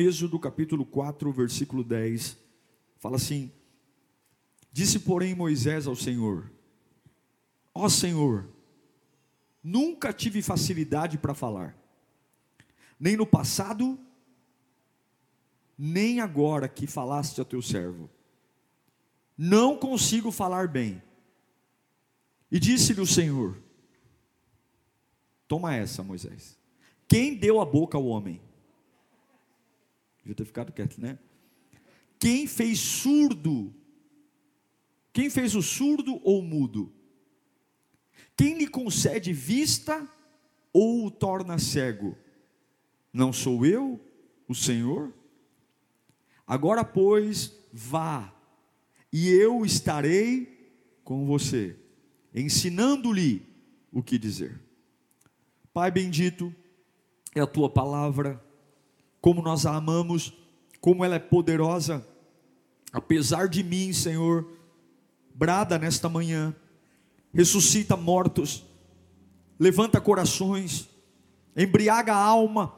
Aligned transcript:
Êxodo 0.00 0.38
capítulo 0.38 0.84
4, 0.84 1.32
versículo 1.32 1.82
10, 1.82 2.38
fala 2.98 3.16
assim: 3.16 3.52
Disse, 4.72 4.98
porém, 4.98 5.34
Moisés 5.34 5.86
ao 5.86 5.96
Senhor: 5.96 6.50
Ó 7.74 7.88
Senhor, 7.88 8.48
nunca 9.62 10.12
tive 10.12 10.42
facilidade 10.42 11.18
para 11.18 11.34
falar, 11.34 11.76
nem 12.98 13.16
no 13.16 13.26
passado, 13.26 13.98
nem 15.76 16.20
agora 16.20 16.68
que 16.68 16.86
falaste 16.86 17.40
a 17.40 17.44
teu 17.44 17.62
servo. 17.62 18.10
Não 19.36 19.76
consigo 19.78 20.32
falar 20.32 20.66
bem. 20.66 21.00
E 22.50 22.58
disse-lhe 22.58 23.00
o 23.00 23.06
Senhor: 23.06 23.56
Toma 25.46 25.74
essa, 25.74 26.02
Moisés. 26.02 26.58
Quem 27.06 27.34
deu 27.34 27.60
a 27.60 27.64
boca 27.64 27.96
ao 27.96 28.06
homem? 28.06 28.47
Devia 30.18 30.34
ter 30.34 30.44
ficado 30.44 30.72
quieto, 30.72 31.00
né? 31.00 31.18
Quem 32.18 32.46
fez 32.46 32.78
surdo? 32.78 33.74
Quem 35.12 35.30
fez 35.30 35.54
o 35.54 35.62
surdo 35.62 36.20
ou 36.22 36.40
o 36.40 36.44
mudo? 36.44 36.92
Quem 38.36 38.56
lhe 38.56 38.66
concede 38.66 39.32
vista 39.32 40.08
ou 40.72 41.06
o 41.06 41.10
torna 41.10 41.58
cego? 41.58 42.16
Não 43.12 43.32
sou 43.32 43.64
eu, 43.64 44.00
o 44.46 44.54
Senhor? 44.54 45.12
Agora, 46.46 46.84
pois, 46.84 47.52
vá, 47.72 48.34
e 49.12 49.28
eu 49.28 49.64
estarei 49.64 50.56
com 51.02 51.26
você, 51.26 51.76
ensinando-lhe 52.34 53.46
o 53.92 54.02
que 54.02 54.18
dizer. 54.18 54.60
Pai 55.72 55.90
bendito, 55.90 56.54
é 57.34 57.40
a 57.40 57.46
tua 57.46 57.70
palavra 57.70 58.42
como 59.20 59.42
nós 59.42 59.66
a 59.66 59.74
amamos, 59.74 60.32
como 60.80 61.04
ela 61.04 61.16
é 61.16 61.18
poderosa. 61.18 62.06
Apesar 62.92 63.48
de 63.48 63.62
mim, 63.62 63.92
Senhor, 63.92 64.46
brada 65.34 65.78
nesta 65.78 66.08
manhã, 66.08 66.54
ressuscita 67.32 67.96
mortos, 67.96 68.64
levanta 69.58 70.00
corações, 70.00 70.88
embriaga 71.56 72.14
a 72.14 72.22
alma, 72.22 72.72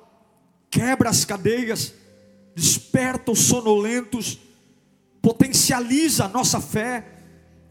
quebra 0.71 1.11
as 1.11 1.25
cadeias, 1.25 1.95
desperta 2.55 3.31
os 3.31 3.41
sonolentos, 3.41 4.39
potencializa 5.23 6.25
a 6.25 6.29
nossa 6.29 6.61
fé. 6.61 7.19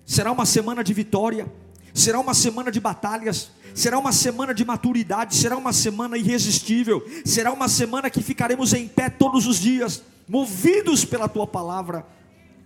Será 0.05 0.31
uma 0.31 0.45
semana 0.45 0.83
de 0.83 0.93
vitória, 0.93 1.51
será 1.93 2.19
uma 2.19 2.33
semana 2.33 2.71
de 2.71 2.79
batalhas, 2.79 3.51
Será 3.73 3.97
uma 3.97 4.11
semana 4.11 4.53
de 4.53 4.65
maturidade, 4.65 5.35
será 5.35 5.57
uma 5.57 5.73
semana 5.73 6.17
irresistível, 6.17 7.03
será 7.23 7.51
uma 7.51 7.69
semana 7.69 8.09
que 8.09 8.21
ficaremos 8.21 8.73
em 8.73 8.87
pé 8.87 9.09
todos 9.09 9.45
os 9.47 9.57
dias, 9.57 10.03
movidos 10.27 11.05
pela 11.05 11.29
tua 11.29 11.47
palavra. 11.47 12.05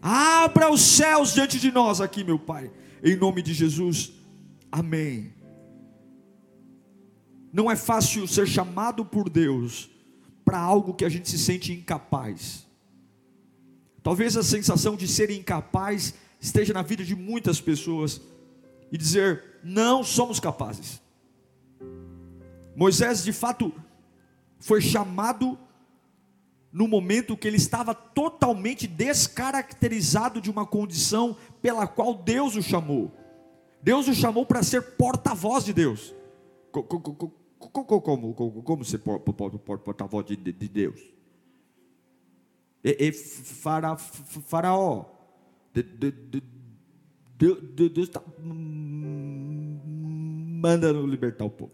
Abra 0.02 0.72
os 0.72 0.82
céus 0.82 1.34
diante 1.34 1.60
de 1.60 1.72
nós 1.72 2.02
aqui, 2.02 2.24
meu 2.24 2.40
Pai, 2.40 2.72
em 3.04 3.16
nome 3.16 3.42
de 3.42 3.54
Jesus. 3.54 4.12
Amém. 4.72 5.34
Não 7.52 7.70
é 7.70 7.76
fácil 7.76 8.28
ser 8.28 8.48
chamado 8.48 9.06
por 9.06 9.30
Deus 9.30 9.90
para 10.44 10.58
algo 10.58 10.94
que 10.94 11.06
a 11.06 11.10
gente 11.10 11.30
se 11.30 11.38
sente 11.38 11.72
incapaz. 11.72 12.66
Talvez 14.02 14.36
a 14.36 14.44
sensação 14.44 14.96
de 14.96 15.08
ser 15.08 15.30
incapaz 15.30 16.16
esteja 16.42 16.74
na 16.74 16.82
vida 16.82 17.04
de 17.06 17.16
muitas 17.16 17.62
pessoas 17.62 18.20
e 18.94 18.98
dizer: 18.98 19.60
não 19.64 20.04
somos 20.04 20.40
capazes. 20.40 21.02
Moisés, 22.76 23.24
de 23.24 23.34
fato, 23.34 23.74
foi 24.60 24.82
chamado 24.82 25.58
no 26.72 26.88
momento 26.88 27.36
que 27.36 27.48
ele 27.48 27.58
estava 27.58 27.94
totalmente 27.94 28.88
descaracterizado 28.88 30.40
de 30.40 30.50
uma 30.50 30.66
condição 30.66 31.36
pela 31.62 31.88
qual 31.88 32.14
Deus 32.14 32.56
o 32.56 32.62
chamou. 32.62 33.12
Deus 33.82 34.08
o 34.08 34.14
chamou 34.14 34.46
para 34.46 34.62
ser 34.62 34.96
porta-voz 34.96 35.66
de 35.66 35.74
Deus. 35.74 36.14
Como, 36.72 36.86
como, 38.02 38.34
como, 38.64 38.86
ser 38.86 39.00
porta-voz 39.00 40.26
de, 40.26 40.36
de, 40.36 40.68
Deus? 40.68 41.00
E, 42.84 43.08
e 43.08 43.12
fara, 43.12 43.96
faraó, 43.98 45.06
Deus 47.48 48.08
está 48.08 48.22
mandando 50.62 51.06
libertar 51.06 51.46
o 51.46 51.50
povo. 51.50 51.74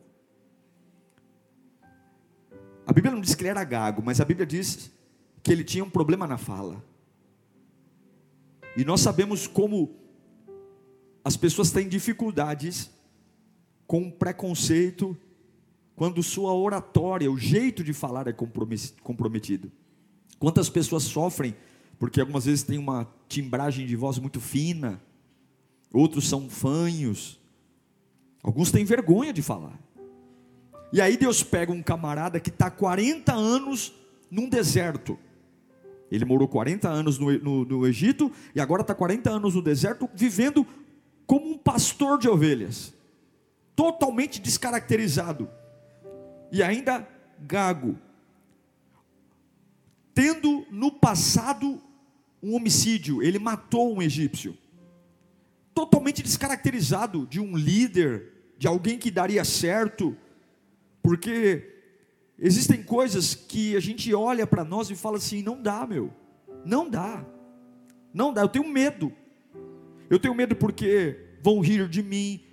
A 2.85 2.93
Bíblia 2.93 3.13
não 3.13 3.21
diz 3.21 3.35
que 3.35 3.43
ele 3.43 3.49
era 3.49 3.63
gago, 3.63 4.01
mas 4.03 4.19
a 4.19 4.25
Bíblia 4.25 4.47
diz 4.47 4.91
que 5.43 5.51
ele 5.51 5.63
tinha 5.63 5.83
um 5.83 5.89
problema 5.89 6.25
na 6.25 6.37
fala. 6.37 6.83
E 8.75 8.83
nós 8.83 9.01
sabemos 9.01 9.45
como 9.45 9.95
as 11.23 11.37
pessoas 11.37 11.71
têm 11.71 11.87
dificuldades 11.87 12.89
com 13.85 14.09
preconceito 14.09 15.15
quando 15.95 16.23
sua 16.23 16.53
oratória, 16.53 17.31
o 17.31 17.37
jeito 17.37 17.83
de 17.83 17.93
falar 17.93 18.27
é 18.27 18.33
comprometido. 18.33 19.71
Quantas 20.39 20.69
pessoas 20.69 21.03
sofrem 21.03 21.55
porque 21.99 22.21
algumas 22.21 22.45
vezes 22.45 22.63
tem 22.63 22.79
uma 22.79 23.07
timbragem 23.27 23.85
de 23.85 23.95
voz 23.95 24.17
muito 24.17 24.39
fina, 24.39 25.01
outros 25.93 26.27
são 26.27 26.49
fanhos, 26.49 27.39
alguns 28.43 28.71
têm 28.71 28.85
vergonha 28.85 29.33
de 29.33 29.41
falar. 29.41 29.79
E 30.91 31.01
aí 31.01 31.17
Deus 31.17 31.43
pega 31.43 31.71
um 31.71 31.83
camarada 31.83 32.39
que 32.39 32.49
está 32.49 32.69
40 32.69 33.33
anos 33.33 33.93
num 34.29 34.49
deserto. 34.49 35.17
Ele 36.11 36.25
morou 36.25 36.47
40 36.47 36.89
anos 36.89 37.19
no, 37.19 37.31
no, 37.39 37.65
no 37.65 37.87
Egito 37.87 38.31
e 38.55 38.59
agora 38.59 38.81
está 38.81 38.95
40 38.95 39.29
anos 39.29 39.53
no 39.53 39.61
deserto, 39.61 40.09
vivendo 40.15 40.65
como 41.27 41.51
um 41.51 41.57
pastor 41.57 42.17
de 42.17 42.27
ovelhas, 42.27 42.93
totalmente 43.75 44.41
descaracterizado. 44.41 45.47
E 46.51 46.63
ainda 46.63 47.07
gago, 47.39 47.95
tendo 50.11 50.65
no 50.71 50.91
passado 50.91 51.79
um 52.41 52.55
homicídio, 52.55 53.21
ele 53.21 53.37
matou 53.37 53.93
um 53.93 54.01
egípcio 54.01 54.57
totalmente 55.79 56.21
descaracterizado 56.21 57.25
de 57.25 57.39
um 57.39 57.55
líder, 57.55 58.33
de 58.57 58.67
alguém 58.67 58.97
que 58.97 59.09
daria 59.09 59.45
certo, 59.45 60.13
porque 61.01 61.73
existem 62.37 62.83
coisas 62.83 63.33
que 63.33 63.77
a 63.77 63.79
gente 63.79 64.13
olha 64.13 64.45
para 64.45 64.65
nós 64.65 64.89
e 64.89 64.95
fala 64.95 65.15
assim: 65.15 65.41
não 65.41 65.61
dá, 65.61 65.87
meu, 65.87 66.13
não 66.65 66.89
dá, 66.89 67.25
não 68.13 68.33
dá, 68.33 68.41
eu 68.41 68.49
tenho 68.49 68.67
medo, 68.67 69.09
eu 70.09 70.19
tenho 70.19 70.35
medo 70.35 70.53
porque 70.53 71.37
vão 71.41 71.61
rir 71.61 71.87
de 71.87 72.03
mim, 72.03 72.43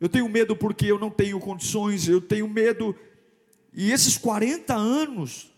eu 0.00 0.08
tenho 0.08 0.28
medo 0.28 0.56
porque 0.56 0.86
eu 0.86 0.98
não 0.98 1.10
tenho 1.10 1.38
condições, 1.38 2.08
eu 2.08 2.20
tenho 2.20 2.48
medo, 2.48 2.96
e 3.72 3.92
esses 3.92 4.18
40 4.18 4.74
anos 4.74 5.52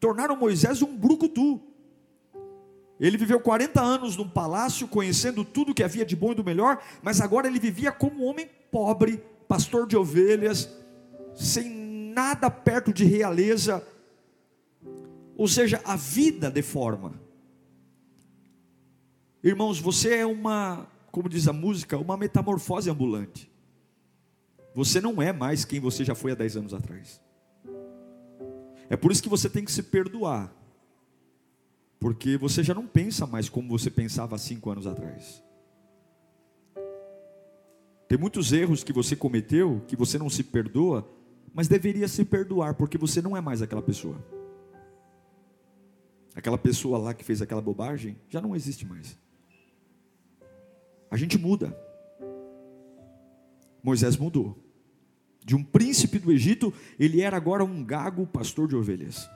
tornaram 0.00 0.36
Moisés 0.36 0.82
um 0.82 0.96
brucutu. 0.96 1.62
Ele 3.06 3.18
viveu 3.18 3.38
40 3.38 3.82
anos 3.82 4.16
num 4.16 4.26
palácio, 4.26 4.88
conhecendo 4.88 5.44
tudo 5.44 5.74
que 5.74 5.82
havia 5.82 6.06
de 6.06 6.16
bom 6.16 6.32
e 6.32 6.34
do 6.34 6.42
melhor, 6.42 6.82
mas 7.02 7.20
agora 7.20 7.46
ele 7.46 7.58
vivia 7.58 7.92
como 7.92 8.24
um 8.24 8.26
homem 8.26 8.48
pobre, 8.70 9.22
pastor 9.46 9.86
de 9.86 9.94
ovelhas, 9.94 10.70
sem 11.34 11.68
nada 11.68 12.50
perto 12.50 12.94
de 12.94 13.04
realeza. 13.04 13.86
Ou 15.36 15.46
seja, 15.46 15.82
a 15.84 15.96
vida 15.96 16.50
deforma. 16.50 17.12
Irmãos, 19.42 19.78
você 19.78 20.14
é 20.14 20.26
uma, 20.26 20.86
como 21.12 21.28
diz 21.28 21.46
a 21.46 21.52
música, 21.52 21.98
uma 21.98 22.16
metamorfose 22.16 22.88
ambulante. 22.88 23.52
Você 24.74 24.98
não 24.98 25.20
é 25.20 25.30
mais 25.30 25.62
quem 25.62 25.78
você 25.78 26.06
já 26.06 26.14
foi 26.14 26.32
há 26.32 26.34
10 26.34 26.56
anos 26.56 26.72
atrás. 26.72 27.20
É 28.88 28.96
por 28.96 29.12
isso 29.12 29.22
que 29.22 29.28
você 29.28 29.50
tem 29.50 29.62
que 29.62 29.72
se 29.72 29.82
perdoar 29.82 30.63
porque 31.98 32.36
você 32.36 32.62
já 32.62 32.74
não 32.74 32.86
pensa 32.86 33.26
mais 33.26 33.48
como 33.48 33.68
você 33.68 33.90
pensava 33.90 34.36
há 34.36 34.38
cinco 34.38 34.70
anos 34.70 34.86
atrás. 34.86 35.42
Tem 38.08 38.18
muitos 38.18 38.52
erros 38.52 38.84
que 38.84 38.92
você 38.92 39.16
cometeu, 39.16 39.82
que 39.86 39.96
você 39.96 40.18
não 40.18 40.28
se 40.28 40.44
perdoa, 40.44 41.08
mas 41.52 41.68
deveria 41.68 42.06
se 42.08 42.24
perdoar, 42.24 42.74
porque 42.74 42.98
você 42.98 43.22
não 43.22 43.36
é 43.36 43.40
mais 43.40 43.62
aquela 43.62 43.82
pessoa. 43.82 44.24
aquela 46.34 46.58
pessoa 46.58 46.98
lá 46.98 47.14
que 47.14 47.24
fez 47.24 47.40
aquela 47.40 47.62
bobagem, 47.62 48.18
já 48.28 48.40
não 48.40 48.56
existe 48.56 48.84
mais. 48.84 49.16
A 51.10 51.16
gente 51.16 51.38
muda. 51.38 51.76
Moisés 53.82 54.16
mudou. 54.16 54.58
De 55.44 55.54
um 55.54 55.62
príncipe 55.62 56.18
do 56.18 56.32
Egito, 56.32 56.72
ele 56.98 57.20
era 57.20 57.36
agora 57.36 57.62
um 57.64 57.84
gago 57.84 58.26
pastor 58.26 58.66
de 58.66 58.74
ovelhas. 58.74 59.28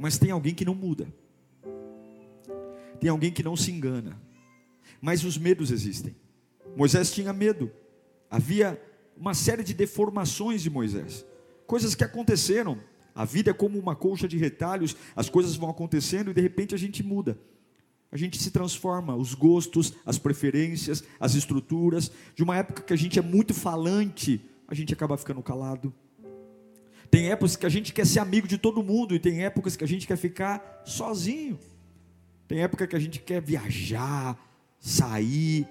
Mas 0.00 0.16
tem 0.16 0.30
alguém 0.30 0.54
que 0.54 0.64
não 0.64 0.74
muda. 0.74 1.06
Tem 2.98 3.10
alguém 3.10 3.30
que 3.30 3.42
não 3.42 3.54
se 3.54 3.70
engana. 3.70 4.18
Mas 4.98 5.24
os 5.24 5.36
medos 5.36 5.70
existem. 5.70 6.16
Moisés 6.74 7.12
tinha 7.12 7.34
medo. 7.34 7.70
Havia 8.30 8.80
uma 9.14 9.34
série 9.34 9.62
de 9.62 9.74
deformações 9.74 10.62
de 10.62 10.70
Moisés. 10.70 11.26
Coisas 11.66 11.94
que 11.94 12.02
aconteceram. 12.02 12.80
A 13.14 13.26
vida 13.26 13.50
é 13.50 13.54
como 13.54 13.78
uma 13.78 13.94
colcha 13.94 14.26
de 14.26 14.38
retalhos, 14.38 14.96
as 15.14 15.28
coisas 15.28 15.54
vão 15.56 15.68
acontecendo 15.68 16.30
e 16.30 16.34
de 16.34 16.40
repente 16.40 16.74
a 16.74 16.78
gente 16.78 17.02
muda. 17.02 17.38
A 18.10 18.16
gente 18.16 18.42
se 18.42 18.50
transforma, 18.50 19.14
os 19.14 19.34
gostos, 19.34 19.92
as 20.06 20.16
preferências, 20.16 21.04
as 21.18 21.34
estruturas. 21.34 22.10
De 22.34 22.42
uma 22.42 22.56
época 22.56 22.82
que 22.82 22.94
a 22.94 22.96
gente 22.96 23.18
é 23.18 23.22
muito 23.22 23.52
falante, 23.52 24.40
a 24.66 24.74
gente 24.74 24.94
acaba 24.94 25.18
ficando 25.18 25.42
calado. 25.42 25.92
Tem 27.10 27.30
épocas 27.30 27.56
que 27.56 27.66
a 27.66 27.68
gente 27.68 27.92
quer 27.92 28.06
ser 28.06 28.20
amigo 28.20 28.46
de 28.46 28.56
todo 28.56 28.82
mundo 28.82 29.14
e 29.14 29.18
tem 29.18 29.44
épocas 29.44 29.76
que 29.76 29.82
a 29.82 29.88
gente 29.88 30.06
quer 30.06 30.16
ficar 30.16 30.82
sozinho. 30.84 31.58
Tem 32.46 32.62
época 32.62 32.86
que 32.86 32.94
a 32.94 33.00
gente 33.00 33.20
quer 33.20 33.42
viajar, 33.42 34.38
sair, 34.78 35.66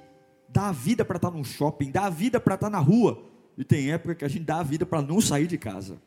dar 0.50 0.70
a 0.70 0.72
vida 0.72 1.06
para 1.06 1.16
estar 1.16 1.32
no 1.32 1.44
shopping, 1.44 1.92
dar 1.92 2.06
a 2.06 2.10
vida 2.10 2.40
para 2.40 2.56
estar 2.56 2.70
na 2.70 2.80
rua. 2.80 3.24
E 3.58 3.64
tem 3.64 3.92
época 3.92 4.16
que 4.16 4.26
a 4.26 4.28
gente 4.28 4.44
dá 4.44 4.60
a 4.60 4.64
vida 4.64 4.86
para 4.86 5.02
não 5.02 5.22
sair 5.22 5.48
de 5.48 5.58
casa. 5.58 6.02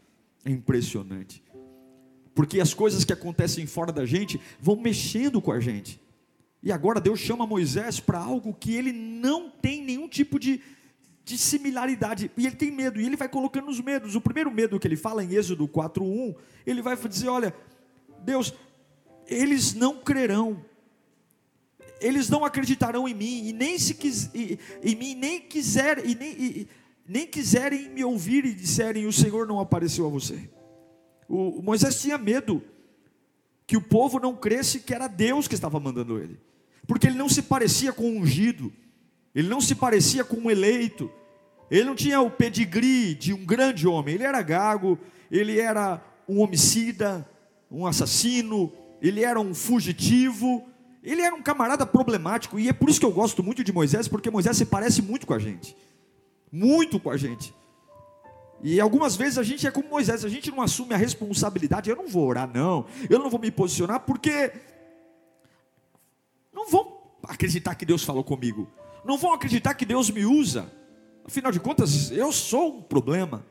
É 0.45 0.51
impressionante. 0.51 1.43
Porque 2.35 2.61
as 2.61 2.75
coisas 2.75 3.05
que 3.05 3.13
acontecem 3.13 3.67
fora 3.67 3.93
da 3.93 4.07
gente 4.07 4.41
vão 4.61 4.77
mexendo 4.77 5.41
com 5.41 5.53
a 5.53 5.61
gente. 5.61 6.01
E 6.63 6.71
agora 6.71 7.01
Deus 7.01 7.21
chama 7.21 7.47
Moisés 7.47 8.01
para 8.01 8.19
algo 8.19 8.55
que 8.55 8.75
ele 8.75 8.93
não 8.93 9.51
tem 9.51 9.83
nenhum 9.83 10.09
tipo 10.09 10.39
de, 10.39 10.61
de 11.25 11.39
similaridade. 11.39 12.31
E 12.37 12.47
ele 12.47 12.57
tem 12.57 12.71
medo, 12.71 13.01
e 13.01 13.07
ele 13.07 13.17
vai 13.17 13.29
colocando 13.29 13.69
os 13.71 13.81
medos. 13.81 14.15
O 14.15 14.21
primeiro 14.21 14.51
medo 14.51 14.79
que 14.79 14.87
ele 14.87 14.97
fala 14.97 15.23
em 15.23 15.35
Êxodo 15.35 15.69
4:1, 15.69 16.35
ele 16.67 16.83
vai 16.83 16.97
dizer: 16.97 17.29
"Olha, 17.29 17.55
Deus, 18.25 18.55
eles 19.27 19.75
não 19.75 19.99
crerão 19.99 20.65
eles 22.03 22.29
não 22.29 22.45
acreditarão 22.45 23.09
em 23.09 23.15
mim 23.15 23.47
e 23.47 23.53
nem 23.53 23.79
se 23.79 23.95
quis, 23.95 24.29
e, 24.35 24.59
em 24.83 24.97
mim 24.97 25.15
nem 25.15 25.41
quiser 25.41 26.05
e 26.05 26.15
nem, 26.15 26.31
e, 26.33 26.69
nem 27.07 27.27
quiserem 27.27 27.89
me 27.89 28.05
ouvir 28.05 28.45
e 28.45 28.55
disserem 28.55 29.07
o 29.07 29.13
Senhor 29.13 29.47
não 29.47 29.61
apareceu 29.61 30.07
a 30.07 30.11
você. 30.11 30.51
O, 31.29 31.61
o 31.61 31.63
Moisés 31.63 32.01
tinha 32.01 32.19
medo 32.19 32.63
que 33.67 33.77
o 33.77 33.81
povo 33.81 34.19
não 34.19 34.35
cresce 34.35 34.81
que 34.81 34.93
era 34.93 35.07
Deus 35.07 35.47
que 35.47 35.55
estava 35.55 35.79
mandando 35.79 36.19
ele, 36.19 36.39
porque 36.87 37.07
ele 37.07 37.17
não 37.17 37.29
se 37.29 37.43
parecia 37.43 37.93
com 37.93 38.11
um 38.11 38.19
ungido, 38.19 38.73
ele 39.35 39.49
não 39.49 39.61
se 39.61 39.75
parecia 39.75 40.25
com 40.25 40.37
um 40.37 40.51
eleito, 40.51 41.11
ele 41.71 41.85
não 41.85 41.95
tinha 41.95 42.21
o 42.21 42.31
pedigree 42.31 43.15
de 43.15 43.33
um 43.33 43.45
grande 43.45 43.87
homem, 43.87 44.15
ele 44.15 44.25
era 44.25 44.43
gago, 44.43 44.99
ele 45.31 45.59
era 45.59 46.03
um 46.29 46.41
homicida, 46.41 47.27
um 47.71 47.87
assassino, 47.87 48.73
ele 49.01 49.25
era 49.25 49.41
um 49.41 49.55
fugitivo, 49.55 50.65
ele 51.03 51.23
era 51.23 51.35
um 51.35 51.43
camarada 51.43 51.87
problemático, 51.87 52.59
e 52.59 52.69
é 52.69 52.73
por 52.73 52.89
isso 52.89 53.01
que 53.01 53.07
eu 53.07 53.11
gosto 53.11 53.43
muito 53.43 53.65
de 53.65 53.73
Moisés, 53.73 54.07
porque 54.07 54.31
Moisés 54.31 54.57
se 54.57 54.67
parece 54.67 55.03
muito 55.03 55.27
com 55.27 55.35
a 55.35 55.39
gente. 55.39 55.77
Muito 56.51 57.01
com 57.01 57.11
a 57.11 57.17
gente. 57.17 57.55
E 58.63 58.81
algumas 58.81 59.17
vezes 59.17 59.39
a 59.39 59.43
gente 59.43 59.67
é 59.67 59.71
como 59.71 59.89
Moisés, 59.89 60.25
a 60.25 60.29
gente 60.29 60.51
não 60.51 60.63
assume 60.63 60.95
a 60.95 60.97
responsabilidade. 60.97 61.91
Eu 61.91 61.97
não 61.97 62.07
vou 62.07 62.29
orar, 62.29 62.49
não. 62.49 62.87
Eu 63.11 63.19
não 63.19 63.29
vou 63.29 63.41
me 63.41 63.51
posicionar, 63.51 64.01
porque 64.01 64.53
não 66.53 66.71
vão 66.71 67.01
acreditar 67.25 67.75
que 67.75 67.85
Deus 67.85 68.05
falou 68.05 68.23
comigo. 68.23 68.71
Não 69.05 69.19
vão 69.19 69.33
acreditar 69.33 69.75
que 69.75 69.85
Deus 69.85 70.11
me 70.11 70.25
usa. 70.25 70.71
Afinal 71.25 71.53
de 71.53 71.61
contas, 71.61 72.11
eu 72.11 72.33
sou 72.33 72.79
um 72.79 72.83
problema. 72.83 73.45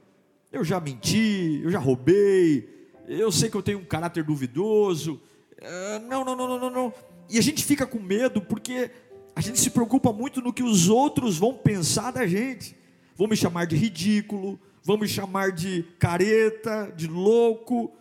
Eu 0.51 0.63
já 0.63 0.79
menti, 0.79 1.61
eu 1.63 1.71
já 1.71 1.79
roubei, 1.79 2.67
eu 3.07 3.31
sei 3.31 3.49
que 3.49 3.55
eu 3.55 3.63
tenho 3.63 3.79
um 3.79 3.85
caráter 3.85 4.23
duvidoso. 4.23 5.21
Uh, 5.61 6.07
não, 6.07 6.25
não, 6.25 6.35
não, 6.35 6.59
não, 6.59 6.69
não. 6.69 6.93
E 7.29 7.37
a 7.37 7.41
gente 7.41 7.63
fica 7.63 7.85
com 7.85 7.99
medo 7.99 8.41
porque 8.41 8.91
a 9.35 9.41
gente 9.41 9.59
se 9.59 9.69
preocupa 9.69 10.11
muito 10.11 10.41
no 10.41 10.51
que 10.51 10.63
os 10.63 10.89
outros 10.89 11.37
vão 11.37 11.53
pensar 11.53 12.11
da 12.11 12.27
gente. 12.27 12.75
Vão 13.15 13.27
me 13.27 13.35
chamar 13.35 13.65
de 13.65 13.75
ridículo, 13.75 14.59
vão 14.83 14.97
me 14.97 15.07
chamar 15.07 15.51
de 15.51 15.83
careta, 15.99 16.91
de 16.95 17.07
louco. 17.07 17.93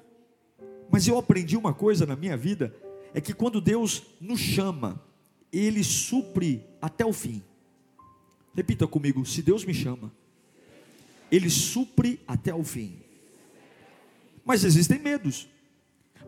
Mas 0.90 1.06
eu 1.06 1.18
aprendi 1.18 1.56
uma 1.56 1.72
coisa 1.72 2.06
na 2.06 2.16
minha 2.16 2.36
vida: 2.36 2.74
é 3.14 3.20
que 3.20 3.32
quando 3.32 3.60
Deus 3.60 4.02
nos 4.20 4.40
chama, 4.40 5.00
Ele 5.52 5.82
supre 5.82 6.64
até 6.80 7.04
o 7.04 7.12
fim. 7.12 7.42
Repita 8.54 8.86
comigo: 8.86 9.24
se 9.24 9.42
Deus 9.42 9.64
me 9.64 9.74
chama, 9.74 10.12
Ele 11.30 11.50
supre 11.50 12.20
até 12.26 12.54
o 12.54 12.64
fim. 12.64 12.98
Mas 14.44 14.64
existem 14.64 14.98
medos 14.98 15.48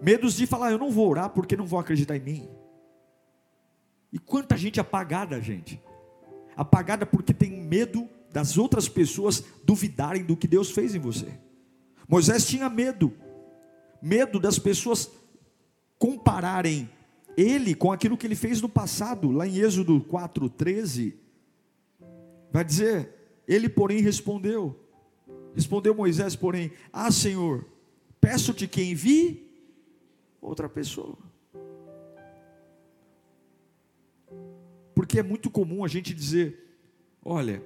medos 0.03 0.35
de 0.35 0.47
falar, 0.47 0.73
eu 0.73 0.79
não 0.79 0.91
vou 0.91 1.09
orar 1.09 1.31
porque 1.31 1.57
não 1.57 1.65
vão 1.65 1.79
acreditar 1.79 2.17
em 2.17 2.21
mim. 2.21 2.49
E 4.13 4.19
quanta 4.19 4.57
gente 4.57 4.81
apagada, 4.81 5.41
gente. 5.41 5.81
Apagada 6.57 7.07
porque 7.07 7.33
tem 7.33 7.63
medo 7.63 8.09
das 8.33 8.59
outras 8.59 8.89
pessoas 8.89 9.45
duvidarem 9.65 10.25
do 10.25 10.37
que 10.37 10.49
Deus 10.49 10.73
fez 10.73 10.95
em 10.95 10.99
você. 10.99 11.39
Moisés 12.09 12.47
tinha 12.47 12.69
medo. 12.69 13.15
Medo 14.03 14.41
das 14.41 14.59
pessoas 14.59 15.09
compararem 15.99 16.91
ele 17.37 17.75
com 17.75 17.93
aquilo 17.93 18.17
que 18.17 18.27
ele 18.27 18.35
fez 18.35 18.61
no 18.61 18.69
passado, 18.69 19.31
lá 19.31 19.47
em 19.47 19.59
Êxodo 19.59 20.01
4:13. 20.01 21.15
Vai 22.51 22.65
dizer: 22.65 23.11
"Ele, 23.47 23.69
porém, 23.69 24.01
respondeu: 24.01 24.79
Respondeu 25.55 25.95
Moisés, 25.95 26.35
porém: 26.35 26.73
Ah, 26.93 27.11
Senhor, 27.11 27.67
peço-te 28.21 28.67
que 28.67 28.83
envie 28.83 29.47
outra 30.41 30.69
pessoa. 30.69 31.17
Porque 34.95 35.19
é 35.19 35.23
muito 35.23 35.51
comum 35.51 35.85
a 35.85 35.89
gente 35.89 36.15
dizer: 36.15 36.77
olha, 37.25 37.63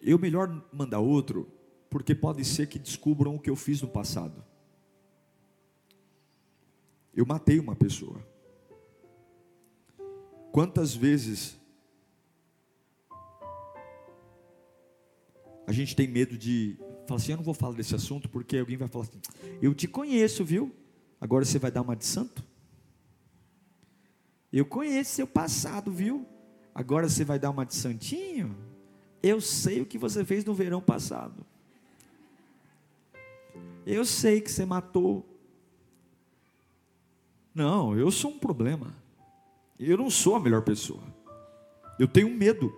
eu 0.00 0.18
melhor 0.18 0.64
mandar 0.72 1.00
outro, 1.00 1.48
porque 1.88 2.14
pode 2.14 2.44
ser 2.44 2.66
que 2.66 2.78
descubram 2.78 3.36
o 3.36 3.40
que 3.40 3.50
eu 3.50 3.56
fiz 3.56 3.80
no 3.80 3.88
passado. 3.88 4.44
Eu 7.16 7.24
matei 7.24 7.58
uma 7.58 7.76
pessoa. 7.76 8.20
Quantas 10.52 10.94
vezes 10.94 11.58
a 15.66 15.72
gente 15.72 15.96
tem 15.96 16.06
medo 16.06 16.36
de 16.36 16.76
falar 17.06 17.18
assim: 17.18 17.32
eu 17.32 17.36
não 17.36 17.44
vou 17.44 17.54
falar 17.54 17.74
desse 17.74 17.94
assunto 17.94 18.28
porque 18.28 18.56
alguém 18.56 18.76
vai 18.76 18.88
falar 18.88 19.04
assim: 19.04 19.20
eu 19.60 19.74
te 19.74 19.88
conheço, 19.88 20.44
viu? 20.44 20.74
Agora 21.20 21.44
você 21.44 21.58
vai 21.58 21.70
dar 21.70 21.82
uma 21.82 21.96
de 21.96 22.04
santo? 22.04 22.44
Eu 24.52 24.64
conheço 24.64 25.10
seu 25.10 25.26
passado, 25.26 25.90
viu? 25.90 26.26
Agora 26.74 27.08
você 27.08 27.24
vai 27.24 27.38
dar 27.38 27.50
uma 27.50 27.64
de 27.64 27.74
santinho? 27.74 28.56
Eu 29.22 29.40
sei 29.40 29.80
o 29.80 29.86
que 29.86 29.98
você 29.98 30.24
fez 30.24 30.44
no 30.44 30.54
verão 30.54 30.80
passado. 30.80 31.44
Eu 33.86 34.04
sei 34.04 34.40
que 34.40 34.50
você 34.50 34.64
matou. 34.64 35.26
Não, 37.54 37.96
eu 37.96 38.10
sou 38.10 38.32
um 38.32 38.38
problema. 38.38 38.94
Eu 39.78 39.96
não 39.96 40.10
sou 40.10 40.34
a 40.34 40.40
melhor 40.40 40.62
pessoa. 40.62 41.02
Eu 41.98 42.08
tenho 42.08 42.30
medo. 42.30 42.72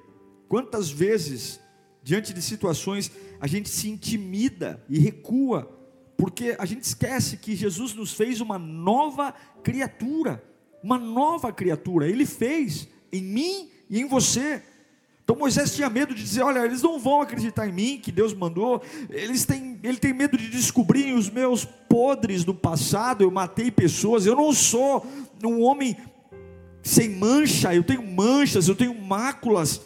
Quantas 0.49 0.91
vezes, 0.91 1.61
diante 2.03 2.33
de 2.33 2.43
situações, 2.43 3.11
a 3.41 3.47
gente 3.47 3.69
se 3.69 3.89
intimida 3.89 4.85
e 4.89 4.99
recua, 4.99 5.71
porque 6.17 6.57
a 6.59 6.65
gente 6.65 6.83
esquece 6.83 7.37
que 7.37 7.57
Jesus 7.57 7.95
nos 7.95 8.13
fez 8.13 8.41
uma 8.41 8.59
nova 8.59 9.33
criatura 9.63 10.43
uma 10.87 10.99
nova 10.99 11.53
criatura. 11.53 12.09
Ele 12.09 12.25
fez 12.25 12.89
em 13.13 13.21
mim 13.21 13.71
e 13.91 14.01
em 14.01 14.07
você. 14.07 14.63
Então 15.25 15.35
Moisés 15.35 15.75
tinha 15.75 15.91
medo 15.91 16.15
de 16.15 16.23
dizer: 16.23 16.43
Olha, 16.43 16.65
eles 16.65 16.81
não 16.81 16.99
vão 16.99 17.21
acreditar 17.21 17.67
em 17.67 17.73
mim, 17.73 18.01
que 18.01 18.13
Deus 18.13 18.33
mandou. 18.33 18.81
Eles 19.11 19.45
têm, 19.45 19.81
ele 19.83 19.99
tem 19.99 20.13
medo 20.13 20.39
de 20.39 20.49
descobrir 20.49 21.13
os 21.13 21.29
meus 21.29 21.65
podres 21.97 22.45
do 22.45 22.55
passado. 22.55 23.25
Eu 23.25 23.31
matei 23.31 23.71
pessoas. 23.71 24.27
Eu 24.27 24.37
não 24.37 24.53
sou 24.53 25.07
um 25.43 25.63
homem 25.63 25.97
sem 26.83 27.09
mancha. 27.09 27.75
Eu 27.75 27.83
tenho 27.83 28.03
manchas, 28.07 28.69
eu 28.69 28.77
tenho 28.77 28.95
máculas. 28.95 29.81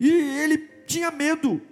E 0.00 0.10
ele 0.10 0.58
tinha 0.84 1.12
medo. 1.12 1.62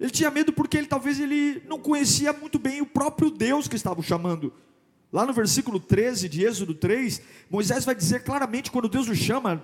Ele 0.00 0.10
tinha 0.10 0.30
medo 0.30 0.50
porque 0.50 0.78
ele 0.78 0.86
talvez 0.86 1.20
ele 1.20 1.62
não 1.68 1.78
conhecia 1.78 2.32
muito 2.32 2.58
bem 2.58 2.80
o 2.80 2.86
próprio 2.86 3.30
Deus 3.30 3.68
que 3.68 3.76
estava 3.76 4.00
o 4.00 4.02
chamando. 4.02 4.50
Lá 5.12 5.26
no 5.26 5.34
versículo 5.34 5.78
13 5.78 6.26
de 6.26 6.42
Êxodo 6.42 6.74
3, 6.74 7.20
Moisés 7.50 7.84
vai 7.84 7.94
dizer 7.94 8.24
claramente, 8.24 8.70
quando 8.70 8.88
Deus 8.88 9.06
o 9.08 9.14
chama, 9.14 9.62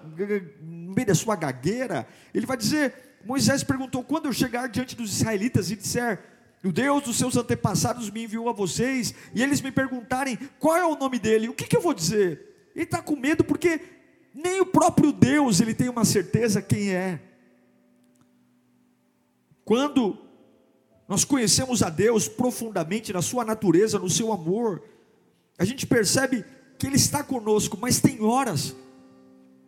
no 0.60 0.94
meio 0.94 1.06
da 1.06 1.14
sua 1.14 1.34
gagueira, 1.36 2.06
ele 2.34 2.44
vai 2.44 2.58
dizer: 2.58 3.16
Moisés 3.24 3.64
perguntou: 3.64 4.04
quando 4.04 4.26
eu 4.26 4.32
chegar 4.34 4.68
diante 4.68 4.94
dos 4.94 5.10
israelitas 5.10 5.70
e 5.70 5.76
disser, 5.76 6.37
o 6.64 6.72
Deus 6.72 7.02
dos 7.02 7.16
seus 7.16 7.36
antepassados 7.36 8.10
me 8.10 8.24
enviou 8.24 8.48
a 8.48 8.52
vocês, 8.52 9.14
e 9.34 9.42
eles 9.42 9.60
me 9.60 9.70
perguntarem 9.70 10.38
qual 10.58 10.76
é 10.76 10.84
o 10.84 10.96
nome 10.96 11.18
dele, 11.18 11.48
o 11.48 11.54
que, 11.54 11.66
que 11.66 11.76
eu 11.76 11.80
vou 11.80 11.94
dizer? 11.94 12.70
Ele 12.74 12.84
está 12.84 13.00
com 13.00 13.16
medo 13.16 13.44
porque 13.44 13.80
nem 14.34 14.60
o 14.60 14.66
próprio 14.66 15.12
Deus 15.12 15.60
ele 15.60 15.74
tem 15.74 15.88
uma 15.88 16.04
certeza 16.04 16.60
quem 16.62 16.92
é. 16.92 17.20
Quando 19.64 20.18
nós 21.08 21.24
conhecemos 21.24 21.82
a 21.82 21.88
Deus 21.88 22.28
profundamente 22.28 23.12
na 23.12 23.22
sua 23.22 23.44
natureza, 23.44 23.98
no 23.98 24.10
seu 24.10 24.32
amor, 24.32 24.82
a 25.58 25.64
gente 25.64 25.86
percebe 25.86 26.44
que 26.78 26.86
Ele 26.86 26.96
está 26.96 27.24
conosco, 27.24 27.78
mas 27.80 27.98
tem 27.98 28.22
horas 28.22 28.76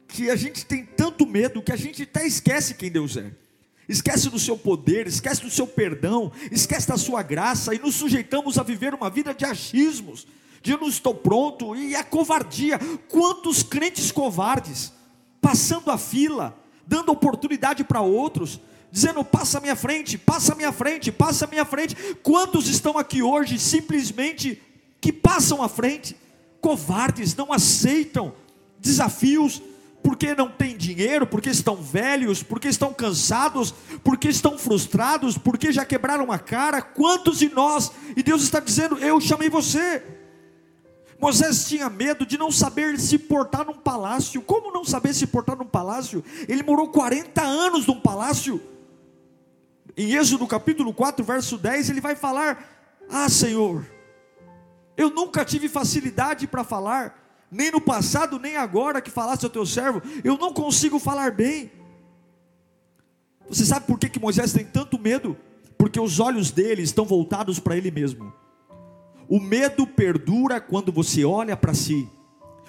que 0.07 0.29
a 0.31 0.37
gente 0.37 0.67
tem 0.67 0.85
tanto 0.85 1.27
medo 1.27 1.63
que 1.63 1.73
a 1.73 1.77
gente 1.77 2.03
até 2.03 2.27
esquece 2.27 2.75
quem 2.75 2.91
Deus 2.91 3.17
é. 3.17 3.33
Esquece 3.91 4.31
do 4.31 4.39
seu 4.39 4.57
poder, 4.57 5.07
esquece 5.07 5.43
do 5.43 5.51
seu 5.51 5.67
perdão, 5.67 6.31
esquece 6.53 6.87
da 6.87 6.97
sua 6.97 7.23
graça 7.23 7.75
e 7.75 7.79
nos 7.79 7.97
sujeitamos 7.97 8.57
a 8.57 8.63
viver 8.63 8.95
uma 8.95 9.11
vida 9.11 9.35
de 9.35 9.45
achismos, 9.45 10.27
de 10.63 10.77
não 10.77 10.89
estou 10.89 11.15
pronto 11.15 11.75
e 11.75 11.97
a 11.97 12.05
covardia. 12.05 12.79
Quantos 13.09 13.63
crentes 13.65 14.13
covardes 14.13 14.93
passando 15.41 15.91
a 15.91 15.99
fila, 15.99 16.57
dando 16.87 17.11
oportunidade 17.11 17.83
para 17.83 18.01
outros, 18.01 18.61
dizendo: 18.93 19.25
passa 19.25 19.59
à 19.59 19.61
minha 19.61 19.75
frente, 19.75 20.17
passa 20.17 20.53
à 20.53 20.57
minha 20.57 20.73
frente, 20.73 21.11
passa 21.11 21.45
à 21.45 21.49
minha 21.49 21.65
frente. 21.65 21.97
Quantos 22.23 22.69
estão 22.69 22.97
aqui 22.97 23.23
hoje 23.23 23.59
simplesmente 23.59 24.63
que 25.01 25.13
passam 25.13 25.63
à 25.63 25.69
frente? 25.69 26.17
covardes, 26.61 27.35
não 27.35 27.53
aceitam 27.53 28.35
desafios, 28.79 29.61
porque 30.03 30.35
não 30.35 30.49
têm 30.49 30.77
dinheiro, 30.77 31.27
porque 31.27 31.51
estão 31.51 31.77
velhos, 31.77 32.43
porque 32.43 32.69
estão 32.69 32.93
cansados, 32.93 33.75
porque 34.03 34.29
estão 34.29 34.59
frustrados, 34.59 35.37
porque 35.37 35.73
já 35.73 35.85
quebraram 35.85 36.33
a 36.33 36.39
cara. 36.39 36.81
Quantos 36.81 37.39
de 37.39 37.49
nós? 37.49 37.93
E 38.17 38.23
Deus 38.23 38.43
está 38.43 38.61
dizendo: 38.61 38.99
Eu 38.99 39.21
chamei 39.21 39.49
você. 39.49 40.03
Moisés 41.21 41.69
tinha 41.69 41.91
medo 41.91 42.25
de 42.25 42.39
não 42.39 42.51
saber 42.51 42.99
se 42.99 43.19
portar 43.19 43.67
num 43.67 43.75
palácio. 43.75 44.41
Como 44.41 44.73
não 44.73 44.85
saber 44.85 45.15
se 45.15 45.27
portar 45.27 45.55
num 45.57 45.67
palácio? 45.67 46.25
Ele 46.49 46.63
morou 46.63 46.89
40 46.89 47.43
anos 47.43 47.87
num 47.87 48.01
palácio. 48.01 48.61
Em 49.95 50.15
Êxodo 50.15 50.47
capítulo 50.47 50.95
4, 50.95 51.23
verso 51.23 51.59
10, 51.59 51.91
ele 51.91 52.01
vai 52.01 52.17
falar: 52.17 52.65
Ah, 53.11 53.29
Senhor, 53.29 53.85
eu 54.97 55.11
nunca 55.11 55.45
tive 55.45 55.69
facilidade 55.69 56.47
para 56.47 56.65
falar, 56.65 57.20
nem 57.51 57.71
no 57.71 57.81
passado, 57.81 58.39
nem 58.39 58.57
agora 58.57 59.01
que 59.01 59.11
falasse 59.11 59.45
ao 59.45 59.51
teu 59.51 59.67
servo. 59.67 60.01
Eu 60.23 60.39
não 60.39 60.53
consigo 60.53 60.99
falar 60.99 61.33
bem. 61.33 61.71
Você 63.49 63.65
sabe 63.65 63.87
por 63.87 63.99
que, 63.99 64.09
que 64.09 64.21
Moisés 64.21 64.53
tem 64.53 64.65
tanto 64.65 64.99
medo? 64.99 65.37
Porque 65.77 65.99
os 65.99 66.21
olhos 66.21 66.51
dele 66.51 66.83
estão 66.83 67.05
voltados 67.05 67.59
para 67.59 67.77
ele 67.77 67.91
mesmo. 67.91 68.33
O 69.29 69.41
medo 69.41 69.87
perdura 69.87 70.61
quando 70.61 70.93
você 70.93 71.25
olha 71.25 71.57
para 71.57 71.75
si. 71.75 72.09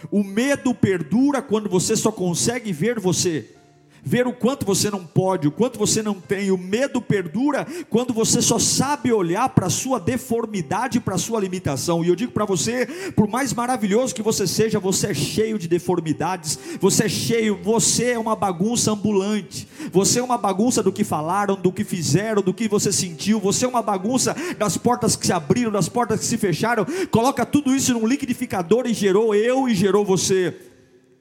O 0.10 0.24
medo 0.24 0.74
perdura 0.74 1.42
quando 1.42 1.70
você 1.70 1.96
só 1.96 2.12
consegue 2.12 2.74
ver 2.74 3.00
você 3.00 3.56
ver 4.04 4.28
o 4.28 4.34
quanto 4.34 4.66
você 4.66 4.90
não 4.90 5.06
pode, 5.06 5.48
o 5.48 5.52
quanto 5.52 5.78
você 5.78 6.02
não 6.02 6.16
tem. 6.16 6.52
O 6.52 6.58
medo 6.58 7.02
perdura 7.02 7.66
quando 7.90 8.14
você 8.14 8.42
só 8.42 8.58
sabe 8.58 9.12
olhar 9.12 9.50
para 9.50 9.68
a 9.68 9.70
sua 9.70 10.00
deformidade, 10.00 11.00
para 11.00 11.16
a 11.16 11.20
sua 11.20 11.40
limitação. 11.40 12.04
E 12.04 12.08
eu 12.08 12.16
digo 12.16 12.32
para 12.32 12.46
você, 12.46 12.86
por 13.16 13.28
mais 13.28 13.54
maravilhoso 13.54 14.16
que 14.16 14.22
você 14.22 14.48
seja, 14.48 14.80
você 14.80 15.08
é 15.08 15.14
cheio 15.14 15.58
de 15.58 15.68
deformidades, 15.68 16.58
você 16.80 17.06
é 17.06 17.10
cheio, 17.10 17.60
você 17.62 18.12
é 18.12 18.20
uma 18.20 18.36
bagunça 18.36 18.92
ambulante. 18.92 19.68
Você 19.92 20.20
é 20.20 20.24
uma 20.24 20.38
bagunça 20.38 20.82
do 20.82 20.92
que 20.92 21.04
falaram, 21.04 21.56
do 21.56 21.72
que 21.72 21.84
fizeram, 21.84 22.42
do 22.42 22.54
que 22.54 22.68
você 22.68 22.92
sentiu. 22.92 23.40
Você 23.40 23.66
é 23.66 23.68
uma 23.68 23.82
bagunça 23.82 24.36
das 24.58 24.78
portas 24.78 25.16
que 25.16 25.26
se 25.26 25.34
abriram, 25.34 25.72
das 25.72 25.90
portas 25.90 26.20
que 26.20 26.26
se 26.26 26.38
fecharam. 26.38 26.86
Coloca 27.10 27.46
tudo 27.46 27.76
isso 27.76 27.94
num 27.94 28.08
liquidificador 28.08 28.88
e 28.88 28.94
gerou 28.94 29.36
eu 29.36 29.68
e 29.68 29.76
gerou 29.76 30.06
você. 30.06 30.56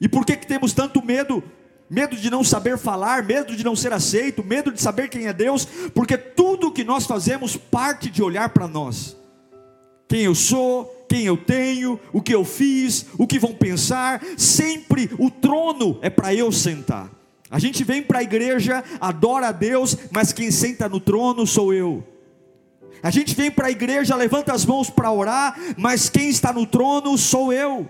E 0.00 0.08
por 0.08 0.24
que, 0.24 0.36
que 0.36 0.46
temos 0.46 0.72
tanto 0.72 1.04
medo? 1.04 1.42
Medo 1.90 2.16
de 2.16 2.30
não 2.30 2.44
saber 2.44 2.78
falar, 2.78 3.24
medo 3.24 3.56
de 3.56 3.64
não 3.64 3.74
ser 3.74 3.92
aceito, 3.92 4.44
medo 4.44 4.70
de 4.70 4.80
saber 4.80 5.08
quem 5.08 5.26
é 5.26 5.32
Deus, 5.32 5.66
porque 5.92 6.16
tudo 6.16 6.70
que 6.70 6.84
nós 6.84 7.04
fazemos 7.04 7.56
parte 7.56 8.08
de 8.08 8.22
olhar 8.22 8.50
para 8.50 8.68
nós. 8.68 9.16
Quem 10.08 10.22
eu 10.22 10.34
sou, 10.34 11.04
quem 11.08 11.24
eu 11.24 11.36
tenho, 11.36 11.98
o 12.12 12.22
que 12.22 12.32
eu 12.32 12.44
fiz, 12.44 13.06
o 13.18 13.26
que 13.26 13.40
vão 13.40 13.52
pensar, 13.52 14.22
sempre 14.36 15.10
o 15.18 15.28
trono 15.28 15.98
é 16.00 16.08
para 16.08 16.32
eu 16.32 16.52
sentar. 16.52 17.10
A 17.50 17.58
gente 17.58 17.82
vem 17.82 18.00
para 18.00 18.20
a 18.20 18.22
igreja, 18.22 18.84
adora 19.00 19.48
a 19.48 19.52
Deus, 19.52 19.96
mas 20.12 20.32
quem 20.32 20.52
senta 20.52 20.88
no 20.88 21.00
trono 21.00 21.44
sou 21.44 21.74
eu. 21.74 22.06
A 23.02 23.10
gente 23.10 23.34
vem 23.34 23.50
para 23.50 23.66
a 23.66 23.70
igreja, 23.70 24.14
levanta 24.14 24.52
as 24.52 24.64
mãos 24.64 24.88
para 24.88 25.10
orar, 25.10 25.58
mas 25.76 26.08
quem 26.08 26.28
está 26.28 26.52
no 26.52 26.66
trono 26.66 27.18
sou 27.18 27.52
eu. 27.52 27.88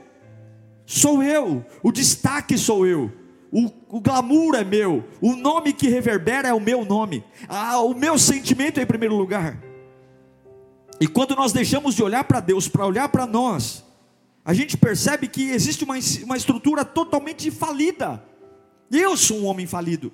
Sou 0.87 1.23
eu, 1.23 1.65
o 1.83 1.93
destaque 1.93 2.57
sou 2.57 2.87
eu 2.87 3.20
o, 3.53 3.71
o 3.89 4.01
glamour 4.01 4.55
é 4.55 4.65
meu, 4.65 5.05
o 5.21 5.35
nome 5.35 5.73
que 5.73 5.89
reverbera 5.89 6.49
é 6.49 6.55
o 6.55 6.61
meu 6.61 6.85
nome, 6.85 7.25
ah, 7.49 7.81
o 7.81 7.95
meu 7.95 8.19
sentimento 8.19 8.79
é 8.79 8.83
em 8.83 8.87
primeiro 8.87 9.17
lugar. 9.17 9.61
E 11.01 11.07
quando 11.07 11.35
nós 11.35 11.53
deixamos 11.53 11.95
de 11.95 12.03
olhar 12.03 12.25
para 12.25 12.41
Deus, 12.41 12.69
para 12.69 12.87
olhar 12.87 13.09
para 13.09 13.27
nós, 13.27 13.85
a 14.45 14.53
gente 14.53 14.77
percebe 14.77 15.27
que 15.29 15.51
existe 15.51 15.83
uma, 15.83 15.95
uma 16.25 16.37
estrutura 16.37 16.85
totalmente 16.85 17.51
falida. 17.51 18.23
Eu 18.91 19.17
sou 19.17 19.39
um 19.39 19.47
homem 19.47 19.67
falido. 19.67 20.13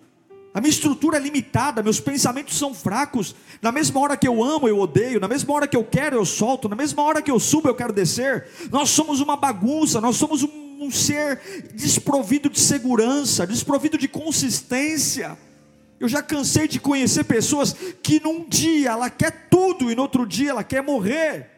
A 0.54 0.60
minha 0.60 0.70
estrutura 0.70 1.18
é 1.18 1.20
limitada, 1.20 1.82
meus 1.82 2.00
pensamentos 2.00 2.56
são 2.56 2.72
fracos. 2.72 3.34
Na 3.60 3.70
mesma 3.70 4.00
hora 4.00 4.16
que 4.16 4.26
eu 4.26 4.42
amo, 4.42 4.66
eu 4.66 4.78
odeio. 4.78 5.20
Na 5.20 5.28
mesma 5.28 5.52
hora 5.52 5.68
que 5.68 5.76
eu 5.76 5.84
quero, 5.84 6.16
eu 6.16 6.24
solto. 6.24 6.68
Na 6.68 6.76
mesma 6.76 7.02
hora 7.02 7.20
que 7.20 7.30
eu 7.30 7.38
subo, 7.38 7.68
eu 7.68 7.74
quero 7.74 7.92
descer. 7.92 8.48
Nós 8.70 8.88
somos 8.88 9.20
uma 9.20 9.36
bagunça, 9.36 10.00
nós 10.00 10.16
somos 10.16 10.42
um 10.42 10.65
um 10.84 10.90
ser 10.90 11.72
desprovido 11.74 12.48
de 12.48 12.60
segurança, 12.60 13.46
desprovido 13.46 13.96
de 13.96 14.08
consistência. 14.08 15.36
Eu 15.98 16.08
já 16.08 16.22
cansei 16.22 16.68
de 16.68 16.78
conhecer 16.78 17.24
pessoas 17.24 17.74
que 18.02 18.20
num 18.22 18.46
dia 18.48 18.90
ela 18.90 19.08
quer 19.08 19.48
tudo 19.48 19.90
e 19.90 19.94
no 19.94 20.02
outro 20.02 20.26
dia 20.26 20.50
ela 20.50 20.64
quer 20.64 20.82
morrer. 20.82 21.50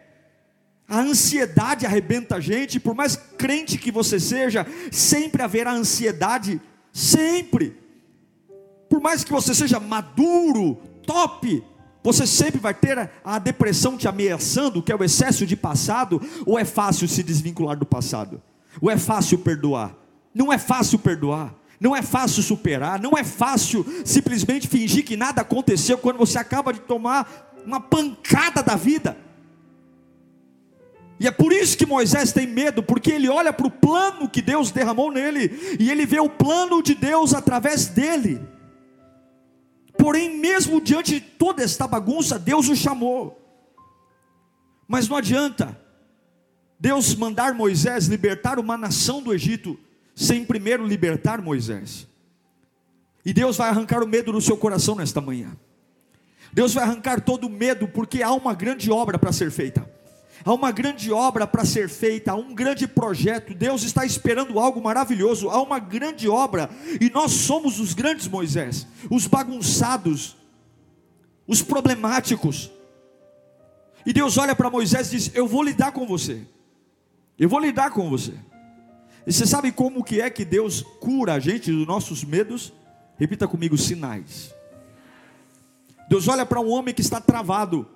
A 0.89 1.01
ansiedade 1.01 1.85
arrebenta 1.85 2.37
a 2.37 2.41
gente, 2.41 2.81
por 2.81 2.95
mais 2.95 3.17
crente 3.37 3.77
que 3.77 3.93
você 3.93 4.19
seja, 4.19 4.67
sempre 4.91 5.43
haverá 5.43 5.73
ansiedade, 5.73 6.61
sempre. 6.93 7.77
Por 8.89 9.01
mais 9.01 9.23
que 9.23 9.33
você 9.33 9.55
seja 9.55 9.79
maduro, 9.79 10.77
top, 11.05 11.63
você 12.03 12.27
sempre 12.27 12.59
vai 12.59 12.73
ter 12.73 13.11
a 13.23 13.39
depressão 13.39 13.99
te 13.99 14.09
ameaçando, 14.09 14.83
que 14.83 14.91
é 14.91 14.97
o 14.97 15.05
excesso 15.05 15.45
de 15.45 15.57
passado, 15.57 16.23
ou 16.47 16.59
é 16.59 16.65
fácil 16.65 17.07
se 17.07 17.23
desvincular 17.23 17.77
do 17.77 17.85
passado? 17.85 18.41
Ou 18.81 18.91
é 18.91 18.97
fácil 18.97 19.39
perdoar? 19.39 19.95
Não 20.35 20.53
é 20.53 20.59
fácil 20.59 20.99
perdoar. 20.99 21.55
Não 21.81 21.95
é 21.95 22.03
fácil 22.03 22.43
superar, 22.43 23.01
não 23.01 23.17
é 23.17 23.23
fácil 23.23 23.87
simplesmente 24.05 24.67
fingir 24.67 25.05
que 25.05 25.17
nada 25.17 25.43
aconteceu 25.43 25.97
quando 25.97 26.17
você 26.17 26.37
acaba 26.37 26.73
de 26.73 26.81
tomar 26.81 27.53
uma 27.65 27.81
pancada 27.81 28.63
da 28.63 28.75
vida. 28.75 29.17
E 31.21 31.27
é 31.27 31.31
por 31.31 31.53
isso 31.53 31.77
que 31.77 31.87
Moisés 31.87 32.33
tem 32.33 32.47
medo, 32.47 32.83
porque 32.83 33.13
ele 33.13 33.29
olha 33.29 33.53
para 33.53 33.67
o 33.67 33.71
plano 33.71 34.29
que 34.29 34.43
Deus 34.43 34.71
derramou 34.71 35.11
nele, 35.11 35.77
e 35.79 35.91
ele 35.91 36.07
vê 36.07 36.21
o 36.21 36.29
plano 36.29 36.83
de 36.83 36.95
Deus 36.95 37.35
através 37.35 37.87
dele. 37.87 38.41
Porém, 39.97 40.39
mesmo 40.39 40.81
diante 40.81 41.15
de 41.15 41.21
toda 41.21 41.63
esta 41.63 41.87
bagunça, 41.89 42.39
Deus 42.39 42.69
o 42.69 42.77
chamou. 42.77 43.37
Mas 44.87 45.09
não 45.09 45.17
adianta, 45.17 45.79
Deus 46.79 47.15
mandar 47.15 47.55
Moisés 47.55 48.07
libertar 48.07 48.59
uma 48.59 48.77
nação 48.77 49.21
do 49.21 49.35
Egito, 49.35 49.79
sem 50.15 50.45
primeiro 50.45 50.87
libertar 50.87 51.43
Moisés. 51.43 52.07
E 53.25 53.33
Deus 53.33 53.57
vai 53.57 53.69
arrancar 53.69 54.03
o 54.03 54.07
medo 54.07 54.33
do 54.33 54.41
seu 54.41 54.57
coração 54.57 54.95
nesta 54.95 55.21
manhã. 55.21 55.57
Deus 56.53 56.73
vai 56.73 56.85
arrancar 56.85 57.21
todo 57.21 57.47
o 57.47 57.51
medo, 57.51 57.89
porque 57.89 58.23
há 58.23 58.33
uma 58.33 58.55
grande 58.55 58.91
obra 58.91 59.19
para 59.19 59.33
ser 59.33 59.51
feita. 59.51 59.89
Há 60.45 60.53
uma 60.53 60.71
grande 60.71 61.13
obra 61.13 61.47
para 61.47 61.65
ser 61.65 61.89
feita, 61.89 62.33
há 62.33 62.35
um 62.37 62.55
grande 62.55 62.87
projeto. 62.87 63.55
Deus 63.55 63.83
está 63.83 64.07
esperando 64.07 64.59
algo 64.59 64.81
maravilhoso. 64.81 65.51
Há 65.51 65.61
uma 65.61 65.79
grande 65.79 66.29
obra, 66.29 66.71
e 67.01 67.11
nós 67.11 67.33
somos 67.33 67.81
os 67.81 67.93
grandes 67.93 68.29
Moisés, 68.29 68.87
os 69.11 69.27
bagunçados, 69.27 70.37
os 71.47 71.61
problemáticos. 71.61 72.71
E 74.07 74.13
Deus 74.13 74.39
olha 74.39 74.55
para 74.55 74.71
Moisés 74.71 75.09
e 75.09 75.17
diz: 75.17 75.31
Eu 75.35 75.47
vou 75.47 75.63
lidar 75.63 75.93
com 75.93 76.07
você. 76.07 76.47
Eu 77.39 77.49
vou 77.49 77.61
lidar 77.61 77.91
com 77.91 78.11
você. 78.11 78.33
E 79.27 79.33
você 79.33 79.47
sabe 79.47 79.71
como 79.71 80.03
que 80.03 80.21
é 80.21 80.29
que 80.29 80.45
Deus 80.45 80.83
cura 80.83 81.35
a 81.35 81.39
gente 81.39 81.71
dos 81.71 81.87
nossos 81.87 82.25
medos? 82.25 82.73
Repita 83.17 83.47
comigo, 83.47 83.77
sinais. 83.77 84.55
Deus 86.09 86.27
olha 86.27 86.47
para 86.47 86.61
um 86.61 86.71
homem 86.71 86.95
que 86.95 87.01
está 87.01 87.21
travado. 87.21 87.87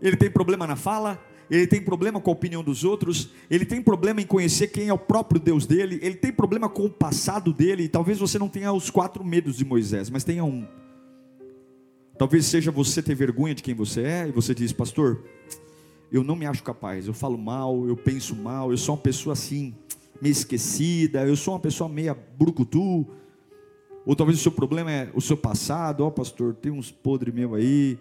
Ele 0.00 0.16
tem 0.16 0.30
problema 0.30 0.66
na 0.66 0.74
fala, 0.74 1.22
ele 1.48 1.66
tem 1.66 1.80
problema 1.80 2.20
com 2.20 2.30
a 2.30 2.32
opinião 2.32 2.64
dos 2.64 2.82
outros, 2.82 3.28
ele 3.50 3.64
tem 3.64 3.80
problema 3.82 4.20
em 4.20 4.26
conhecer 4.26 4.68
quem 4.68 4.88
é 4.88 4.92
o 4.92 4.98
próprio 4.98 5.40
Deus 5.40 5.66
dele, 5.66 6.00
ele 6.02 6.16
tem 6.16 6.32
problema 6.32 6.68
com 6.68 6.86
o 6.86 6.90
passado 6.90 7.52
dele. 7.52 7.88
Talvez 7.88 8.18
você 8.18 8.38
não 8.38 8.48
tenha 8.48 8.72
os 8.72 8.90
quatro 8.90 9.22
medos 9.22 9.56
de 9.56 9.64
Moisés, 9.64 10.10
mas 10.10 10.24
tenha 10.24 10.42
um. 10.42 10.66
Talvez 12.18 12.46
seja 12.46 12.70
você 12.70 13.02
ter 13.02 13.14
vergonha 13.14 13.54
de 13.54 13.62
quem 13.62 13.74
você 13.74 14.02
é 14.02 14.28
e 14.28 14.32
você 14.32 14.54
diz, 14.54 14.72
pastor, 14.72 15.22
eu 16.12 16.22
não 16.22 16.36
me 16.36 16.44
acho 16.44 16.62
capaz, 16.62 17.06
eu 17.06 17.14
falo 17.14 17.38
mal, 17.38 17.88
eu 17.88 17.96
penso 17.96 18.36
mal, 18.36 18.70
eu 18.70 18.76
sou 18.76 18.94
uma 18.94 19.00
pessoa 19.00 19.32
assim, 19.32 19.74
meio 20.20 20.32
esquecida, 20.32 21.26
eu 21.26 21.34
sou 21.34 21.54
uma 21.54 21.60
pessoa 21.60 21.88
meia 21.88 22.14
brucutu. 22.14 23.06
Ou 24.04 24.14
talvez 24.14 24.38
o 24.38 24.42
seu 24.42 24.52
problema 24.52 24.92
é 24.92 25.10
o 25.14 25.20
seu 25.20 25.36
passado, 25.36 26.04
ó 26.04 26.08
oh, 26.08 26.10
pastor, 26.10 26.54
tem 26.54 26.70
uns 26.70 26.90
podres 26.90 27.32
meu 27.34 27.54
aí, 27.54 27.98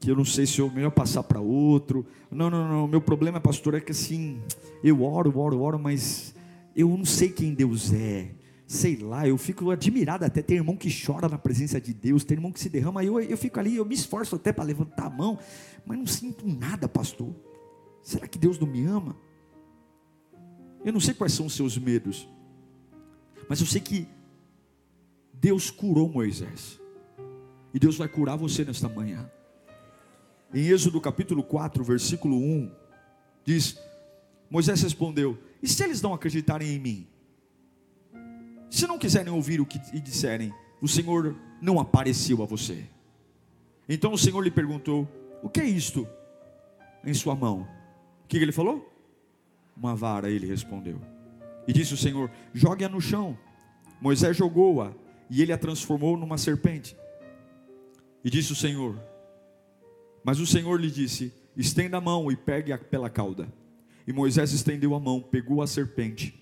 que 0.00 0.10
eu 0.10 0.16
não 0.16 0.24
sei 0.24 0.46
se 0.46 0.62
é 0.62 0.70
melhor 0.70 0.92
passar 0.92 1.22
para 1.24 1.40
outro. 1.40 2.06
Não, 2.30 2.48
não, 2.48 2.66
não, 2.66 2.88
meu 2.88 3.02
problema, 3.02 3.38
pastor, 3.38 3.74
é 3.74 3.80
que 3.80 3.92
assim, 3.92 4.40
eu 4.82 5.02
oro, 5.02 5.38
oro, 5.38 5.60
oro, 5.60 5.78
mas 5.78 6.34
eu 6.74 6.88
não 6.88 7.04
sei 7.04 7.28
quem 7.28 7.52
Deus 7.52 7.92
é. 7.92 8.30
Sei 8.72 8.96
lá, 8.96 9.28
eu 9.28 9.36
fico 9.36 9.70
admirado 9.70 10.24
até 10.24 10.40
ter 10.40 10.54
irmão 10.54 10.74
que 10.74 10.88
chora 10.90 11.28
na 11.28 11.36
presença 11.36 11.78
de 11.78 11.92
Deus, 11.92 12.24
ter 12.24 12.32
irmão 12.32 12.50
que 12.50 12.58
se 12.58 12.70
derrama, 12.70 13.04
eu, 13.04 13.20
eu 13.20 13.36
fico 13.36 13.60
ali, 13.60 13.76
eu 13.76 13.84
me 13.84 13.94
esforço 13.94 14.34
até 14.34 14.50
para 14.50 14.64
levantar 14.64 15.08
a 15.08 15.10
mão, 15.10 15.38
mas 15.84 15.98
não 15.98 16.06
sinto 16.06 16.48
nada, 16.48 16.88
pastor. 16.88 17.34
Será 18.02 18.26
que 18.26 18.38
Deus 18.38 18.58
não 18.58 18.66
me 18.66 18.82
ama? 18.86 19.14
Eu 20.82 20.90
não 20.90 21.00
sei 21.00 21.12
quais 21.12 21.34
são 21.34 21.44
os 21.44 21.54
seus 21.54 21.76
medos, 21.76 22.26
mas 23.46 23.60
eu 23.60 23.66
sei 23.66 23.82
que 23.82 24.08
Deus 25.34 25.70
curou 25.70 26.08
Moisés, 26.08 26.80
e 27.74 27.78
Deus 27.78 27.98
vai 27.98 28.08
curar 28.08 28.38
você 28.38 28.64
nesta 28.64 28.88
manhã. 28.88 29.30
Em 30.54 30.68
Êxodo 30.68 30.98
capítulo 30.98 31.42
4, 31.42 31.84
versículo 31.84 32.38
1, 32.38 32.72
diz: 33.44 33.78
Moisés 34.48 34.80
respondeu: 34.80 35.36
E 35.62 35.68
se 35.68 35.84
eles 35.84 36.00
não 36.00 36.14
acreditarem 36.14 36.70
em 36.70 36.78
mim? 36.78 37.11
Se 38.72 38.86
não 38.86 38.98
quiserem 38.98 39.30
ouvir 39.30 39.60
o 39.60 39.66
que 39.66 39.78
e 39.92 40.00
disserem, 40.00 40.50
o 40.80 40.88
Senhor 40.88 41.36
não 41.60 41.78
apareceu 41.78 42.42
a 42.42 42.46
você. 42.46 42.86
Então 43.86 44.14
o 44.14 44.18
Senhor 44.18 44.40
lhe 44.40 44.50
perguntou: 44.50 45.06
O 45.42 45.48
que 45.50 45.60
é 45.60 45.66
isto 45.66 46.08
em 47.04 47.12
sua 47.12 47.34
mão? 47.34 47.68
O 48.24 48.28
que 48.28 48.38
ele 48.38 48.50
falou? 48.50 48.90
Uma 49.76 49.94
vara, 49.94 50.30
ele 50.30 50.46
respondeu. 50.46 50.98
E 51.68 51.72
disse 51.74 51.92
o 51.92 51.98
Senhor: 51.98 52.30
Jogue-a 52.54 52.88
no 52.88 52.98
chão. 52.98 53.38
Moisés 54.00 54.34
jogou-a 54.34 54.94
e 55.28 55.42
ele 55.42 55.52
a 55.52 55.58
transformou 55.58 56.16
numa 56.16 56.38
serpente. 56.38 56.96
E 58.24 58.30
disse 58.30 58.52
o 58.52 58.56
Senhor: 58.56 58.98
Mas 60.24 60.40
o 60.40 60.46
Senhor 60.46 60.80
lhe 60.80 60.90
disse: 60.90 61.30
Estenda 61.54 61.98
a 61.98 62.00
mão 62.00 62.32
e 62.32 62.36
pegue-a 62.36 62.78
pela 62.78 63.10
cauda. 63.10 63.52
E 64.06 64.14
Moisés 64.14 64.50
estendeu 64.50 64.94
a 64.94 64.98
mão, 64.98 65.20
pegou 65.20 65.60
a 65.60 65.66
serpente, 65.66 66.41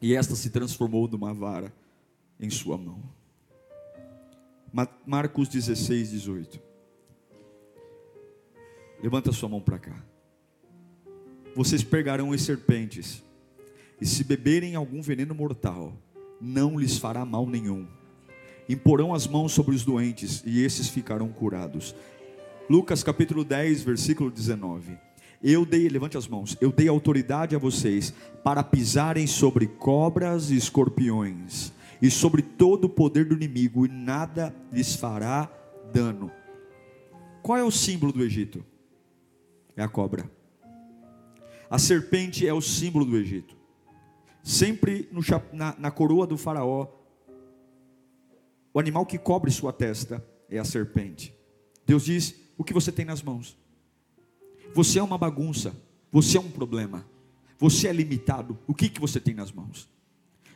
e 0.00 0.14
esta 0.14 0.34
se 0.34 0.50
transformou 0.50 1.08
numa 1.08 1.32
vara 1.32 1.72
em 2.38 2.50
sua 2.50 2.76
mão. 2.76 3.02
Marcos 5.06 5.48
16, 5.48 6.10
18. 6.10 6.60
Levanta 9.02 9.32
sua 9.32 9.48
mão 9.48 9.60
para 9.60 9.78
cá. 9.78 10.04
Vocês 11.54 11.84
pegarão 11.84 12.32
as 12.32 12.42
serpentes, 12.42 13.22
e 14.00 14.06
se 14.06 14.24
beberem 14.24 14.74
algum 14.74 15.00
veneno 15.00 15.34
mortal, 15.34 15.96
não 16.40 16.78
lhes 16.78 16.98
fará 16.98 17.24
mal 17.24 17.46
nenhum. 17.46 17.86
Imporão 18.68 19.14
as 19.14 19.26
mãos 19.26 19.52
sobre 19.52 19.74
os 19.74 19.84
doentes, 19.84 20.42
e 20.44 20.64
esses 20.64 20.88
ficarão 20.88 21.28
curados. 21.28 21.94
Lucas 22.68 23.04
capítulo 23.04 23.44
10, 23.44 23.82
versículo 23.82 24.30
19. 24.30 24.98
Eu 25.46 25.66
dei, 25.66 25.90
levante 25.90 26.16
as 26.16 26.26
mãos, 26.26 26.56
eu 26.58 26.72
dei 26.72 26.88
autoridade 26.88 27.54
a 27.54 27.58
vocês 27.58 28.14
para 28.42 28.64
pisarem 28.64 29.26
sobre 29.26 29.66
cobras 29.66 30.50
e 30.50 30.56
escorpiões 30.56 31.70
e 32.00 32.10
sobre 32.10 32.40
todo 32.40 32.86
o 32.86 32.88
poder 32.88 33.26
do 33.26 33.34
inimigo 33.34 33.84
e 33.84 33.88
nada 33.90 34.56
lhes 34.72 34.96
fará 34.96 35.52
dano. 35.92 36.32
Qual 37.42 37.58
é 37.58 37.62
o 37.62 37.70
símbolo 37.70 38.10
do 38.10 38.24
Egito? 38.24 38.64
É 39.76 39.82
a 39.82 39.88
cobra. 39.88 40.30
A 41.68 41.78
serpente 41.78 42.48
é 42.48 42.54
o 42.54 42.62
símbolo 42.62 43.04
do 43.04 43.14
Egito. 43.18 43.54
Sempre 44.42 45.10
no, 45.12 45.20
na, 45.52 45.74
na 45.78 45.90
coroa 45.90 46.26
do 46.26 46.38
faraó, 46.38 46.88
o 48.72 48.80
animal 48.80 49.04
que 49.04 49.18
cobre 49.18 49.50
sua 49.50 49.74
testa 49.74 50.24
é 50.48 50.58
a 50.58 50.64
serpente. 50.64 51.34
Deus 51.84 52.02
diz: 52.06 52.34
o 52.56 52.64
que 52.64 52.72
você 52.72 52.90
tem 52.90 53.04
nas 53.04 53.22
mãos? 53.22 53.62
Você 54.74 54.98
é 54.98 55.02
uma 55.02 55.16
bagunça, 55.16 55.74
você 56.10 56.36
é 56.36 56.40
um 56.40 56.50
problema, 56.50 57.06
você 57.58 57.86
é 57.86 57.92
limitado. 57.92 58.58
O 58.66 58.74
que, 58.74 58.88
que 58.88 59.00
você 59.00 59.20
tem 59.20 59.32
nas 59.32 59.52
mãos? 59.52 59.88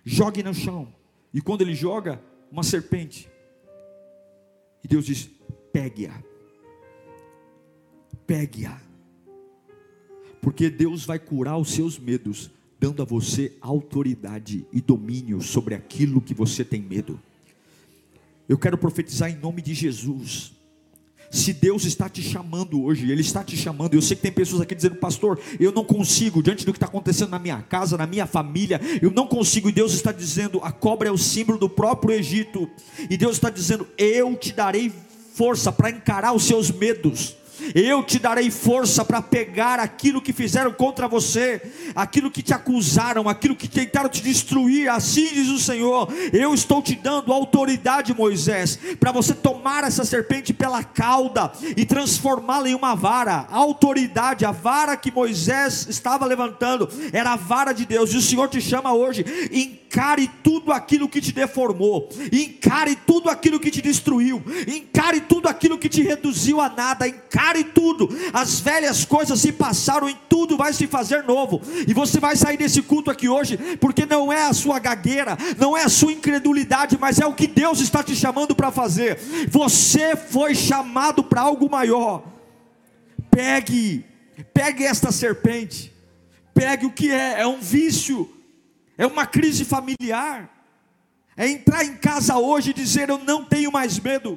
Jogue 0.04 0.42
no 0.42 0.52
chão. 0.52 0.92
E 1.32 1.40
quando 1.40 1.62
ele 1.62 1.74
joga, 1.74 2.20
uma 2.50 2.64
serpente. 2.64 3.30
E 4.82 4.88
Deus 4.88 5.06
diz: 5.06 5.30
pegue-a. 5.72 6.20
Pegue-a. 8.26 8.80
Porque 10.42 10.68
Deus 10.68 11.04
vai 11.04 11.18
curar 11.18 11.56
os 11.56 11.70
seus 11.70 11.98
medos, 11.98 12.50
dando 12.78 13.02
a 13.02 13.04
você 13.04 13.56
autoridade 13.60 14.66
e 14.72 14.80
domínio 14.80 15.40
sobre 15.40 15.74
aquilo 15.74 16.20
que 16.20 16.34
você 16.34 16.64
tem 16.64 16.82
medo. 16.82 17.20
Eu 18.48 18.58
quero 18.58 18.78
profetizar 18.78 19.30
em 19.30 19.36
nome 19.36 19.62
de 19.62 19.74
Jesus 19.74 20.57
se 21.30 21.52
Deus 21.52 21.84
está 21.84 22.08
te 22.08 22.22
chamando 22.22 22.82
hoje, 22.82 23.10
Ele 23.10 23.20
está 23.20 23.44
te 23.44 23.56
chamando. 23.56 23.94
Eu 23.94 24.02
sei 24.02 24.16
que 24.16 24.22
tem 24.22 24.32
pessoas 24.32 24.62
aqui 24.62 24.74
dizendo, 24.74 24.96
pastor, 24.96 25.38
eu 25.60 25.72
não 25.72 25.84
consigo, 25.84 26.42
diante 26.42 26.64
do 26.64 26.72
que 26.72 26.76
está 26.76 26.86
acontecendo 26.86 27.30
na 27.30 27.38
minha 27.38 27.60
casa, 27.62 27.96
na 27.96 28.06
minha 28.06 28.26
família, 28.26 28.80
eu 29.02 29.10
não 29.10 29.26
consigo. 29.26 29.68
E 29.68 29.72
Deus 29.72 29.92
está 29.92 30.12
dizendo, 30.12 30.60
a 30.62 30.72
cobra 30.72 31.08
é 31.08 31.12
o 31.12 31.18
símbolo 31.18 31.58
do 31.58 31.68
próprio 31.68 32.14
Egito. 32.14 32.68
E 33.10 33.16
Deus 33.16 33.36
está 33.36 33.50
dizendo, 33.50 33.86
eu 33.98 34.34
te 34.36 34.52
darei 34.52 34.92
força 35.34 35.70
para 35.70 35.90
encarar 35.90 36.32
os 36.32 36.44
seus 36.44 36.70
medos. 36.70 37.36
Eu 37.74 38.02
te 38.02 38.18
darei 38.18 38.50
força 38.50 39.04
para 39.04 39.20
pegar 39.20 39.78
aquilo 39.80 40.22
que 40.22 40.32
fizeram 40.32 40.72
contra 40.72 41.08
você, 41.08 41.60
aquilo 41.94 42.30
que 42.30 42.42
te 42.42 42.54
acusaram, 42.54 43.28
aquilo 43.28 43.56
que 43.56 43.68
tentaram 43.68 44.08
te 44.08 44.22
destruir. 44.22 44.88
Assim 44.88 45.26
diz 45.32 45.48
o 45.48 45.58
Senhor: 45.58 46.08
Eu 46.32 46.54
estou 46.54 46.82
te 46.82 46.94
dando 46.94 47.32
autoridade, 47.32 48.14
Moisés, 48.14 48.78
para 48.98 49.12
você 49.12 49.34
tomar 49.34 49.84
essa 49.84 50.04
serpente 50.04 50.52
pela 50.52 50.82
cauda 50.82 51.52
e 51.76 51.84
transformá-la 51.84 52.68
em 52.68 52.74
uma 52.74 52.94
vara. 52.94 53.46
A 53.50 53.56
autoridade, 53.56 54.44
a 54.44 54.52
vara 54.52 54.96
que 54.96 55.10
Moisés 55.10 55.86
estava 55.88 56.26
levantando, 56.26 56.88
era 57.12 57.32
a 57.32 57.36
vara 57.36 57.72
de 57.72 57.84
Deus. 57.84 58.12
E 58.12 58.16
o 58.16 58.22
Senhor 58.22 58.48
te 58.48 58.60
chama 58.60 58.92
hoje: 58.92 59.24
encare 59.88 60.30
tudo 60.42 60.70
aquilo 60.70 61.08
que 61.08 61.18
te 61.18 61.32
deformou, 61.32 62.10
encare 62.30 62.94
tudo 62.94 63.30
aquilo 63.30 63.58
que 63.58 63.70
te 63.70 63.80
destruiu, 63.80 64.42
encare 64.66 65.22
tudo 65.22 65.48
aquilo 65.48 65.78
que 65.78 65.88
te 65.88 66.02
reduziu 66.02 66.60
a 66.60 66.68
nada, 66.68 67.08
encare 67.08 67.64
tudo, 67.64 68.06
as 68.34 68.60
velhas 68.60 69.06
coisas 69.06 69.40
se 69.40 69.50
passaram, 69.50 70.06
em 70.06 70.16
tudo 70.28 70.58
vai 70.58 70.74
se 70.74 70.86
fazer 70.86 71.24
novo, 71.24 71.62
e 71.86 71.94
você 71.94 72.20
vai 72.20 72.36
sair 72.36 72.58
desse 72.58 72.82
culto 72.82 73.10
aqui 73.10 73.30
hoje, 73.30 73.56
porque 73.80 74.04
não 74.04 74.30
é 74.30 74.42
a 74.42 74.52
sua 74.52 74.78
gagueira, 74.78 75.38
não 75.56 75.74
é 75.74 75.84
a 75.84 75.88
sua 75.88 76.12
incredulidade, 76.12 76.98
mas 77.00 77.18
é 77.18 77.26
o 77.26 77.32
que 77.32 77.46
Deus 77.46 77.80
está 77.80 78.02
te 78.02 78.14
chamando 78.14 78.54
para 78.54 78.70
fazer. 78.70 79.18
Você 79.48 80.14
foi 80.14 80.54
chamado 80.54 81.24
para 81.24 81.40
algo 81.40 81.70
maior. 81.70 82.24
Pegue, 83.30 84.04
pegue 84.52 84.84
esta 84.84 85.10
serpente, 85.10 85.92
pegue 86.52 86.84
o 86.84 86.90
que 86.90 87.10
é, 87.10 87.40
é 87.40 87.46
um 87.46 87.60
vício, 87.60 88.28
é 88.98 89.06
uma 89.06 89.24
crise 89.24 89.64
familiar, 89.64 90.50
é 91.36 91.48
entrar 91.48 91.84
em 91.84 91.94
casa 91.96 92.36
hoje 92.36 92.70
e 92.70 92.74
dizer: 92.74 93.08
Eu 93.08 93.18
não 93.18 93.44
tenho 93.44 93.70
mais 93.70 94.00
medo. 94.00 94.36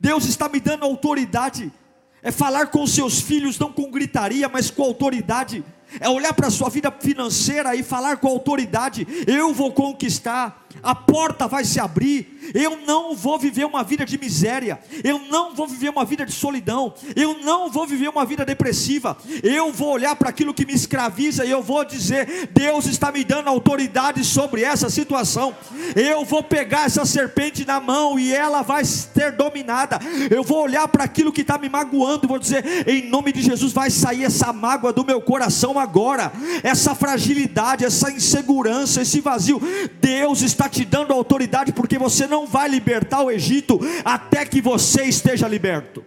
Deus 0.00 0.26
está 0.26 0.48
me 0.48 0.58
dando 0.58 0.84
autoridade. 0.84 1.72
É 2.20 2.32
falar 2.32 2.68
com 2.68 2.84
seus 2.86 3.20
filhos 3.20 3.58
não 3.58 3.70
com 3.70 3.90
gritaria, 3.90 4.48
mas 4.48 4.70
com 4.70 4.82
autoridade. 4.82 5.64
É 6.00 6.08
olhar 6.08 6.32
para 6.32 6.48
a 6.48 6.50
sua 6.50 6.68
vida 6.68 6.90
financeira 6.90 7.76
e 7.76 7.84
falar 7.84 8.16
com 8.16 8.26
autoridade: 8.26 9.06
eu 9.28 9.54
vou 9.54 9.72
conquistar, 9.72 10.63
a 10.82 10.94
porta 10.94 11.46
vai 11.46 11.64
se 11.64 11.80
abrir, 11.80 12.34
eu 12.54 12.78
não 12.86 13.14
vou 13.14 13.38
viver 13.38 13.64
uma 13.64 13.82
vida 13.82 14.04
de 14.04 14.18
miséria, 14.18 14.78
eu 15.02 15.18
não 15.30 15.54
vou 15.54 15.66
viver 15.66 15.88
uma 15.88 16.04
vida 16.04 16.26
de 16.26 16.32
solidão, 16.32 16.92
eu 17.16 17.38
não 17.42 17.70
vou 17.70 17.86
viver 17.86 18.08
uma 18.08 18.24
vida 18.24 18.44
depressiva, 18.44 19.16
eu 19.42 19.72
vou 19.72 19.92
olhar 19.92 20.14
para 20.16 20.28
aquilo 20.28 20.52
que 20.52 20.66
me 20.66 20.74
escraviza 20.74 21.44
e 21.44 21.50
eu 21.50 21.62
vou 21.62 21.84
dizer: 21.84 22.50
Deus 22.52 22.86
está 22.86 23.10
me 23.10 23.24
dando 23.24 23.48
autoridade 23.48 24.24
sobre 24.24 24.62
essa 24.62 24.90
situação, 24.90 25.54
eu 25.96 26.24
vou 26.24 26.42
pegar 26.42 26.84
essa 26.84 27.04
serpente 27.04 27.64
na 27.64 27.80
mão 27.80 28.18
e 28.18 28.32
ela 28.32 28.62
vai 28.62 28.84
ser 28.84 29.32
dominada, 29.32 29.98
eu 30.30 30.42
vou 30.42 30.62
olhar 30.62 30.86
para 30.88 31.04
aquilo 31.04 31.32
que 31.32 31.40
está 31.40 31.56
me 31.56 31.68
magoando 31.68 32.26
e 32.26 32.28
vou 32.28 32.38
dizer: 32.38 32.86
em 32.86 33.08
nome 33.08 33.32
de 33.32 33.42
Jesus, 33.42 33.72
vai 33.72 33.90
sair 33.90 34.24
essa 34.24 34.52
mágoa 34.52 34.92
do 34.92 35.04
meu 35.04 35.20
coração 35.20 35.78
agora, 35.78 36.32
essa 36.62 36.94
fragilidade, 36.94 37.84
essa 37.84 38.10
insegurança, 38.10 39.02
esse 39.02 39.20
vazio. 39.20 39.60
Deus 40.00 40.42
está 40.42 40.63
te 40.68 40.84
dando 40.84 41.12
autoridade, 41.12 41.72
porque 41.72 41.98
você 41.98 42.26
não 42.26 42.46
vai 42.46 42.68
libertar 42.68 43.22
o 43.22 43.30
Egito 43.30 43.80
até 44.04 44.44
que 44.44 44.60
você 44.60 45.04
esteja 45.04 45.48
liberto. 45.48 46.04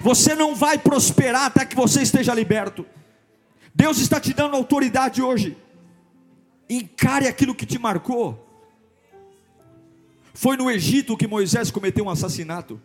Você 0.00 0.34
não 0.34 0.54
vai 0.54 0.78
prosperar 0.78 1.46
até 1.46 1.64
que 1.64 1.74
você 1.74 2.02
esteja 2.02 2.34
liberto. 2.34 2.86
Deus 3.74 3.98
está 3.98 4.20
te 4.20 4.32
dando 4.32 4.56
autoridade 4.56 5.22
hoje. 5.22 5.56
Encare 6.68 7.26
aquilo 7.26 7.54
que 7.54 7.66
te 7.66 7.78
marcou. 7.78 8.46
Foi 10.34 10.56
no 10.56 10.70
Egito 10.70 11.16
que 11.16 11.26
Moisés 11.26 11.70
cometeu 11.70 12.04
um 12.04 12.10
assassinato. 12.10 12.80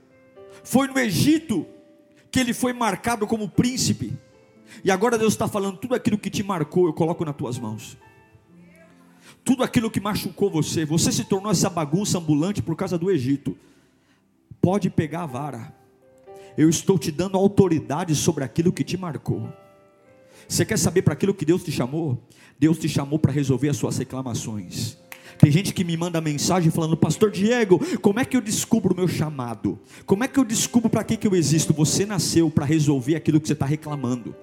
Foi 0.63 0.87
no 0.87 0.97
Egito 0.97 1.67
que 2.31 2.39
ele 2.39 2.53
foi 2.53 2.73
marcado 2.73 3.27
como 3.27 3.47
príncipe. 3.47 4.13
E 4.83 4.89
agora 4.89 5.17
Deus 5.17 5.33
está 5.33 5.47
falando: 5.47 5.77
tudo 5.77 5.93
aquilo 5.93 6.17
que 6.17 6.29
te 6.29 6.41
marcou, 6.41 6.87
eu 6.87 6.93
coloco 6.93 7.23
nas 7.23 7.35
tuas 7.35 7.59
mãos. 7.59 7.97
Tudo 9.43 9.63
aquilo 9.63 9.91
que 9.91 9.99
machucou 9.99 10.49
você, 10.49 10.85
você 10.85 11.11
se 11.11 11.25
tornou 11.25 11.51
essa 11.51 11.69
bagunça 11.69 12.17
ambulante 12.17 12.61
por 12.61 12.75
causa 12.75 12.97
do 12.97 13.11
Egito. 13.11 13.57
Pode 14.61 14.89
pegar 14.89 15.23
a 15.23 15.27
vara. 15.27 15.75
Eu 16.57 16.69
estou 16.69 16.97
te 16.97 17.11
dando 17.11 17.37
autoridade 17.37 18.15
sobre 18.15 18.43
aquilo 18.43 18.71
que 18.71 18.83
te 18.83 18.95
marcou. 18.95 19.49
Você 20.47 20.63
quer 20.63 20.77
saber 20.77 21.01
para 21.01 21.13
aquilo 21.13 21.33
que 21.33 21.45
Deus 21.45 21.63
te 21.63 21.71
chamou? 21.71 22.21
Deus 22.57 22.77
te 22.77 22.87
chamou 22.87 23.19
para 23.19 23.31
resolver 23.31 23.69
as 23.69 23.77
suas 23.77 23.97
reclamações. 23.97 24.97
Tem 25.37 25.51
gente 25.51 25.73
que 25.73 25.83
me 25.83 25.97
manda 25.97 26.21
mensagem 26.21 26.71
falando, 26.71 26.95
Pastor 26.95 27.31
Diego, 27.31 27.79
como 27.99 28.19
é 28.19 28.25
que 28.25 28.37
eu 28.37 28.41
descubro 28.41 28.93
o 28.93 28.95
meu 28.95 29.07
chamado? 29.07 29.79
Como 30.05 30.23
é 30.23 30.27
que 30.27 30.39
eu 30.39 30.45
descubro 30.45 30.89
para 30.89 31.03
que, 31.03 31.17
que 31.17 31.27
eu 31.27 31.35
existo? 31.35 31.73
Você 31.73 32.05
nasceu 32.05 32.49
para 32.49 32.65
resolver 32.65 33.15
aquilo 33.15 33.41
que 33.41 33.47
você 33.47 33.53
está 33.53 33.65
reclamando. 33.65 34.35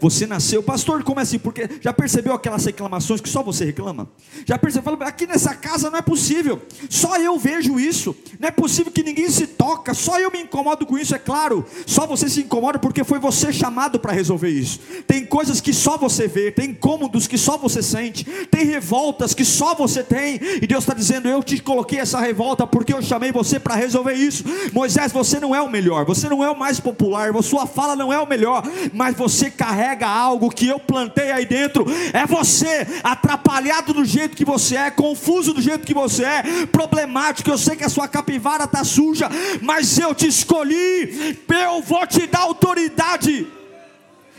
Você 0.00 0.26
nasceu, 0.26 0.62
pastor, 0.62 1.02
como 1.02 1.20
é 1.20 1.22
assim? 1.22 1.38
Porque 1.38 1.68
já 1.80 1.92
percebeu 1.92 2.34
aquelas 2.34 2.64
reclamações 2.64 3.20
que 3.20 3.28
só 3.28 3.42
você 3.42 3.64
reclama? 3.64 4.08
Já 4.44 4.58
percebeu? 4.58 4.96
Aqui 5.00 5.26
nessa 5.26 5.54
casa 5.54 5.90
não 5.90 5.98
é 5.98 6.02
possível, 6.02 6.60
só 6.88 7.16
eu 7.16 7.38
vejo 7.38 7.78
isso. 7.78 8.14
Não 8.38 8.48
é 8.48 8.50
possível 8.50 8.92
que 8.92 9.02
ninguém 9.02 9.30
se 9.30 9.46
toca, 9.46 9.94
só 9.94 10.18
eu 10.18 10.30
me 10.30 10.40
incomodo 10.40 10.84
com 10.86 10.98
isso, 10.98 11.14
é 11.14 11.18
claro. 11.18 11.64
Só 11.86 12.06
você 12.06 12.28
se 12.28 12.40
incomoda 12.40 12.78
porque 12.78 13.04
foi 13.04 13.18
você 13.18 13.52
chamado 13.52 13.98
para 13.98 14.12
resolver 14.12 14.48
isso. 14.48 14.80
Tem 15.06 15.24
coisas 15.24 15.60
que 15.60 15.72
só 15.72 15.96
você 15.96 16.26
vê, 16.26 16.50
tem 16.50 16.70
incômodos 16.70 17.26
que 17.26 17.38
só 17.38 17.56
você 17.56 17.82
sente, 17.82 18.24
tem 18.50 18.64
revoltas 18.64 19.34
que 19.34 19.44
só 19.44 19.74
você 19.74 20.02
tem. 20.02 20.40
E 20.60 20.66
Deus 20.66 20.84
está 20.84 20.94
dizendo: 20.94 21.28
Eu 21.28 21.42
te 21.42 21.62
coloquei 21.62 21.98
essa 21.98 22.20
revolta 22.20 22.66
porque 22.66 22.92
eu 22.92 23.02
chamei 23.02 23.32
você 23.32 23.60
para 23.60 23.74
resolver 23.74 24.14
isso. 24.14 24.44
Moisés, 24.72 25.12
você 25.12 25.38
não 25.38 25.54
é 25.54 25.62
o 25.62 25.70
melhor, 25.70 26.04
você 26.04 26.28
não 26.28 26.42
é 26.42 26.50
o 26.50 26.58
mais 26.58 26.80
popular, 26.80 27.32
sua 27.42 27.66
fala 27.66 27.94
não 27.94 28.12
é 28.12 28.18
o 28.18 28.26
melhor, 28.26 28.62
mas 28.92 29.14
você 29.14 29.50
carrega 29.50 29.73
carrega 29.74 30.06
algo 30.06 30.50
que 30.50 30.68
eu 30.68 30.78
plantei 30.78 31.32
aí 31.32 31.44
dentro. 31.44 31.84
É 32.12 32.24
você, 32.24 32.86
atrapalhado 33.02 33.92
do 33.92 34.04
jeito 34.04 34.36
que 34.36 34.44
você 34.44 34.76
é, 34.76 34.90
confuso 34.90 35.52
do 35.52 35.60
jeito 35.60 35.84
que 35.84 35.92
você 35.92 36.24
é, 36.24 36.66
problemático. 36.66 37.50
Eu 37.50 37.58
sei 37.58 37.74
que 37.74 37.84
a 37.84 37.88
sua 37.88 38.06
capivara 38.06 38.64
está 38.64 38.84
suja, 38.84 39.28
mas 39.60 39.98
eu 39.98 40.14
te 40.14 40.28
escolhi, 40.28 41.36
eu 41.48 41.82
vou 41.82 42.06
te 42.06 42.26
dar 42.28 42.42
autoridade. 42.42 43.46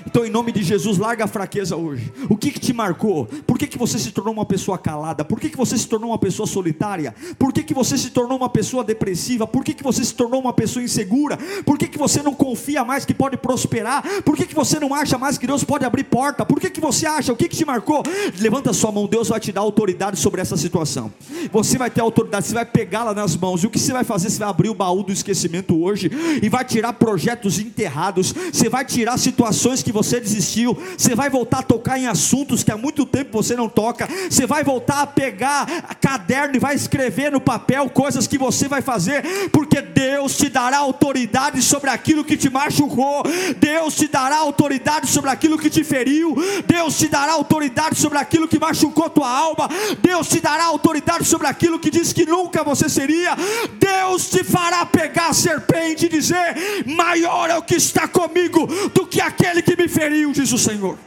Então, 0.06 0.26
em 0.26 0.30
nome 0.30 0.52
de 0.52 0.64
Jesus, 0.64 0.98
larga 0.98 1.26
a 1.26 1.28
fraqueza 1.28 1.76
hoje. 1.76 2.12
O 2.30 2.38
que, 2.38 2.52
que 2.52 2.60
te 2.60 2.74
marcou? 2.74 3.26
Por 3.48 3.58
que, 3.58 3.68
que 3.68 3.78
você 3.78 3.98
se 3.98 4.12
tornou 4.12 4.34
uma 4.34 4.46
pessoa 4.46 4.78
calada? 4.78 5.26
Por 5.26 5.40
que, 5.40 5.50
que 5.50 5.58
você 5.58 5.78
se 5.78 5.88
tornou 5.88 6.12
uma 6.12 6.18
pessoa 6.18 6.46
solitária? 6.46 7.16
Por 7.40 7.52
que, 7.52 7.64
que 7.64 7.74
você 7.74 7.98
se 7.98 8.12
tornou 8.12 8.38
uma 8.38 8.50
pessoa 8.50 8.84
depressiva? 8.84 9.48
Por 9.48 9.64
que, 9.64 9.74
que 9.74 9.84
você 9.84 10.04
se 10.06 10.14
tornou 10.14 10.40
uma 10.40 10.54
pessoa 10.54 10.84
insegura? 10.84 11.38
Por 11.66 11.78
que, 11.78 11.88
que 11.88 11.98
você 11.98 12.22
não 12.22 12.34
confia 12.34 12.84
mais 12.86 13.04
que 13.04 13.14
pode 13.14 13.38
prosperar? 13.38 14.04
Por 14.24 14.38
que, 14.38 14.46
que 14.46 14.56
você 14.56 14.80
não 14.80 14.94
acha 14.94 15.18
mais 15.18 15.38
que 15.38 15.48
Deus 15.48 15.64
pode 15.64 15.86
abrir 15.86 16.04
porta? 16.04 16.46
Por 16.46 16.60
que, 16.60 16.70
que 16.70 16.82
você 16.82 17.06
acha? 17.06 17.34
O 17.34 17.36
que, 17.36 17.50
que 17.50 17.58
te 17.58 17.66
marcou? 17.66 18.04
Levanta 18.40 18.74
sua 18.74 18.92
mão, 18.92 19.08
Deus 19.08 19.30
vai 19.30 19.40
te 19.40 19.52
dar 19.52 19.62
autoridade 19.62 20.20
sobre 20.20 20.42
essa 20.42 20.56
situação. 20.56 21.12
Você 21.52 21.78
vai 21.78 21.90
ter 21.90 22.02
autoridade, 22.02 22.46
você 22.48 22.54
vai 22.54 22.66
pegá-la 22.66 23.14
nas 23.14 23.36
mãos. 23.36 23.64
E 23.64 23.68
o 23.68 23.70
que 23.70 23.80
você 23.80 23.92
vai 23.92 24.04
fazer? 24.04 24.30
Você 24.30 24.40
vai 24.40 24.50
abrir 24.50 24.70
o 24.70 24.76
baú 24.76 25.04
do 25.04 25.12
esquecimento 25.12 25.82
hoje 25.82 26.12
e 26.42 26.50
vai 26.50 26.64
tirar 26.64 26.94
projetos 26.94 27.60
enterrados. 27.60 28.34
Você 28.52 28.70
vai 28.70 28.86
tirar 28.86 29.18
situações 29.18 29.82
que 29.82 29.95
você 29.96 30.20
desistiu, 30.20 30.78
você 30.98 31.16
vai 31.16 31.30
voltar 31.30 31.60
a 31.60 31.64
tocar 31.64 31.98
em 31.98 32.06
assuntos 32.06 32.64
que 32.64 32.72
há 32.72 32.78
muito 32.78 33.06
tempo 33.06 33.42
você 33.42 33.56
não 33.56 33.70
toca, 33.70 34.08
você 34.30 34.46
vai 34.46 34.64
voltar 34.64 35.02
a 35.02 35.08
pegar 35.08 35.66
caderno 36.02 36.58
e 36.58 36.60
vai 36.60 36.76
escrever 36.76 37.32
no 37.32 37.40
papel 37.40 37.90
coisas 37.90 38.28
que 38.28 38.38
você 38.38 38.68
vai 38.68 38.82
fazer, 38.82 39.24
porque 39.52 39.82
Deus 39.82 40.36
te 40.36 40.50
dará 40.50 40.80
autoridade 40.80 41.62
sobre 41.62 41.90
aquilo 41.90 42.26
que 42.26 42.36
te 42.36 42.50
machucou, 42.50 43.24
Deus 43.58 43.96
te 43.96 44.08
dará 44.08 44.38
autoridade 44.38 45.08
sobre 45.08 45.30
aquilo 45.30 45.58
que 45.58 45.70
te 45.70 45.84
feriu, 45.84 46.36
Deus 46.68 46.98
te 46.98 47.08
dará 47.08 47.32
autoridade 47.32 47.98
sobre 47.98 48.18
aquilo 48.18 48.48
que 48.50 48.60
machucou 48.60 49.10
tua 49.10 49.30
alma, 49.30 49.70
Deus 50.02 50.28
te 50.28 50.42
dará 50.42 50.66
autoridade 50.66 51.24
sobre 51.24 51.48
aquilo 51.48 51.80
que 51.80 51.90
disse 51.90 52.14
que 52.14 52.26
nunca 52.26 52.64
você 52.64 52.90
seria, 52.90 53.36
Deus 53.80 54.30
te 54.30 54.44
fará 54.44 54.86
pegar 54.86 55.30
a 55.30 55.34
serpente 55.34 56.08
e 56.08 56.10
dizer: 56.10 56.84
maior 56.86 57.50
é 57.50 57.58
o 57.58 57.62
que 57.62 57.76
está 57.76 58.08
comigo 58.08 58.68
do 58.94 59.06
que 59.06 59.22
aquele 59.22 59.62
que 59.62 59.76
me 59.76 59.85
feriu, 59.88 60.32
diz 60.32 60.52
o 60.52 60.58
Senhor. 60.58 60.98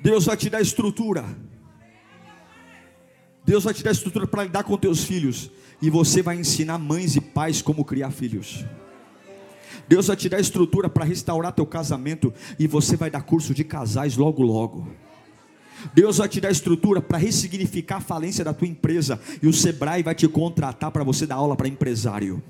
Deus 0.00 0.26
vai 0.26 0.36
te 0.36 0.48
dar 0.48 0.60
estrutura. 0.60 1.24
Deus 3.44 3.64
vai 3.64 3.74
te 3.74 3.82
dar 3.82 3.90
estrutura 3.90 4.26
para 4.26 4.44
lidar 4.44 4.64
com 4.64 4.76
teus 4.76 5.04
filhos. 5.04 5.50
E 5.82 5.90
você 5.90 6.22
vai 6.22 6.36
ensinar 6.36 6.78
mães 6.78 7.16
e 7.16 7.20
pais 7.20 7.60
como 7.60 7.84
criar 7.84 8.10
filhos. 8.10 8.64
Deus 9.88 10.06
vai 10.06 10.16
te 10.16 10.28
dar 10.28 10.40
estrutura 10.40 10.88
para 10.88 11.04
restaurar 11.04 11.52
teu 11.52 11.66
casamento. 11.66 12.32
E 12.58 12.66
você 12.66 12.96
vai 12.96 13.10
dar 13.10 13.22
curso 13.22 13.52
de 13.52 13.64
casais 13.64 14.16
logo, 14.16 14.42
logo. 14.42 14.88
Deus 15.94 16.18
vai 16.18 16.28
te 16.28 16.40
dar 16.40 16.50
estrutura 16.50 17.02
para 17.02 17.18
ressignificar 17.18 17.96
a 17.96 18.00
falência 18.00 18.44
da 18.44 18.54
tua 18.54 18.68
empresa. 18.68 19.20
E 19.42 19.46
o 19.46 19.52
Sebrae 19.52 20.02
vai 20.02 20.14
te 20.14 20.26
contratar 20.28 20.90
para 20.90 21.04
você 21.04 21.26
dar 21.26 21.36
aula 21.36 21.56
para 21.56 21.68
empresário. 21.68 22.42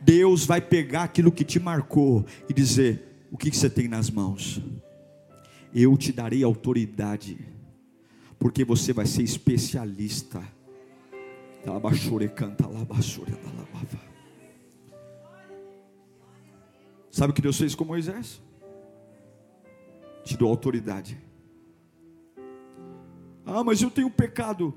Deus 0.00 0.44
vai 0.44 0.60
pegar 0.60 1.04
aquilo 1.04 1.32
que 1.32 1.44
te 1.44 1.58
marcou 1.58 2.24
e 2.48 2.52
dizer: 2.52 3.26
o 3.30 3.36
que, 3.36 3.50
você 3.50 3.70
tem 3.70 3.88
nas 3.88 4.10
mãos? 4.10 4.60
Eu 5.74 5.96
te 5.96 6.12
darei 6.12 6.42
autoridade, 6.42 7.38
porque 8.38 8.64
você 8.64 8.92
vai 8.92 9.06
ser 9.06 9.22
especialista. 9.22 10.42
Sabe 17.10 17.32
o 17.32 17.34
que 17.34 17.42
Deus 17.42 17.58
fez 17.58 17.74
com 17.74 17.84
Moisés? 17.84 18.40
Te 20.24 20.36
dou 20.36 20.48
autoridade. 20.48 21.18
Ah, 23.44 23.62
mas 23.64 23.82
eu 23.82 23.90
tenho 23.90 24.10
pecado. 24.10 24.74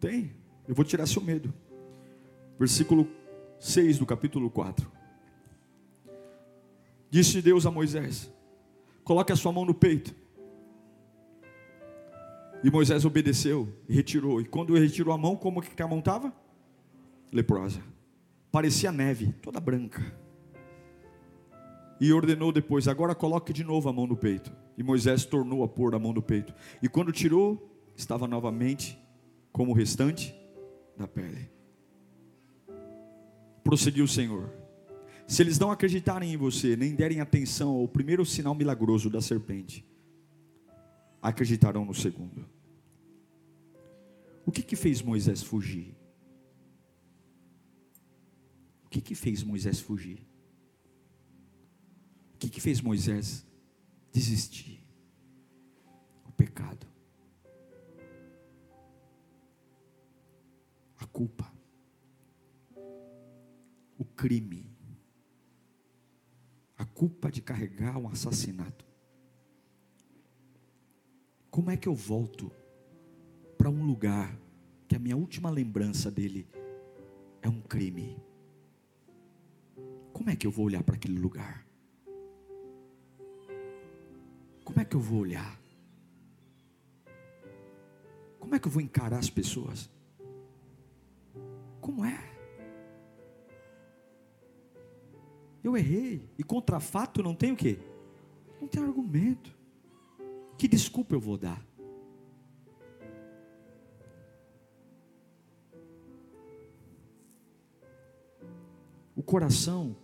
Tem, 0.00 0.32
eu 0.66 0.74
vou 0.74 0.84
tirar 0.84 1.06
seu 1.06 1.22
medo. 1.22 1.52
Versículo 2.58 3.08
6 3.62 4.00
do 4.00 4.04
capítulo 4.04 4.50
4. 4.50 4.90
Disse 7.08 7.40
Deus 7.40 7.64
a 7.64 7.70
Moisés: 7.70 8.28
Coloque 9.04 9.32
a 9.32 9.36
sua 9.36 9.52
mão 9.52 9.64
no 9.64 9.72
peito. 9.72 10.12
E 12.64 12.68
Moisés 12.72 13.04
obedeceu 13.04 13.72
e 13.88 13.94
retirou. 13.94 14.40
E 14.40 14.44
quando 14.44 14.74
retirou 14.74 15.14
a 15.14 15.18
mão, 15.18 15.36
como 15.36 15.62
que 15.62 15.80
a 15.80 15.86
mão 15.86 16.00
estava? 16.00 16.34
Leprosa. 17.30 17.80
Parecia 18.50 18.90
neve, 18.90 19.32
toda 19.40 19.60
branca. 19.60 20.12
E 22.00 22.12
ordenou 22.12 22.50
depois: 22.50 22.88
agora 22.88 23.14
coloque 23.14 23.52
de 23.52 23.62
novo 23.62 23.88
a 23.88 23.92
mão 23.92 24.08
no 24.08 24.16
peito. 24.16 24.52
E 24.76 24.82
Moisés 24.82 25.24
tornou 25.24 25.62
a 25.62 25.68
pôr 25.68 25.94
a 25.94 26.00
mão 26.00 26.12
no 26.12 26.20
peito. 26.20 26.52
E 26.82 26.88
quando 26.88 27.12
tirou, 27.12 27.80
estava 27.94 28.26
novamente 28.26 28.98
como 29.52 29.70
o 29.70 29.74
restante 29.74 30.34
da 30.96 31.06
pele 31.06 31.51
prosseguiu 33.62 34.04
o 34.04 34.08
Senhor. 34.08 34.52
Se 35.26 35.42
eles 35.42 35.58
não 35.58 35.70
acreditarem 35.70 36.32
em 36.32 36.36
você, 36.36 36.76
nem 36.76 36.94
derem 36.94 37.20
atenção 37.20 37.70
ao 37.70 37.88
primeiro 37.88 38.24
sinal 38.26 38.54
milagroso 38.54 39.08
da 39.08 39.20
serpente, 39.20 39.84
acreditarão 41.20 41.84
no 41.84 41.94
segundo. 41.94 42.44
O 44.44 44.50
que 44.50 44.62
que 44.62 44.74
fez 44.74 45.00
Moisés 45.00 45.42
fugir? 45.42 45.96
O 48.84 48.88
que 48.88 49.00
que 49.00 49.14
fez 49.14 49.42
Moisés 49.42 49.80
fugir? 49.80 50.26
O 52.34 52.38
que 52.38 52.50
que 52.50 52.60
fez 52.60 52.80
Moisés 52.80 53.46
desistir? 54.12 54.84
O 56.26 56.32
pecado. 56.32 56.86
A 60.98 61.06
culpa 61.06 61.51
crime, 64.22 64.70
a 66.78 66.84
culpa 66.84 67.28
de 67.28 67.42
carregar 67.42 67.98
um 67.98 68.08
assassinato. 68.08 68.86
Como 71.50 71.72
é 71.72 71.76
que 71.76 71.88
eu 71.88 71.94
volto 71.96 72.52
para 73.58 73.68
um 73.68 73.84
lugar 73.84 74.38
que 74.86 74.94
a 74.94 74.98
minha 75.00 75.16
última 75.16 75.50
lembrança 75.50 76.08
dele 76.08 76.46
é 77.42 77.48
um 77.48 77.60
crime? 77.60 78.16
Como 80.12 80.30
é 80.30 80.36
que 80.36 80.46
eu 80.46 80.52
vou 80.52 80.66
olhar 80.66 80.84
para 80.84 80.94
aquele 80.94 81.18
lugar? 81.18 81.66
Como 84.64 84.80
é 84.80 84.84
que 84.84 84.94
eu 84.94 85.00
vou 85.00 85.18
olhar? 85.18 85.60
Como 88.38 88.54
é 88.54 88.60
que 88.60 88.68
eu 88.68 88.72
vou 88.72 88.80
encarar 88.80 89.18
as 89.18 89.30
pessoas? 89.30 89.90
Como 91.80 92.04
é? 92.04 92.31
Eu 95.62 95.76
errei. 95.76 96.28
E 96.38 96.42
contra 96.42 96.80
fato 96.80 97.22
não 97.22 97.34
tem 97.34 97.52
o 97.52 97.56
quê? 97.56 97.78
Não 98.60 98.66
tem 98.66 98.82
argumento. 98.82 99.56
Que 100.58 100.66
desculpa 100.66 101.14
eu 101.14 101.20
vou 101.20 101.36
dar? 101.36 101.64
O 109.14 109.22
coração 109.22 109.96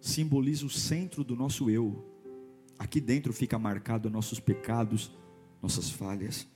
simboliza 0.00 0.66
o 0.66 0.70
centro 0.70 1.22
do 1.22 1.36
nosso 1.36 1.70
eu. 1.70 2.04
Aqui 2.78 3.00
dentro 3.00 3.32
fica 3.32 3.58
marcado 3.58 4.10
nossos 4.10 4.40
pecados, 4.40 5.12
nossas 5.62 5.90
falhas. 5.90 6.48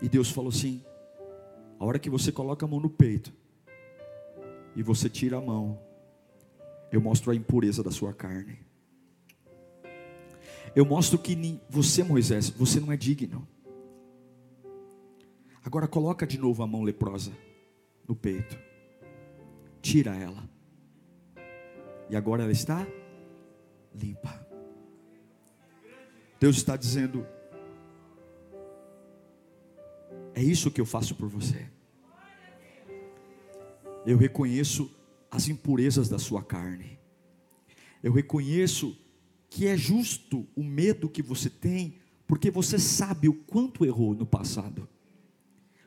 E 0.00 0.08
Deus 0.08 0.30
falou 0.30 0.48
assim: 0.48 0.82
a 1.78 1.84
hora 1.84 1.98
que 1.98 2.08
você 2.08 2.32
coloca 2.32 2.64
a 2.64 2.68
mão 2.68 2.80
no 2.80 2.88
peito 2.88 3.39
e 4.80 4.82
você 4.82 5.10
tira 5.10 5.36
a 5.36 5.40
mão, 5.42 5.78
eu 6.90 7.02
mostro 7.02 7.30
a 7.30 7.34
impureza 7.34 7.82
da 7.82 7.90
sua 7.90 8.14
carne. 8.14 8.60
Eu 10.74 10.86
mostro 10.86 11.18
que 11.18 11.60
você, 11.68 12.02
Moisés, 12.02 12.48
você 12.48 12.80
não 12.80 12.90
é 12.90 12.96
digno. 12.96 13.46
Agora 15.62 15.86
coloca 15.86 16.26
de 16.26 16.38
novo 16.38 16.62
a 16.62 16.66
mão 16.66 16.82
leprosa 16.82 17.30
no 18.08 18.16
peito. 18.16 18.58
Tira 19.82 20.16
ela. 20.16 20.48
E 22.08 22.16
agora 22.16 22.44
ela 22.44 22.52
está 22.52 22.86
limpa. 23.94 24.48
Deus 26.40 26.56
está 26.56 26.74
dizendo: 26.74 27.26
É 30.34 30.42
isso 30.42 30.70
que 30.70 30.80
eu 30.80 30.86
faço 30.86 31.14
por 31.14 31.28
você. 31.28 31.70
Eu 34.06 34.16
reconheço 34.16 34.90
as 35.30 35.48
impurezas 35.48 36.08
da 36.08 36.18
sua 36.18 36.42
carne. 36.42 36.98
Eu 38.02 38.12
reconheço 38.12 38.96
que 39.48 39.66
é 39.66 39.76
justo 39.76 40.46
o 40.56 40.62
medo 40.62 41.08
que 41.08 41.22
você 41.22 41.50
tem, 41.50 41.96
porque 42.26 42.50
você 42.50 42.78
sabe 42.78 43.28
o 43.28 43.34
quanto 43.34 43.84
errou 43.84 44.14
no 44.14 44.24
passado. 44.24 44.88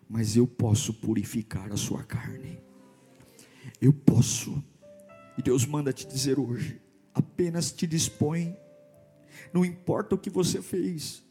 Mas 0.08 0.36
eu 0.36 0.46
posso 0.46 0.94
purificar 0.94 1.72
a 1.72 1.78
sua 1.78 2.04
carne. 2.04 2.60
Eu 3.82 3.94
posso. 3.94 4.64
E 5.38 5.42
Deus 5.42 5.66
manda 5.66 5.92
te 5.92 6.06
dizer 6.06 6.40
hoje: 6.40 6.80
apenas 7.14 7.72
te 7.72 7.88
dispõe. 7.88 8.56
Não 9.52 9.66
importa 9.66 10.16
o 10.16 10.18
que 10.18 10.30
você 10.30 10.62
fez, 10.62 11.24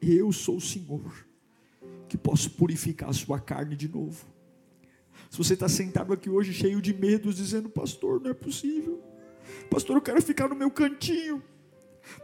eu 0.00 0.32
sou 0.32 0.56
o 0.56 0.60
Senhor 0.60 1.26
que 2.08 2.16
posso 2.16 2.50
purificar 2.50 3.10
a 3.10 3.12
sua 3.12 3.40
carne 3.40 3.76
de 3.76 3.88
novo. 3.88 4.26
Se 5.30 5.38
você 5.38 5.54
está 5.54 5.68
sentado 5.68 6.12
aqui 6.12 6.30
hoje 6.30 6.52
cheio 6.52 6.80
de 6.80 6.94
medos, 6.94 7.36
dizendo, 7.36 7.68
pastor, 7.68 8.20
não 8.20 8.30
é 8.30 8.34
possível. 8.34 9.02
Pastor, 9.70 9.96
eu 9.96 10.02
quero 10.02 10.22
ficar 10.22 10.48
no 10.48 10.54
meu 10.54 10.70
cantinho. 10.70 11.42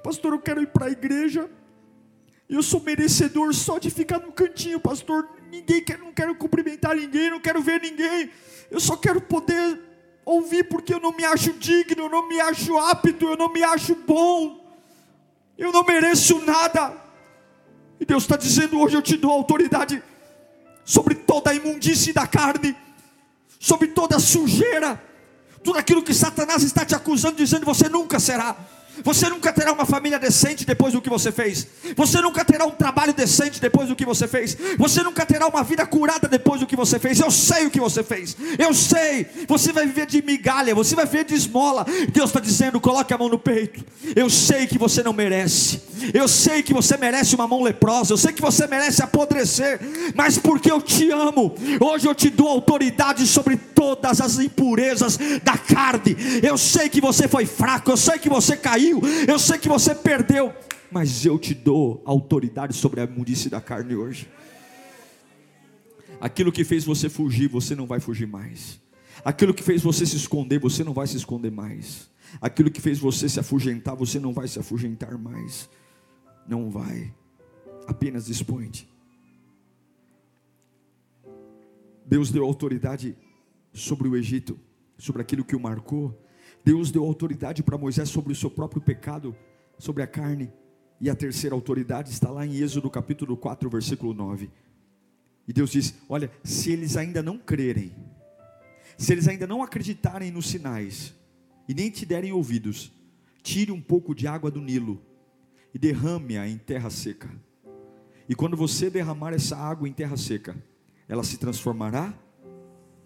Pastor, 0.02 0.32
eu 0.32 0.38
quero 0.38 0.62
ir 0.62 0.68
para 0.68 0.86
a 0.86 0.90
igreja. 0.90 1.50
Eu 2.48 2.62
sou 2.62 2.80
merecedor 2.80 3.52
só 3.54 3.78
de 3.78 3.90
ficar 3.90 4.18
no 4.18 4.32
cantinho, 4.32 4.78
pastor. 4.78 5.28
Ninguém 5.50 5.82
quer, 5.82 5.98
não 5.98 6.12
quero 6.12 6.34
cumprimentar 6.34 6.94
ninguém, 6.94 7.30
não 7.30 7.40
quero 7.40 7.62
ver 7.62 7.80
ninguém. 7.80 8.30
Eu 8.70 8.80
só 8.80 8.96
quero 8.96 9.20
poder 9.20 9.80
ouvir 10.24 10.64
porque 10.64 10.94
eu 10.94 11.00
não 11.00 11.12
me 11.12 11.24
acho 11.24 11.52
digno, 11.54 12.04
eu 12.04 12.08
não 12.08 12.28
me 12.28 12.40
acho 12.40 12.76
apto, 12.78 13.26
eu 13.26 13.36
não 13.36 13.52
me 13.52 13.62
acho 13.62 13.94
bom. 13.94 14.62
Eu 15.56 15.72
não 15.72 15.84
mereço 15.84 16.44
nada. 16.44 16.96
E 17.98 18.04
Deus 18.04 18.24
está 18.24 18.36
dizendo: 18.36 18.78
hoje 18.78 18.96
eu 18.96 19.02
te 19.02 19.16
dou 19.16 19.30
autoridade 19.30 20.02
sobre 20.84 21.14
toda 21.14 21.50
a 21.50 21.54
imundície 21.54 22.12
da 22.12 22.26
carne, 22.26 22.76
sobre 23.58 23.88
toda 23.88 24.16
a 24.16 24.20
sujeira, 24.20 25.02
tudo 25.62 25.78
aquilo 25.78 26.02
que 26.02 26.12
Satanás 26.12 26.62
está 26.62 26.84
te 26.84 26.94
acusando, 26.94 27.36
dizendo: 27.36 27.64
você 27.64 27.88
nunca 27.88 28.18
será. 28.18 28.56
Você 29.04 29.28
nunca 29.28 29.52
terá 29.52 29.72
uma 29.72 29.84
família 29.84 30.18
decente 30.18 30.64
depois 30.64 30.92
do 30.92 31.00
que 31.00 31.10
você 31.10 31.32
fez. 31.32 31.66
Você 31.96 32.20
nunca 32.20 32.44
terá 32.44 32.64
um 32.64 32.70
trabalho 32.70 33.12
decente 33.12 33.60
depois 33.60 33.88
do 33.88 33.96
que 33.96 34.04
você 34.04 34.28
fez. 34.28 34.56
Você 34.78 35.02
nunca 35.02 35.26
terá 35.26 35.46
uma 35.46 35.62
vida 35.62 35.84
curada 35.86 36.28
depois 36.28 36.60
do 36.60 36.66
que 36.66 36.76
você 36.76 36.98
fez. 36.98 37.20
Eu 37.20 37.30
sei 37.30 37.66
o 37.66 37.70
que 37.70 37.80
você 37.80 38.02
fez. 38.02 38.36
Eu 38.58 38.72
sei. 38.72 39.26
Você 39.48 39.72
vai 39.72 39.86
viver 39.86 40.06
de 40.06 40.22
migalha. 40.22 40.74
Você 40.74 40.94
vai 40.94 41.06
viver 41.06 41.24
de 41.24 41.34
esmola. 41.34 41.86
Deus 42.12 42.30
está 42.30 42.40
dizendo: 42.40 42.80
coloque 42.80 43.12
a 43.12 43.18
mão 43.18 43.28
no 43.28 43.38
peito. 43.38 43.84
Eu 44.14 44.30
sei 44.30 44.66
que 44.66 44.78
você 44.78 45.02
não 45.02 45.12
merece. 45.12 45.80
Eu 46.12 46.28
sei 46.28 46.62
que 46.62 46.74
você 46.74 46.96
merece 46.96 47.34
uma 47.34 47.46
mão 47.46 47.62
leprosa. 47.62 48.12
Eu 48.12 48.18
sei 48.18 48.32
que 48.32 48.42
você 48.42 48.66
merece 48.66 49.02
apodrecer. 49.02 49.80
Mas 50.14 50.38
porque 50.38 50.70
eu 50.70 50.80
te 50.80 51.10
amo, 51.10 51.54
hoje 51.80 52.06
eu 52.06 52.14
te 52.14 52.30
dou 52.30 52.48
autoridade 52.48 53.26
sobre 53.26 53.56
todas 53.56 54.20
as 54.20 54.38
impurezas 54.38 55.18
da 55.42 55.56
carne. 55.56 56.16
Eu 56.42 56.56
sei 56.58 56.88
que 56.88 57.00
você 57.00 57.26
foi 57.28 57.46
fraco. 57.46 57.90
Eu 57.90 57.96
sei 57.96 58.18
que 58.18 58.28
você 58.28 58.56
caiu 58.56 58.91
caiu, 58.92 59.00
eu 59.26 59.38
sei 59.38 59.58
que 59.58 59.68
você 59.68 59.94
perdeu, 59.94 60.54
mas 60.90 61.24
eu 61.24 61.38
te 61.38 61.54
dou 61.54 62.02
autoridade 62.04 62.74
sobre 62.74 63.00
a 63.00 63.04
imundície 63.04 63.48
da 63.48 63.60
carne 63.60 63.94
hoje. 63.94 64.28
Aquilo 66.20 66.52
que 66.52 66.64
fez 66.64 66.84
você 66.84 67.08
fugir, 67.08 67.48
você 67.48 67.74
não 67.74 67.86
vai 67.86 67.98
fugir 67.98 68.26
mais. 68.26 68.80
Aquilo 69.24 69.54
que 69.54 69.62
fez 69.62 69.82
você 69.82 70.06
se 70.06 70.16
esconder, 70.16 70.58
você 70.58 70.84
não 70.84 70.92
vai 70.92 71.06
se 71.06 71.16
esconder 71.16 71.50
mais. 71.50 72.10
Aquilo 72.40 72.70
que 72.70 72.80
fez 72.80 72.98
você 72.98 73.28
se 73.28 73.40
afugentar, 73.40 73.96
você 73.96 74.18
não 74.18 74.32
vai 74.32 74.46
se 74.46 74.58
afugentar 74.58 75.18
mais. 75.18 75.68
Não 76.46 76.70
vai. 76.70 77.12
Apenas 77.86 78.26
dispõe-te. 78.26 78.88
Deus 82.06 82.30
deu 82.30 82.44
autoridade 82.44 83.16
sobre 83.72 84.08
o 84.08 84.16
Egito, 84.16 84.58
sobre 84.98 85.22
aquilo 85.22 85.44
que 85.44 85.56
o 85.56 85.60
marcou, 85.60 86.21
Deus 86.64 86.90
deu 86.90 87.04
autoridade 87.04 87.62
para 87.62 87.76
Moisés 87.76 88.08
sobre 88.08 88.32
o 88.32 88.36
seu 88.36 88.50
próprio 88.50 88.80
pecado, 88.80 89.36
sobre 89.78 90.02
a 90.02 90.06
carne. 90.06 90.52
E 91.00 91.10
a 91.10 91.14
terceira 91.14 91.56
autoridade 91.56 92.10
está 92.10 92.30
lá 92.30 92.46
em 92.46 92.56
Êxodo 92.58 92.88
capítulo 92.88 93.36
4, 93.36 93.68
versículo 93.68 94.14
9. 94.14 94.48
E 95.48 95.52
Deus 95.52 95.70
diz: 95.70 95.94
Olha, 96.08 96.30
se 96.44 96.70
eles 96.70 96.96
ainda 96.96 97.20
não 97.20 97.36
crerem, 97.36 97.92
se 98.96 99.12
eles 99.12 99.26
ainda 99.26 99.46
não 99.46 99.62
acreditarem 99.62 100.30
nos 100.30 100.46
sinais, 100.46 101.12
e 101.68 101.74
nem 101.74 101.90
te 101.90 102.06
derem 102.06 102.32
ouvidos, 102.32 102.92
tire 103.42 103.72
um 103.72 103.80
pouco 103.80 104.14
de 104.14 104.28
água 104.28 104.50
do 104.50 104.60
Nilo 104.60 105.02
e 105.74 105.78
derrame-a 105.78 106.48
em 106.48 106.58
terra 106.58 106.90
seca. 106.90 107.28
E 108.28 108.34
quando 108.36 108.56
você 108.56 108.88
derramar 108.88 109.32
essa 109.32 109.56
água 109.56 109.88
em 109.88 109.92
terra 109.92 110.16
seca, 110.16 110.56
ela 111.08 111.24
se 111.24 111.38
transformará 111.38 112.16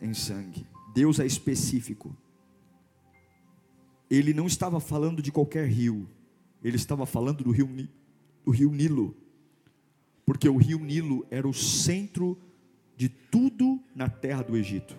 em 0.01 0.13
sangue. 0.13 0.67
Deus 0.95 1.19
é 1.19 1.25
específico 1.25 2.15
ele 4.11 4.33
não 4.33 4.47
estava 4.47 4.81
falando 4.81 5.21
de 5.21 5.33
qualquer 5.33 5.67
rio, 5.69 6.09
ele 6.63 6.77
estava 6.77 7.05
falando 7.07 7.43
do 7.43 7.51
rio, 7.51 7.69
do 8.45 8.51
rio 8.51 8.71
Nilo, 8.71 9.17
porque 10.25 10.49
o 10.49 10.57
rio 10.57 10.79
Nilo 10.79 11.27
era 11.31 11.47
o 11.47 11.55
centro 11.55 12.39
de 12.97 13.09
tudo 13.09 13.81
na 13.95 14.09
terra 14.09 14.43
do 14.43 14.57
Egito. 14.57 14.97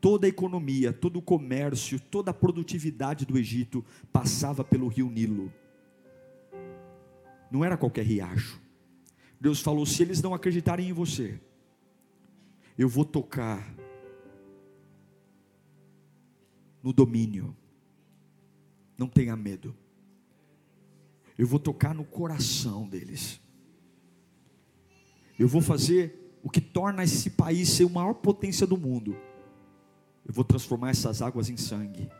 Toda 0.00 0.26
a 0.26 0.28
economia, 0.28 0.92
todo 0.92 1.18
o 1.18 1.22
comércio, 1.22 1.98
toda 1.98 2.30
a 2.30 2.34
produtividade 2.34 3.26
do 3.26 3.36
Egito 3.36 3.84
passava 4.12 4.62
pelo 4.62 4.86
rio 4.86 5.10
Nilo. 5.10 5.52
Não 7.50 7.64
era 7.64 7.76
qualquer 7.76 8.04
riacho. 8.04 8.60
Deus 9.40 9.60
falou: 9.60 9.84
se 9.86 10.02
eles 10.02 10.22
não 10.22 10.34
acreditarem 10.34 10.88
em 10.88 10.92
você, 10.92 11.40
eu 12.76 12.88
vou 12.88 13.04
tocar 13.04 13.74
no 16.80 16.92
domínio 16.92 17.56
não 18.98 19.08
tenha 19.08 19.36
medo. 19.36 19.74
Eu 21.38 21.46
vou 21.46 21.60
tocar 21.60 21.94
no 21.94 22.04
coração 22.04 22.88
deles. 22.88 23.40
Eu 25.38 25.46
vou 25.46 25.62
fazer 25.62 26.36
o 26.42 26.50
que 26.50 26.60
torna 26.60 27.04
esse 27.04 27.30
país 27.30 27.68
ser 27.68 27.86
a 27.86 27.88
maior 27.88 28.14
potência 28.14 28.66
do 28.66 28.76
mundo. 28.76 29.16
Eu 30.26 30.34
vou 30.34 30.44
transformar 30.44 30.90
essas 30.90 31.22
águas 31.22 31.48
em 31.48 31.56
sangue. 31.56 32.10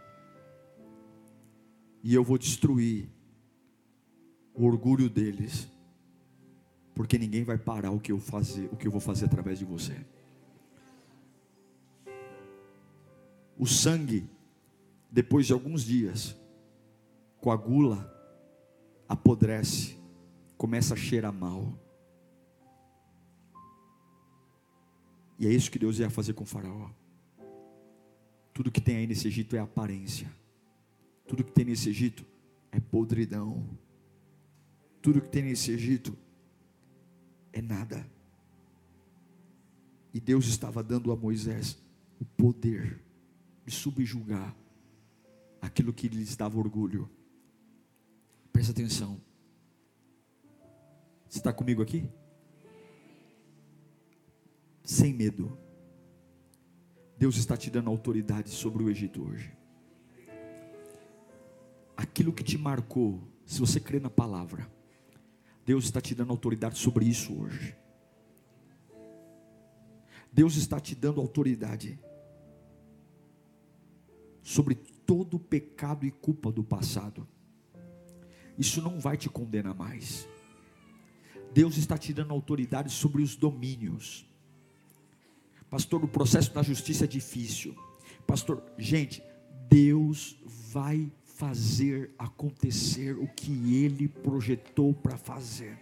E 2.02 2.14
eu 2.14 2.22
vou 2.22 2.38
destruir 2.38 3.08
o 4.54 4.64
orgulho 4.64 5.10
deles. 5.10 5.66
Porque 6.94 7.18
ninguém 7.18 7.42
vai 7.42 7.58
parar 7.58 7.90
o 7.90 7.98
que 7.98 8.12
eu 8.12 8.20
fazer, 8.20 8.68
o 8.72 8.76
que 8.76 8.86
eu 8.86 8.92
vou 8.92 9.00
fazer 9.00 9.24
através 9.24 9.58
de 9.58 9.64
você. 9.64 9.96
O 13.58 13.66
sangue, 13.66 14.30
depois 15.10 15.46
de 15.46 15.52
alguns 15.52 15.82
dias, 15.82 16.36
coagula, 17.40 18.12
apodrece, 19.08 19.98
começa 20.56 20.94
a 20.94 20.96
cheirar 20.96 21.32
mal. 21.32 21.78
E 25.38 25.46
é 25.46 25.50
isso 25.50 25.70
que 25.70 25.78
Deus 25.78 25.98
ia 25.98 26.10
fazer 26.10 26.32
com 26.34 26.44
Faraó. 26.44 26.90
Tudo 28.52 28.72
que 28.72 28.80
tem 28.80 28.96
aí 28.96 29.06
nesse 29.06 29.28
Egito 29.28 29.54
é 29.54 29.60
aparência. 29.60 30.28
Tudo 31.28 31.44
que 31.44 31.52
tem 31.52 31.64
nesse 31.64 31.88
Egito 31.88 32.26
é 32.72 32.80
podridão. 32.80 33.64
Tudo 35.00 35.20
que 35.20 35.28
tem 35.28 35.44
nesse 35.44 35.70
Egito 35.70 36.16
é 37.52 37.62
nada. 37.62 38.04
E 40.12 40.20
Deus 40.20 40.48
estava 40.48 40.82
dando 40.82 41.12
a 41.12 41.16
Moisés 41.16 41.78
o 42.20 42.24
poder 42.24 43.00
de 43.64 43.72
subjugar 43.72 44.56
aquilo 45.60 45.92
que 45.92 46.08
lhes 46.08 46.34
dava 46.34 46.58
orgulho. 46.58 47.08
Presta 48.58 48.72
atenção. 48.72 49.20
Você 51.28 51.38
está 51.38 51.52
comigo 51.52 51.80
aqui? 51.80 52.10
Sem 54.82 55.14
medo. 55.14 55.56
Deus 57.16 57.36
está 57.36 57.56
te 57.56 57.70
dando 57.70 57.88
autoridade 57.88 58.50
sobre 58.50 58.82
o 58.82 58.90
Egito 58.90 59.22
hoje. 59.22 59.56
Aquilo 61.96 62.32
que 62.32 62.42
te 62.42 62.58
marcou, 62.58 63.22
se 63.46 63.60
você 63.60 63.78
crê 63.78 64.00
na 64.00 64.10
palavra, 64.10 64.68
Deus 65.64 65.84
está 65.84 66.00
te 66.00 66.12
dando 66.12 66.32
autoridade 66.32 66.78
sobre 66.78 67.04
isso 67.04 67.40
hoje. 67.40 67.76
Deus 70.32 70.56
está 70.56 70.80
te 70.80 70.96
dando 70.96 71.20
autoridade 71.20 71.96
sobre 74.42 74.74
todo 74.74 75.34
o 75.34 75.38
pecado 75.38 76.04
e 76.04 76.10
culpa 76.10 76.50
do 76.50 76.64
passado. 76.64 77.24
Isso 78.58 78.82
não 78.82 78.98
vai 78.98 79.16
te 79.16 79.28
condenar 79.28 79.74
mais. 79.74 80.28
Deus 81.52 81.76
está 81.76 81.96
te 81.96 82.12
dando 82.12 82.32
autoridade 82.32 82.92
sobre 82.92 83.22
os 83.22 83.36
domínios. 83.36 84.26
Pastor, 85.70 86.02
o 86.04 86.08
processo 86.08 86.52
da 86.52 86.62
justiça 86.62 87.04
é 87.04 87.08
difícil. 87.08 87.76
Pastor, 88.26 88.62
gente, 88.76 89.22
Deus 89.68 90.36
vai 90.44 91.10
fazer 91.24 92.10
acontecer 92.18 93.16
o 93.16 93.28
que 93.28 93.76
ele 93.76 94.08
projetou 94.08 94.92
para 94.92 95.16
fazer. 95.16 95.78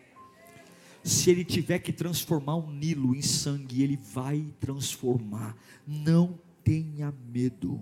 Se 1.02 1.30
ele 1.30 1.44
tiver 1.44 1.78
que 1.78 1.92
transformar 1.92 2.56
o 2.56 2.70
Nilo 2.70 3.14
em 3.14 3.22
sangue, 3.22 3.82
ele 3.82 3.96
vai 3.96 4.52
transformar. 4.60 5.56
Não 5.86 6.38
tenha 6.64 7.14
medo. 7.32 7.80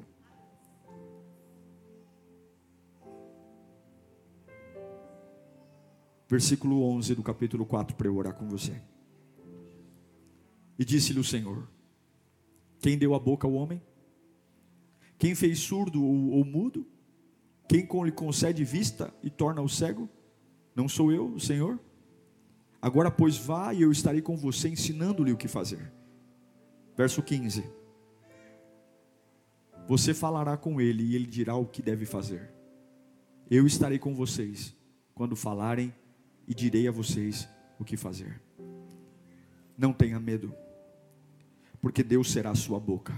Versículo 6.28 6.82
11 6.82 7.14
do 7.14 7.22
capítulo 7.22 7.66
4 7.66 7.96
para 7.96 8.06
eu 8.06 8.16
orar 8.16 8.34
com 8.34 8.48
você. 8.48 8.80
E 10.78 10.84
disse-lhe 10.84 11.20
o 11.20 11.24
Senhor: 11.24 11.68
quem 12.84 12.98
deu 12.98 13.14
a 13.14 13.18
boca 13.18 13.46
ao 13.46 13.54
homem? 13.54 13.80
Quem 15.18 15.34
fez 15.34 15.58
surdo 15.58 16.04
ou, 16.04 16.32
ou 16.32 16.44
mudo? 16.44 16.86
Quem 17.66 17.88
lhe 18.04 18.12
concede 18.12 18.62
vista 18.62 19.10
e 19.22 19.30
torna-o 19.30 19.70
cego? 19.70 20.06
Não 20.76 20.86
sou 20.86 21.10
eu, 21.10 21.32
o 21.32 21.40
Senhor? 21.40 21.80
Agora, 22.82 23.10
pois, 23.10 23.38
vá 23.38 23.72
e 23.72 23.80
eu 23.80 23.90
estarei 23.90 24.20
com 24.20 24.36
você, 24.36 24.68
ensinando-lhe 24.68 25.32
o 25.32 25.36
que 25.38 25.48
fazer. 25.48 25.90
Verso 26.94 27.22
15: 27.22 27.64
Você 29.88 30.12
falará 30.12 30.54
com 30.54 30.78
ele 30.78 31.04
e 31.04 31.16
ele 31.16 31.26
dirá 31.26 31.56
o 31.56 31.64
que 31.64 31.80
deve 31.80 32.04
fazer. 32.04 32.52
Eu 33.50 33.66
estarei 33.66 33.98
com 33.98 34.14
vocês 34.14 34.76
quando 35.14 35.34
falarem 35.34 35.90
e 36.46 36.54
direi 36.54 36.88
a 36.88 36.92
vocês 36.92 37.48
o 37.78 37.84
que 37.84 37.96
fazer. 37.96 38.40
Não 39.76 39.92
tenha 39.92 40.20
medo 40.20 40.54
porque 41.80 42.02
Deus 42.02 42.32
será 42.32 42.50
a 42.50 42.54
sua 42.54 42.80
boca. 42.80 43.14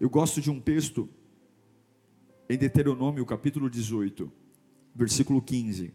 Eu 0.00 0.10
gosto 0.10 0.40
de 0.40 0.50
um 0.50 0.60
texto 0.60 1.08
em 2.48 2.58
Deuteronômio, 2.58 3.24
capítulo 3.24 3.70
18, 3.70 4.32
versículo 4.92 5.40
15. 5.40 5.94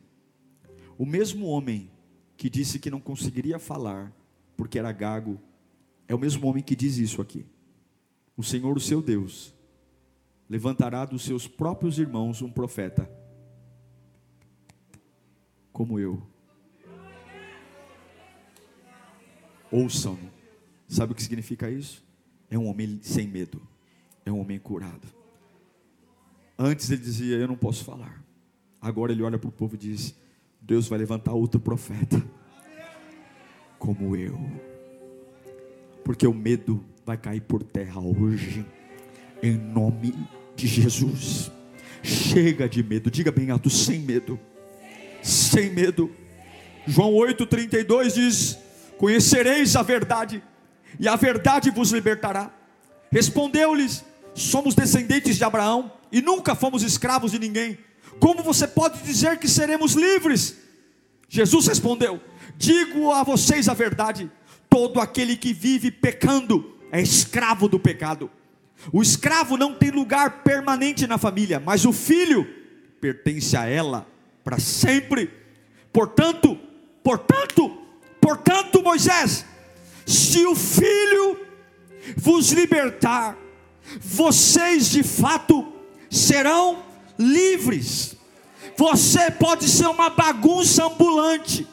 O 0.98 1.06
mesmo 1.06 1.48
homem 1.48 1.92
que 2.38 2.50
disse 2.50 2.80
que 2.80 2.90
não 2.90 3.02
conseguiria 3.02 3.60
falar 3.60 4.16
porque 4.56 4.80
era 4.80 4.92
gago, 4.92 5.38
é 6.08 6.16
o 6.16 6.20
mesmo 6.20 6.48
homem 6.48 6.64
que 6.64 6.78
diz 6.78 6.98
isso 6.98 7.22
aqui. 7.22 7.46
O 8.38 8.44
Senhor, 8.44 8.78
o 8.78 8.80
seu 8.80 9.02
Deus, 9.02 9.54
levantará 10.50 11.04
dos 11.04 11.24
seus 11.24 11.46
próprios 11.46 12.00
irmãos 12.00 12.42
um 12.42 12.50
profeta, 12.50 13.10
como 15.76 16.00
eu, 16.00 16.22
ouçam. 19.70 20.18
Sabe 20.88 21.12
o 21.12 21.16
que 21.16 21.22
significa 21.22 21.70
isso? 21.70 22.02
É 22.50 22.58
um 22.58 22.68
homem 22.68 22.98
sem 23.02 23.28
medo, 23.28 23.62
é 24.26 24.32
um 24.32 24.40
homem 24.40 24.58
curado. 24.58 25.06
Antes 26.58 26.90
ele 26.90 27.02
dizia: 27.02 27.36
Eu 27.36 27.50
não 27.50 27.58
posso 27.58 27.84
falar. 27.84 28.24
Agora 28.80 29.12
ele 29.12 29.22
olha 29.22 29.38
para 29.38 29.50
o 29.50 29.52
povo 29.52 29.76
e 29.76 29.78
diz: 29.78 30.16
Deus 30.62 30.88
vai 30.88 30.98
levantar 30.98 31.34
outro 31.34 31.60
profeta, 31.60 32.26
como 33.78 34.16
eu, 34.16 34.40
porque 36.06 36.26
o 36.26 36.34
medo 36.34 36.86
vai 37.06 37.18
cair 37.18 37.42
por 37.42 37.62
terra 37.62 38.00
hoje, 38.00 38.66
em 39.44 39.58
nome 39.58 40.14
de 40.56 40.68
Jesus. 40.68 41.52
Chega 42.02 42.70
de 42.70 42.82
medo, 42.82 43.12
diga 43.12 43.30
bem 43.30 43.50
alto: 43.50 43.70
sem 43.70 44.00
medo, 44.00 44.40
sem 45.26 45.72
medo. 45.72 46.12
João 46.86 47.14
8,32 47.14 48.14
diz: 48.14 48.58
Conhecereis 48.98 49.76
a 49.76 49.82
verdade, 49.82 50.42
e 51.00 51.08
a 51.08 51.16
verdade 51.16 51.72
vos 51.72 51.92
libertará. 51.92 52.52
Respondeu-lhes: 53.12 54.06
Somos 54.36 54.76
descendentes 54.76 55.38
de 55.38 55.44
Abraão 55.44 55.92
e 56.12 56.22
nunca 56.22 56.54
fomos 56.54 56.84
escravos 56.84 57.32
de 57.32 57.40
ninguém. 57.40 57.78
Como 58.20 58.44
você 58.44 58.68
pode 58.68 59.02
dizer 59.02 59.40
que 59.40 59.48
seremos 59.48 59.94
livres? 59.94 60.58
Jesus 61.28 61.68
respondeu: 61.68 62.22
Digo 62.56 63.12
a 63.12 63.24
vocês 63.24 63.68
a 63.68 63.74
verdade: 63.74 64.30
todo 64.70 65.02
aquele 65.02 65.36
que 65.36 65.54
vive 65.54 65.90
pecando 65.90 66.78
é 66.92 67.02
escravo 67.02 67.68
do 67.68 67.80
pecado. 67.80 68.30
O 68.94 69.02
escravo 69.02 69.58
não 69.58 69.74
tem 69.74 69.90
lugar 69.90 70.44
permanente 70.44 71.08
na 71.08 71.18
família, 71.18 71.60
mas 71.60 71.86
o 71.86 71.92
filho 71.92 72.48
pertence 73.02 73.58
a 73.58 73.66
ela 73.66 74.15
para 74.46 74.60
sempre. 74.60 75.30
Portanto, 75.92 76.58
portanto, 77.04 77.86
Portanto, 78.26 78.82
Moisés, 78.82 79.46
se 80.04 80.48
o 80.48 80.56
filho 80.56 81.40
vos 82.18 82.52
libertar, 82.52 83.38
vocês 84.02 84.90
de 84.90 85.04
fato 85.04 85.64
serão 86.10 86.80
livres. 87.20 88.16
Você 88.76 89.30
pode 89.30 89.70
ser 89.70 89.86
uma 89.86 90.10
bagunça 90.10 90.86
ambulante, 90.86 91.68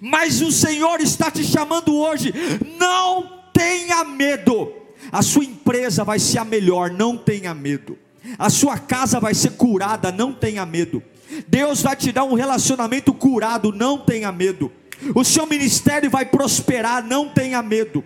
mas 0.00 0.40
o 0.40 0.52
Senhor 0.52 1.00
está 1.00 1.32
te 1.32 1.42
chamando 1.42 1.96
hoje. 1.96 2.32
Não 2.78 3.42
tenha 3.52 4.04
medo. 4.04 4.72
A 5.10 5.20
sua 5.20 5.44
empresa 5.44 6.04
vai 6.04 6.20
ser 6.20 6.38
a 6.38 6.44
melhor, 6.44 6.92
não 6.92 7.18
tenha 7.18 7.52
medo. 7.52 7.98
A 8.38 8.48
sua 8.48 8.78
casa 8.78 9.18
vai 9.18 9.34
ser 9.34 9.50
curada, 9.56 10.12
não 10.12 10.32
tenha 10.32 10.64
medo. 10.64 11.02
Deus 11.48 11.82
vai 11.82 11.96
te 11.96 12.12
dar 12.12 12.24
um 12.24 12.34
relacionamento 12.34 13.12
curado, 13.12 13.72
não 13.72 13.98
tenha 13.98 14.30
medo. 14.30 14.70
O 15.14 15.24
seu 15.24 15.46
ministério 15.46 16.10
vai 16.10 16.24
prosperar, 16.24 17.04
não 17.04 17.28
tenha 17.28 17.62
medo. 17.62 18.04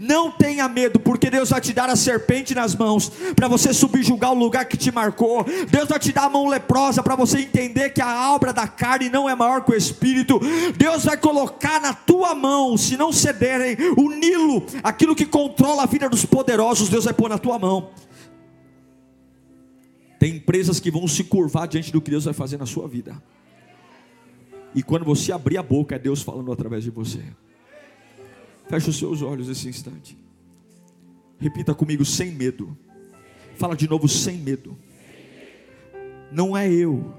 Não 0.00 0.30
tenha 0.30 0.68
medo, 0.68 0.98
porque 0.98 1.30
Deus 1.30 1.50
vai 1.50 1.60
te 1.60 1.72
dar 1.72 1.90
a 1.90 1.96
serpente 1.96 2.54
nas 2.54 2.74
mãos 2.74 3.12
para 3.36 3.48
você 3.48 3.72
subjugar 3.74 4.32
o 4.32 4.38
lugar 4.38 4.64
que 4.64 4.76
te 4.76 4.90
marcou. 4.90 5.44
Deus 5.68 5.88
vai 5.88 5.98
te 5.98 6.12
dar 6.12 6.24
a 6.24 6.30
mão 6.30 6.46
leprosa 6.46 7.02
para 7.02 7.14
você 7.14 7.40
entender 7.40 7.90
que 7.90 8.00
a 8.00 8.32
obra 8.32 8.52
da 8.52 8.66
carne 8.66 9.10
não 9.10 9.28
é 9.28 9.34
maior 9.34 9.62
que 9.62 9.72
o 9.72 9.76
espírito. 9.76 10.40
Deus 10.76 11.04
vai 11.04 11.16
colocar 11.16 11.80
na 11.80 11.92
tua 11.92 12.34
mão, 12.34 12.76
se 12.78 12.96
não 12.96 13.12
cederem, 13.12 13.76
o 13.96 14.10
Nilo, 14.10 14.64
aquilo 14.82 15.14
que 15.14 15.26
controla 15.26 15.82
a 15.82 15.86
vida 15.86 16.08
dos 16.08 16.24
poderosos, 16.24 16.88
Deus 16.88 17.04
vai 17.04 17.12
pôr 17.12 17.28
na 17.28 17.38
tua 17.38 17.58
mão. 17.58 17.90
Tem 20.24 20.36
empresas 20.36 20.80
que 20.80 20.90
vão 20.90 21.06
se 21.06 21.22
curvar 21.22 21.68
diante 21.68 21.92
do 21.92 22.00
que 22.00 22.10
Deus 22.10 22.24
vai 22.24 22.32
fazer 22.32 22.56
na 22.56 22.64
sua 22.64 22.88
vida. 22.88 23.22
E 24.74 24.82
quando 24.82 25.04
você 25.04 25.30
abrir 25.30 25.58
a 25.58 25.62
boca, 25.62 25.96
é 25.96 25.98
Deus 25.98 26.22
falando 26.22 26.50
através 26.50 26.82
de 26.82 26.88
você. 26.88 27.22
Feche 28.66 28.88
os 28.88 28.96
seus 28.96 29.20
olhos 29.20 29.50
esse 29.50 29.68
instante. 29.68 30.16
Repita 31.38 31.74
comigo 31.74 32.06
sem 32.06 32.32
medo. 32.32 32.74
Fala 33.56 33.76
de 33.76 33.86
novo 33.86 34.08
sem 34.08 34.38
medo. 34.38 34.78
Não 36.32 36.56
é 36.56 36.72
eu, 36.72 37.14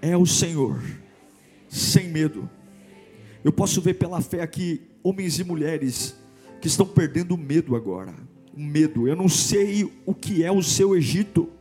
é 0.00 0.16
o 0.16 0.24
Senhor. 0.24 0.82
Sem 1.68 2.08
medo. 2.08 2.48
Eu 3.44 3.52
posso 3.52 3.82
ver 3.82 3.98
pela 3.98 4.22
fé 4.22 4.40
aqui 4.40 4.80
homens 5.02 5.38
e 5.38 5.44
mulheres 5.44 6.16
que 6.58 6.68
estão 6.68 6.86
perdendo 6.86 7.34
o 7.34 7.38
medo 7.38 7.76
agora. 7.76 8.14
O 8.56 8.62
medo. 8.62 9.06
Eu 9.06 9.14
não 9.14 9.28
sei 9.28 9.92
o 10.06 10.14
que 10.14 10.42
é 10.42 10.50
o 10.50 10.62
seu 10.62 10.96
Egito. 10.96 11.59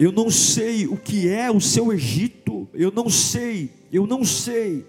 Eu 0.00 0.10
não 0.10 0.30
sei 0.30 0.86
o 0.86 0.96
que 0.96 1.28
é 1.28 1.50
o 1.50 1.60
seu 1.60 1.92
Egito, 1.92 2.66
eu 2.72 2.90
não 2.90 3.10
sei, 3.10 3.68
eu 3.92 4.06
não 4.06 4.24
sei. 4.24 4.86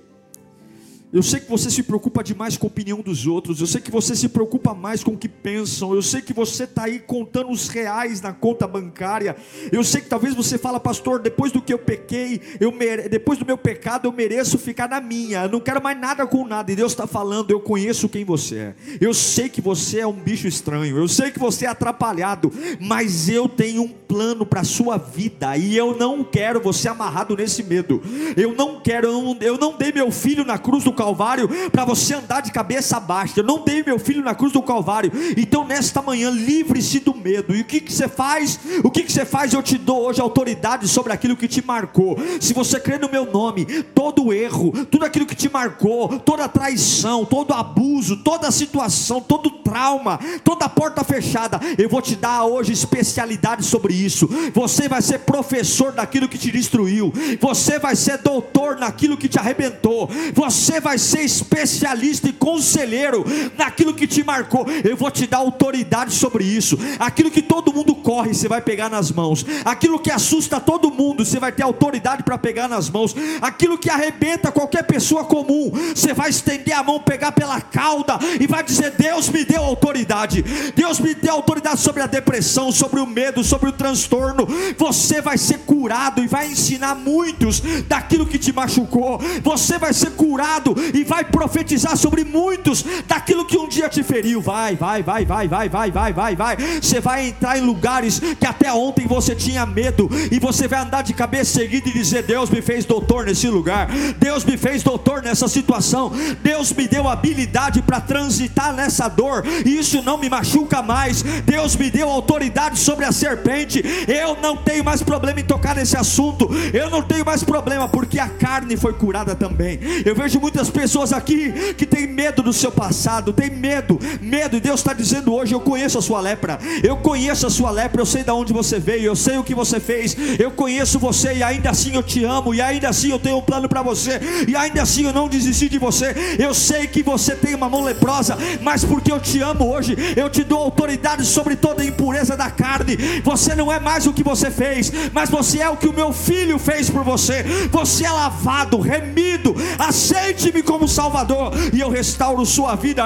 Eu 1.13 1.21
sei 1.21 1.41
que 1.41 1.49
você 1.49 1.69
se 1.69 1.83
preocupa 1.83 2.23
demais 2.23 2.55
com 2.55 2.67
a 2.67 2.69
opinião 2.69 3.01
dos 3.01 3.27
outros. 3.27 3.59
Eu 3.59 3.67
sei 3.67 3.81
que 3.81 3.91
você 3.91 4.15
se 4.15 4.29
preocupa 4.29 4.73
mais 4.73 5.03
com 5.03 5.11
o 5.11 5.17
que 5.17 5.27
pensam. 5.27 5.93
Eu 5.93 6.01
sei 6.01 6.21
que 6.21 6.33
você 6.33 6.63
está 6.63 6.83
aí 6.83 6.99
contando 6.99 7.49
os 7.49 7.67
reais 7.67 8.21
na 8.21 8.31
conta 8.31 8.65
bancária. 8.65 9.35
Eu 9.73 9.83
sei 9.83 9.99
que 9.99 10.07
talvez 10.07 10.33
você 10.33 10.57
fala, 10.57 10.79
pastor, 10.79 11.19
depois 11.19 11.51
do 11.51 11.61
que 11.61 11.73
eu 11.73 11.79
pequei, 11.79 12.39
eu 12.61 12.71
mere... 12.71 13.09
depois 13.09 13.37
do 13.37 13.45
meu 13.45 13.57
pecado, 13.57 14.07
eu 14.07 14.11
mereço 14.13 14.57
ficar 14.57 14.87
na 14.87 15.01
minha. 15.01 15.43
Eu 15.43 15.49
não 15.49 15.59
quero 15.59 15.83
mais 15.83 15.99
nada 15.99 16.25
com 16.25 16.47
nada. 16.47 16.71
E 16.71 16.75
Deus 16.77 16.93
está 16.93 17.05
falando, 17.05 17.51
eu 17.51 17.59
conheço 17.59 18.07
quem 18.07 18.23
você 18.23 18.55
é. 18.55 18.75
Eu 19.01 19.13
sei 19.13 19.49
que 19.49 19.59
você 19.59 19.99
é 19.99 20.07
um 20.07 20.13
bicho 20.13 20.47
estranho. 20.47 20.97
Eu 20.97 21.09
sei 21.09 21.29
que 21.29 21.39
você 21.39 21.65
é 21.65 21.69
atrapalhado. 21.69 22.53
Mas 22.79 23.27
eu 23.27 23.49
tenho 23.49 23.81
um 23.81 23.89
plano 23.89 24.45
para 24.45 24.61
a 24.61 24.65
sua 24.65 24.97
vida. 24.97 25.57
E 25.57 25.75
eu 25.75 25.93
não 25.97 26.23
quero 26.23 26.61
você 26.61 26.87
amarrado 26.87 27.35
nesse 27.35 27.63
medo. 27.63 28.01
Eu 28.37 28.55
não 28.55 28.79
quero, 28.79 29.07
eu 29.07 29.21
não, 29.21 29.37
eu 29.41 29.57
não 29.57 29.77
dei 29.77 29.91
meu 29.91 30.09
filho 30.09 30.45
na 30.45 30.57
cruz 30.57 30.85
do 30.85 31.00
Calvário 31.01 31.49
para 31.71 31.83
você 31.83 32.13
andar 32.13 32.41
de 32.41 32.51
cabeça 32.51 32.99
baixa. 32.99 33.39
Eu 33.39 33.43
não 33.43 33.63
dei 33.63 33.81
meu 33.83 33.97
filho 33.97 34.23
na 34.23 34.35
cruz 34.35 34.53
do 34.53 34.61
Calvário. 34.61 35.11
Então, 35.35 35.65
nesta 35.65 35.99
manhã, 35.99 36.29
livre-se 36.29 36.99
do 36.99 37.15
medo. 37.15 37.55
E 37.55 37.61
o 37.61 37.65
que, 37.65 37.79
que 37.79 37.91
você 37.91 38.07
faz? 38.07 38.59
O 38.83 38.91
que, 38.91 39.01
que 39.01 39.11
você 39.11 39.25
faz? 39.25 39.51
Eu 39.51 39.63
te 39.63 39.79
dou 39.79 40.03
hoje 40.03 40.21
autoridade 40.21 40.87
sobre 40.87 41.11
aquilo 41.11 41.35
que 41.35 41.47
te 41.47 41.65
marcou. 41.65 42.15
Se 42.39 42.53
você 42.53 42.79
crê 42.79 42.99
no 42.99 43.09
meu 43.09 43.25
nome, 43.31 43.65
todo 43.95 44.31
erro, 44.31 44.71
tudo 44.91 45.03
aquilo 45.03 45.25
que 45.25 45.33
te 45.33 45.49
marcou, 45.49 46.19
toda 46.19 46.47
traição, 46.47 47.25
todo 47.25 47.51
abuso, 47.51 48.17
toda 48.17 48.51
situação, 48.51 49.19
todo 49.19 49.49
trauma, 49.49 50.19
toda 50.43 50.69
porta 50.69 51.03
fechada, 51.03 51.59
eu 51.79 51.89
vou 51.89 52.01
te 52.01 52.15
dar 52.15 52.43
hoje 52.43 52.73
especialidade 52.73 53.65
sobre 53.65 53.95
isso. 53.95 54.29
Você 54.53 54.87
vai 54.87 55.01
ser 55.01 55.19
professor 55.19 55.91
daquilo 55.93 56.29
que 56.29 56.37
te 56.37 56.51
destruiu. 56.51 57.11
Você 57.39 57.79
vai 57.79 57.95
ser 57.95 58.19
doutor 58.19 58.77
naquilo 58.77 59.17
que 59.17 59.27
te 59.27 59.39
arrebentou. 59.39 60.07
Você 60.33 60.79
vai 60.79 60.90
ser 60.97 61.21
especialista 61.21 62.29
e 62.29 62.33
conselheiro 62.33 63.25
naquilo 63.57 63.93
que 63.93 64.07
te 64.07 64.23
marcou. 64.23 64.65
Eu 64.83 64.97
vou 64.97 65.11
te 65.11 65.27
dar 65.27 65.37
autoridade 65.37 66.13
sobre 66.13 66.43
isso. 66.43 66.77
Aquilo 66.99 67.31
que 67.31 67.41
todo 67.41 67.73
mundo 67.73 67.95
corre, 67.95 68.33
você 68.33 68.47
vai 68.47 68.61
pegar 68.61 68.89
nas 68.89 69.11
mãos. 69.11 69.45
Aquilo 69.65 69.99
que 69.99 70.11
assusta 70.11 70.59
todo 70.59 70.91
mundo, 70.91 71.25
você 71.25 71.39
vai 71.39 71.51
ter 71.51 71.63
autoridade 71.63 72.23
para 72.23 72.37
pegar 72.37 72.67
nas 72.67 72.89
mãos. 72.89 73.15
Aquilo 73.41 73.77
que 73.77 73.89
arrebenta 73.89 74.51
qualquer 74.51 74.83
pessoa 74.83 75.23
comum, 75.23 75.71
você 75.93 76.13
vai 76.13 76.29
estender 76.29 76.73
a 76.73 76.83
mão, 76.83 76.99
pegar 76.99 77.31
pela 77.31 77.59
cauda 77.61 78.19
e 78.39 78.47
vai 78.47 78.63
dizer: 78.63 78.91
Deus 78.91 79.29
me 79.29 79.43
deu 79.43 79.63
autoridade. 79.63 80.43
Deus 80.75 80.99
me 80.99 81.13
deu 81.13 81.33
autoridade 81.33 81.81
sobre 81.81 82.01
a 82.01 82.07
depressão, 82.07 82.71
sobre 82.71 82.99
o 82.99 83.07
medo, 83.07 83.43
sobre 83.43 83.69
o 83.69 83.73
transtorno. 83.73 84.47
Você 84.77 85.21
vai 85.21 85.37
ser 85.37 85.59
curado 85.59 86.23
e 86.23 86.27
vai 86.27 86.47
ensinar 86.47 86.95
muitos 86.95 87.61
daquilo 87.87 88.25
que 88.25 88.37
te 88.37 88.51
machucou. 88.53 89.19
Você 89.43 89.77
vai 89.77 89.93
ser 89.93 90.11
curado 90.11 90.75
e 90.93 91.03
vai 91.03 91.23
profetizar 91.23 91.95
sobre 91.97 92.23
muitos 92.23 92.83
daquilo 93.07 93.45
que 93.45 93.57
um 93.57 93.67
dia 93.67 93.89
te 93.89 94.03
feriu. 94.03 94.41
Vai, 94.41 94.75
vai, 94.75 95.03
vai, 95.03 95.25
vai, 95.25 95.47
vai, 95.47 95.69
vai, 95.69 95.91
vai, 95.91 96.13
vai, 96.13 96.35
vai. 96.35 96.57
Você 96.81 96.99
vai 96.99 97.27
entrar 97.27 97.57
em 97.57 97.61
lugares 97.61 98.19
que 98.19 98.45
até 98.45 98.71
ontem 98.71 99.07
você 99.07 99.35
tinha 99.35 99.65
medo 99.65 100.09
e 100.31 100.39
você 100.39 100.67
vai 100.67 100.79
andar 100.79 101.01
de 101.01 101.13
cabeça 101.13 101.61
erguida 101.61 101.89
e 101.89 101.93
dizer: 101.93 102.23
Deus 102.23 102.49
me 102.49 102.61
fez 102.61 102.85
doutor 102.85 103.25
nesse 103.25 103.47
lugar. 103.47 103.89
Deus 104.17 104.43
me 104.43 104.57
fez 104.57 104.83
doutor 104.83 105.21
nessa 105.21 105.47
situação. 105.47 106.11
Deus 106.41 106.71
me 106.73 106.87
deu 106.87 107.07
habilidade 107.07 107.81
para 107.81 107.99
transitar 107.99 108.73
nessa 108.73 109.07
dor 109.07 109.43
isso 109.65 110.01
não 110.01 110.17
me 110.17 110.29
machuca 110.29 110.81
mais. 110.81 111.21
Deus 111.21 111.75
me 111.75 111.89
deu 111.89 112.09
autoridade 112.09 112.79
sobre 112.79 113.05
a 113.05 113.11
serpente. 113.11 113.83
Eu 114.07 114.37
não 114.41 114.57
tenho 114.57 114.83
mais 114.83 115.01
problema 115.01 115.39
em 115.39 115.43
tocar 115.43 115.75
nesse 115.75 115.97
assunto. 115.97 116.49
Eu 116.73 116.89
não 116.89 117.01
tenho 117.01 117.25
mais 117.25 117.43
problema 117.43 117.87
porque 117.87 118.19
a 118.19 118.27
carne 118.27 118.77
foi 118.77 118.93
curada 118.93 119.35
também. 119.35 119.79
Eu 120.05 120.15
vejo 120.15 120.39
muitas 120.39 120.69
pessoas 120.71 121.13
aqui 121.13 121.73
que 121.77 121.85
têm 121.85 122.07
medo 122.07 122.41
do 122.41 122.53
seu 122.53 122.71
passado, 122.71 123.33
tem 123.33 123.49
medo, 123.49 123.99
medo. 124.21 124.57
E 124.57 124.59
Deus 124.59 124.79
está 124.79 124.93
dizendo 124.93 125.33
hoje: 125.33 125.53
Eu 125.53 125.59
conheço 125.59 125.97
a 125.97 126.01
sua 126.01 126.19
lepra, 126.19 126.59
eu 126.83 126.97
conheço 126.97 127.45
a 127.45 127.49
sua 127.49 127.71
lepra, 127.71 128.01
eu 128.01 128.05
sei 128.05 128.23
de 128.23 128.31
onde 128.31 128.53
você 128.53 128.79
veio, 128.79 129.03
eu 129.03 129.15
sei 129.15 129.37
o 129.37 129.43
que 129.43 129.53
você 129.53 129.79
fez, 129.79 130.15
eu 130.39 130.51
conheço 130.51 130.97
você 130.99 131.33
e 131.35 131.43
ainda 131.43 131.69
assim 131.69 131.95
eu 131.95 132.03
te 132.03 132.23
amo, 132.23 132.53
e 132.53 132.61
ainda 132.61 132.89
assim 132.89 133.11
eu 133.11 133.19
tenho 133.19 133.37
um 133.37 133.41
plano 133.41 133.67
para 133.67 133.81
você, 133.81 134.19
e 134.47 134.55
ainda 134.55 134.81
assim 134.81 135.05
eu 135.05 135.13
não 135.13 135.27
desisti 135.27 135.69
de 135.69 135.77
você. 135.77 136.15
Eu 136.39 136.53
sei 136.53 136.87
que 136.87 137.03
você 137.03 137.35
tem 137.35 137.53
uma 137.55 137.69
mão 137.69 137.83
leprosa, 137.83 138.37
mas 138.61 138.83
porque 138.83 139.11
eu 139.11 139.19
te 139.19 139.41
amo 139.41 139.71
hoje, 139.71 139.95
eu 140.15 140.29
te 140.29 140.43
dou 140.43 140.59
autoridade 140.59 141.25
sobre 141.25 141.55
toda 141.55 141.81
a 141.81 141.85
impureza 141.85 142.37
da 142.37 142.49
carne. 142.49 142.97
Você 143.23 143.55
não 143.55 143.71
é 143.71 143.79
mais 143.79 144.07
o 144.07 144.13
que 144.13 144.23
você 144.23 144.49
fez, 144.49 144.91
mas 145.11 145.29
você 145.29 145.59
é 145.59 145.69
o 145.69 145.77
que 145.77 145.87
o 145.87 145.93
meu 145.93 146.13
filho 146.13 146.57
fez 146.57 146.89
por 146.89 147.03
você. 147.03 147.43
Você 147.71 148.05
é 148.05 148.11
lavado, 148.11 148.79
remido. 148.79 149.55
Aceite-me 149.77 150.60
como 150.63 150.87
Salvador 150.87 151.51
e 151.73 151.79
eu 151.79 151.89
restauro 151.89 152.45
sua 152.45 152.75
vida. 152.75 153.05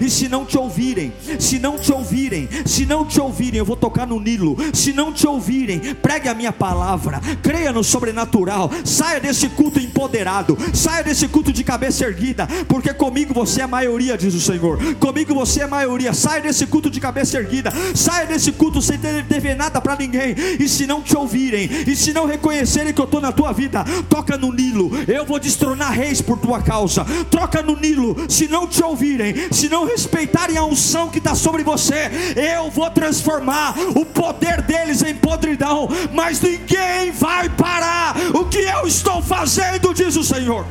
E 0.00 0.10
se 0.10 0.28
não 0.28 0.44
te 0.44 0.58
ouvirem, 0.58 1.12
se 1.38 1.58
não 1.58 1.78
te 1.78 1.92
ouvirem, 1.92 2.48
se 2.64 2.86
não 2.86 3.04
te 3.04 3.20
ouvirem, 3.20 3.58
eu 3.58 3.64
vou 3.64 3.76
tocar 3.76 4.06
no 4.06 4.20
Nilo. 4.20 4.56
Se 4.72 4.92
não 4.92 5.12
te 5.12 5.26
ouvirem, 5.26 5.80
pregue 5.94 6.28
a 6.28 6.34
minha 6.34 6.52
palavra, 6.52 7.20
creia 7.42 7.72
no 7.72 7.84
sobrenatural. 7.84 8.70
Saia 8.84 9.20
desse 9.20 9.48
culto 9.48 9.80
empoderado, 9.80 10.56
saia 10.72 11.02
desse 11.02 11.28
culto 11.28 11.52
de 11.52 11.64
cabeça 11.64 12.04
erguida, 12.04 12.46
porque 12.68 12.92
comigo 12.92 13.34
você 13.34 13.62
é 13.62 13.66
maioria, 13.66 14.16
diz 14.16 14.34
o 14.34 14.40
Senhor. 14.40 14.78
Comigo 14.96 15.34
você 15.34 15.62
é 15.62 15.66
maioria. 15.66 16.12
Saia 16.12 16.42
desse 16.42 16.66
culto 16.66 16.90
de 16.90 17.00
cabeça 17.00 17.38
erguida, 17.38 17.72
saia 17.94 18.26
desse 18.26 18.52
culto 18.52 18.80
sem 18.80 18.98
ter 18.98 19.22
dever 19.22 19.56
nada 19.56 19.80
para 19.80 19.96
ninguém. 19.96 20.34
E 20.58 20.68
se 20.68 20.86
não 20.86 21.02
te 21.02 21.16
ouvirem, 21.16 21.68
e 21.86 21.96
se 21.96 22.12
não 22.12 22.26
reconhecerem 22.26 22.92
que 22.92 23.00
eu 23.00 23.04
estou 23.04 23.20
na 23.20 23.32
tua 23.32 23.52
vida, 23.52 23.84
toca 24.08 24.36
no 24.36 24.52
Nilo. 24.52 24.63
Eu 25.06 25.24
vou 25.24 25.38
destronar 25.38 25.92
reis 25.92 26.20
por 26.20 26.38
tua 26.38 26.62
causa. 26.62 27.04
Troca 27.30 27.62
no 27.62 27.76
Nilo. 27.76 28.16
Se 28.28 28.48
não 28.48 28.66
te 28.66 28.82
ouvirem, 28.82 29.34
se 29.52 29.68
não 29.68 29.84
respeitarem 29.86 30.56
a 30.56 30.64
unção 30.64 31.08
que 31.08 31.18
está 31.18 31.34
sobre 31.34 31.62
você, 31.62 32.10
eu 32.56 32.70
vou 32.70 32.90
transformar 32.90 33.74
o 33.94 34.04
poder 34.04 34.62
deles 34.62 35.02
em 35.02 35.14
podridão. 35.14 35.88
Mas 36.12 36.40
ninguém 36.40 37.10
vai 37.12 37.48
parar 37.48 38.14
o 38.34 38.44
que 38.46 38.58
eu 38.58 38.86
estou 38.86 39.22
fazendo, 39.22 39.92
diz 39.92 40.16
o 40.16 40.24
Senhor. 40.24 40.66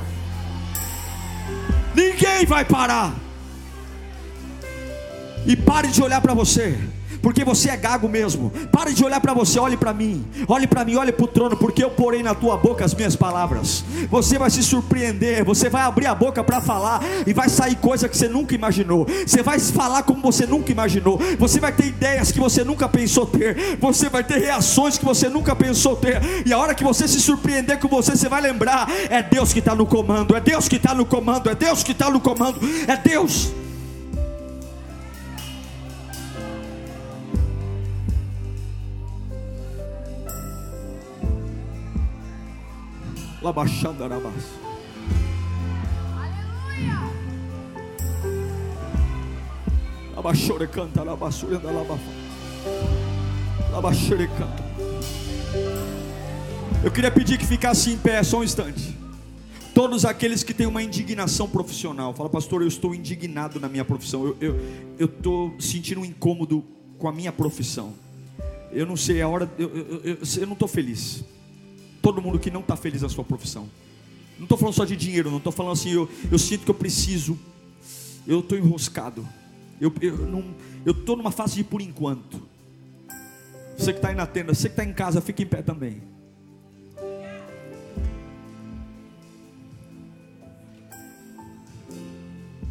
Ninguém 1.94 2.46
vai 2.46 2.66
parar. 2.66 3.14
E 5.46 5.56
pare 5.56 5.90
de 5.90 6.02
olhar 6.02 6.22
para 6.22 6.34
você 6.34 6.80
porque 7.24 7.46
você 7.46 7.70
é 7.70 7.78
gago 7.78 8.10
mesmo. 8.10 8.52
Pare 8.70 8.94
de 8.94 9.04
olhar 9.04 9.22
para 9.22 9.34
você, 9.34 9.58
olhe 9.58 9.78
para 9.78 9.94
mim, 9.94 10.26
olhe 10.46 10.68
para 10.68 10.84
mim, 10.84 10.98
olhe 10.98 11.14
para 11.14 11.24
o 11.24 11.28
trono, 11.28 11.56
porque 11.56 11.82
eu 11.82 11.90
porei 11.90 12.22
na 12.22 12.36
tua 12.36 12.58
boca 12.58 12.84
as 12.84 12.94
minhas 12.94 13.16
palavras. 13.16 13.84
Você 14.10 14.38
vai 14.38 14.50
se 14.50 14.62
surpreender, 14.62 15.46
você 15.46 15.70
vai 15.70 15.84
abrir 15.84 16.06
a 16.08 16.14
boca 16.14 16.44
para 16.44 16.60
falar 16.60 17.02
e 17.26 17.34
vai 17.34 17.48
sair 17.48 17.78
coisa 17.78 18.10
que 18.10 18.18
você 18.18 18.28
nunca 18.28 18.54
imaginou. 18.54 19.08
Você 19.26 19.42
vai 19.42 19.58
falar 19.58 20.04
como 20.04 20.22
você 20.22 20.46
nunca 20.46 20.74
imaginou. 20.74 21.18
Você 21.40 21.62
vai 21.62 21.72
ter 21.72 21.86
ideias 21.86 22.30
que 22.30 22.40
você 22.42 22.62
nunca 22.62 22.90
pensou 22.90 23.26
ter. 23.26 23.78
Você 23.80 24.10
vai 24.10 24.24
ter 24.24 24.40
reações 24.40 24.98
que 24.98 25.06
você 25.06 25.30
nunca 25.30 25.56
pensou 25.56 25.96
ter. 25.96 26.22
E 26.46 26.52
a 26.52 26.58
hora 26.58 26.76
que 26.76 26.84
você 26.84 27.08
se 27.08 27.22
surpreender 27.22 27.80
com 27.80 27.88
você, 27.88 28.18
você 28.18 28.28
vai 28.28 28.42
lembrar: 28.42 28.90
é 29.10 29.24
Deus 29.24 29.54
que 29.54 29.60
está 29.60 29.74
no 29.74 29.86
comando, 29.86 30.36
é 30.36 30.42
Deus 30.42 30.68
que 30.68 30.76
está 30.76 30.94
no 30.94 31.06
comando, 31.06 31.50
é 31.50 31.56
Deus 31.56 31.84
que 31.84 31.94
está 31.94 32.10
no 32.10 32.20
comando, 32.20 32.60
é 32.86 32.98
Deus. 32.98 33.54
Labachanda 43.44 44.06
Arabas. 44.06 44.46
Labachore 50.16 50.66
canta, 50.68 51.04
labassure 51.04 51.58
da 51.58 51.70
labafa. 51.70 52.10
Labachure 53.70 54.30
canta. 54.30 54.64
Eu 56.86 56.90
queria 56.90 57.12
pedir 57.12 57.38
que 57.38 57.46
ficasse 57.46 57.92
em 57.92 57.98
pé 57.98 58.24
só 58.24 58.40
um 58.40 58.46
instante. 58.46 58.98
Todos 59.74 60.06
aqueles 60.06 60.42
que 60.42 60.54
têm 60.54 60.66
uma 60.66 60.82
indignação 60.82 61.50
profissional, 61.50 62.14
fala, 62.14 62.30
pastor, 62.30 62.62
eu 62.62 62.68
estou 62.70 62.96
indignado 62.96 63.60
na 63.60 63.68
minha 63.68 63.84
profissão. 63.84 64.34
Eu 64.40 64.58
estou 64.98 65.48
eu, 65.48 65.54
eu 65.54 65.62
sentindo 65.62 66.00
um 66.00 66.06
incômodo 66.06 66.64
com 66.98 67.10
a 67.10 67.12
minha 67.12 67.34
profissão. 67.34 67.94
Eu 68.72 68.86
não 68.86 68.96
sei, 68.96 69.22
a 69.22 69.28
hora, 69.28 69.52
eu, 69.60 69.70
eu, 69.70 70.02
eu, 70.06 70.18
eu 70.38 70.46
não 70.48 70.54
estou 70.54 70.68
feliz 70.70 71.26
todo 72.04 72.22
mundo 72.22 72.38
que 72.38 72.52
não 72.52 72.60
está 72.60 72.76
feliz 72.76 73.02
na 73.02 73.08
sua 73.08 73.24
profissão. 73.24 73.70
Não 74.38 74.44
estou 74.44 74.58
falando 74.58 74.76
só 74.76 74.84
de 74.84 74.98
dinheiro, 74.98 75.32
não 75.32 75.38
estou 75.38 75.54
falando 75.54 75.72
assim, 75.72 75.92
eu, 75.92 76.10
eu 76.30 76.38
sinto 76.38 76.66
que 76.66 76.70
eu 76.70 76.76
preciso, 76.76 77.40
eu 78.28 78.42
estou 78.42 78.58
enroscado, 78.58 79.26
eu 79.80 79.92
estou 80.92 81.16
numa 81.16 81.32
fase 81.32 81.56
de 81.56 81.64
por 81.64 81.82
enquanto. 81.82 82.42
Você 83.78 83.94
que 83.94 84.00
está 84.00 84.10
aí 84.10 84.16
na 84.16 84.28
tenda, 84.28 84.54
você 84.54 84.68
que 84.68 84.74
está 84.74 84.84
em 84.84 84.94
casa, 84.94 85.22
fica 85.22 85.42
em 85.42 85.46
pé 85.46 85.62
também. 85.62 86.02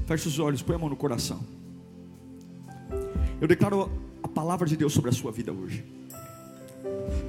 Feche 0.07 0.28
os 0.28 0.39
olhos, 0.39 0.61
põe 0.61 0.76
a 0.76 0.78
mão 0.78 0.91
no 0.91 0.97
coração. 0.97 1.43
Eu 3.41 3.49
declaro 3.49 3.91
a 4.22 4.28
palavra 4.28 4.68
de 4.68 4.76
Deus 4.76 4.93
sobre 4.93 5.09
a 5.09 5.12
sua 5.12 5.33
vida 5.33 5.53
hoje. 5.53 5.85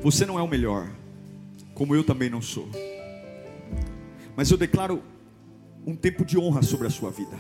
Você 0.03 0.25
não 0.25 0.37
é 0.37 0.41
o 0.41 0.47
melhor 0.47 0.91
como 1.73 1.95
eu 1.95 2.03
também 2.03 2.29
não 2.29 2.41
sou. 2.41 2.69
Mas 4.35 4.49
eu 4.51 4.57
declaro 4.57 5.01
um 5.85 5.95
tempo 5.95 6.23
de 6.25 6.37
honra 6.37 6.61
sobre 6.61 6.87
a 6.87 6.89
sua 6.89 7.11
vida. 7.11 7.37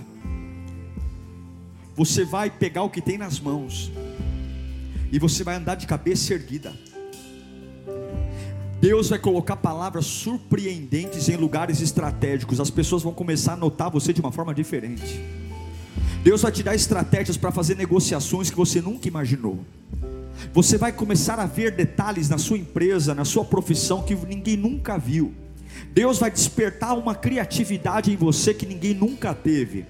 Você 1.95 2.25
vai 2.25 2.49
pegar 2.49 2.83
o 2.83 2.89
que 2.89 3.01
tem 3.01 3.17
nas 3.17 3.39
mãos, 3.39 3.91
e 5.11 5.19
você 5.19 5.43
vai 5.43 5.55
andar 5.55 5.75
de 5.75 5.85
cabeça 5.85 6.33
erguida. 6.33 6.73
Deus 8.81 9.09
vai 9.09 9.19
colocar 9.19 9.55
palavras 9.55 10.05
surpreendentes 10.05 11.29
em 11.29 11.37
lugares 11.37 11.79
estratégicos. 11.79 12.59
As 12.59 12.69
pessoas 12.69 13.01
vão 13.01 13.13
começar 13.13 13.53
a 13.53 13.55
notar 13.55 13.89
você 13.89 14.11
de 14.11 14.19
uma 14.19 14.31
forma 14.31 14.53
diferente. 14.53 15.21
Deus 16.21 16.41
vai 16.41 16.51
te 16.51 16.63
dar 16.63 16.75
estratégias 16.75 17.37
para 17.37 17.51
fazer 17.51 17.77
negociações 17.77 18.49
que 18.49 18.57
você 18.57 18.81
nunca 18.81 19.07
imaginou. 19.07 19.63
Você 20.53 20.77
vai 20.77 20.91
começar 20.91 21.39
a 21.39 21.45
ver 21.45 21.71
detalhes 21.71 22.29
na 22.29 22.37
sua 22.37 22.57
empresa, 22.57 23.15
na 23.15 23.25
sua 23.25 23.45
profissão 23.45 24.03
que 24.03 24.15
ninguém 24.15 24.57
nunca 24.57 24.97
viu. 24.97 25.33
Deus 25.93 26.19
vai 26.19 26.31
despertar 26.31 26.97
uma 26.97 27.15
criatividade 27.15 28.11
em 28.11 28.15
você 28.15 28.53
que 28.53 28.65
ninguém 28.65 28.93
nunca 28.93 29.33
teve. 29.33 29.85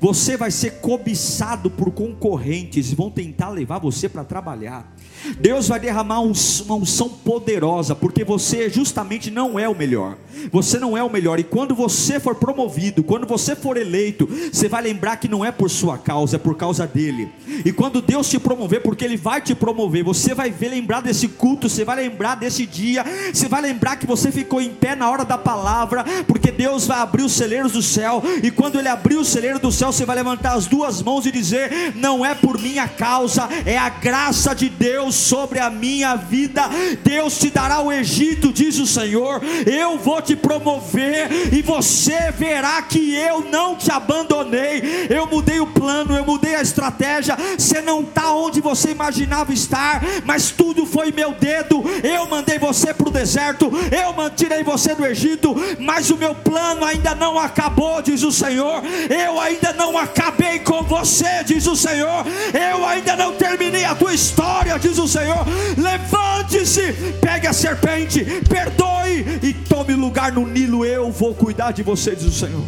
Você 0.00 0.36
vai 0.36 0.50
ser 0.50 0.80
cobiçado 0.80 1.70
por 1.70 1.90
concorrentes 1.90 2.92
vão 2.92 3.10
tentar 3.10 3.48
levar 3.48 3.78
você 3.78 4.08
para 4.08 4.24
trabalhar. 4.24 4.94
Deus 5.38 5.68
vai 5.68 5.78
derramar 5.78 6.20
uma 6.20 6.74
unção 6.74 7.08
poderosa, 7.08 7.94
porque 7.94 8.24
você 8.24 8.70
justamente 8.70 9.30
não 9.30 9.58
é 9.58 9.68
o 9.68 9.76
melhor. 9.76 10.16
Você 10.50 10.78
não 10.78 10.96
é 10.96 11.02
o 11.02 11.10
melhor, 11.10 11.38
e 11.38 11.44
quando 11.44 11.74
você 11.74 12.18
for 12.18 12.34
promovido, 12.34 13.02
quando 13.02 13.26
você 13.26 13.54
for 13.54 13.76
eleito, 13.76 14.26
você 14.50 14.68
vai 14.68 14.82
lembrar 14.82 15.16
que 15.16 15.28
não 15.28 15.44
é 15.44 15.52
por 15.52 15.68
sua 15.68 15.98
causa, 15.98 16.36
é 16.36 16.38
por 16.38 16.56
causa 16.56 16.86
dele. 16.86 17.28
E 17.64 17.72
quando 17.72 18.00
Deus 18.00 18.28
te 18.28 18.38
promover, 18.38 18.82
porque 18.82 19.04
Ele 19.04 19.16
vai 19.16 19.40
te 19.40 19.54
promover, 19.54 20.02
você 20.02 20.34
vai 20.34 20.50
ver, 20.50 20.70
lembrar 20.70 21.02
desse 21.02 21.28
culto, 21.28 21.68
você 21.68 21.84
vai 21.84 21.96
lembrar 21.96 22.36
desse 22.36 22.64
dia, 22.64 23.04
você 23.32 23.48
vai 23.48 23.60
lembrar 23.60 23.96
que 23.96 24.06
você 24.06 24.32
ficou 24.32 24.60
em 24.60 24.70
pé 24.70 24.96
na 24.96 25.10
hora 25.10 25.24
da 25.24 25.36
palavra, 25.36 26.04
porque 26.26 26.50
Deus 26.50 26.86
vai 26.86 26.98
abrir 26.98 27.22
os 27.22 27.32
celeiros 27.32 27.72
do 27.72 27.82
céu, 27.82 28.22
e 28.42 28.50
quando 28.50 28.78
Ele 28.78 28.88
abrir 28.88 29.16
o 29.16 29.24
celeiro 29.24 29.58
do 29.58 29.69
céu, 29.72 29.92
você 29.92 30.04
vai 30.04 30.16
levantar 30.16 30.54
as 30.54 30.66
duas 30.66 31.02
mãos 31.02 31.26
e 31.26 31.30
dizer: 31.30 31.94
Não 31.94 32.24
é 32.24 32.34
por 32.34 32.58
minha 32.58 32.88
causa, 32.88 33.48
é 33.64 33.76
a 33.76 33.88
graça 33.88 34.54
de 34.54 34.68
Deus 34.68 35.14
sobre 35.14 35.58
a 35.58 35.70
minha 35.70 36.16
vida. 36.16 36.62
Deus 37.02 37.38
te 37.38 37.50
dará 37.50 37.80
o 37.80 37.92
Egito, 37.92 38.52
diz 38.52 38.78
o 38.78 38.86
Senhor. 38.86 39.40
Eu 39.66 39.98
vou 39.98 40.20
te 40.22 40.34
promover 40.34 41.52
e 41.52 41.62
você 41.62 42.30
verá 42.30 42.80
que 42.82 43.14
eu 43.14 43.40
não 43.50 43.76
te 43.76 43.90
abandonei. 43.90 45.06
Eu 45.08 45.26
mudei 45.26 45.60
o 45.60 45.66
plano, 45.66 46.16
eu 46.16 46.24
mudei 46.24 46.54
a 46.54 46.62
estratégia. 46.62 47.36
Você 47.58 47.80
não 47.80 48.00
está 48.00 48.32
onde 48.32 48.60
você 48.60 48.90
imaginava 48.90 49.52
estar, 49.52 50.02
mas 50.24 50.50
tudo 50.50 50.86
foi 50.86 51.12
meu 51.12 51.32
dedo. 51.32 51.82
Eu 52.02 52.26
mandei 52.28 52.58
você 52.58 52.94
para 52.94 53.08
o 53.08 53.12
deserto, 53.12 53.70
eu 53.90 54.10
tirei 54.30 54.62
você 54.62 54.94
do 54.94 55.04
Egito, 55.04 55.54
mas 55.78 56.10
o 56.10 56.16
meu 56.16 56.34
plano 56.34 56.84
ainda 56.84 57.14
não 57.14 57.38
acabou, 57.38 58.00
diz 58.00 58.22
o 58.22 58.32
Senhor. 58.32 58.82
Eu 59.08 59.40
ainda 59.40 59.59
não 59.72 59.96
acabei 59.96 60.58
com 60.60 60.82
você, 60.82 61.44
diz 61.44 61.66
o 61.66 61.76
Senhor. 61.76 62.24
Eu 62.52 62.84
ainda 62.84 63.16
não 63.16 63.34
terminei 63.34 63.84
a 63.84 63.94
tua 63.94 64.12
história, 64.12 64.78
diz 64.78 64.98
o 64.98 65.08
Senhor: 65.08 65.44
levante-se, 65.76 66.92
pegue 67.20 67.46
a 67.46 67.52
serpente, 67.52 68.24
perdoe 68.48 69.24
e 69.42 69.52
tome 69.52 69.94
lugar 69.94 70.32
no 70.32 70.46
Nilo. 70.46 70.84
Eu 70.84 71.10
vou 71.10 71.34
cuidar 71.34 71.72
de 71.72 71.82
você, 71.82 72.14
diz 72.14 72.26
o 72.26 72.32
Senhor. 72.32 72.64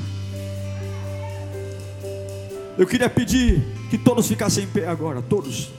Eu 2.78 2.86
queria 2.86 3.11
pedir 3.11 3.62
que 3.90 3.99
todos 3.99 4.26
ficassem 4.26 4.64
em 4.64 4.66
pé 4.66 4.88
agora, 4.88 5.20
todos. 5.20 5.70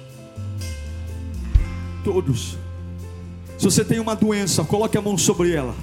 Todos. 2.04 2.58
Se 3.58 3.66
você 3.66 3.84
tem 3.84 4.00
uma 4.00 4.16
doença, 4.16 4.64
coloque 4.64 4.98
a 4.98 5.02
mão 5.02 5.18
sobre 5.18 5.54
ela. 5.54 5.74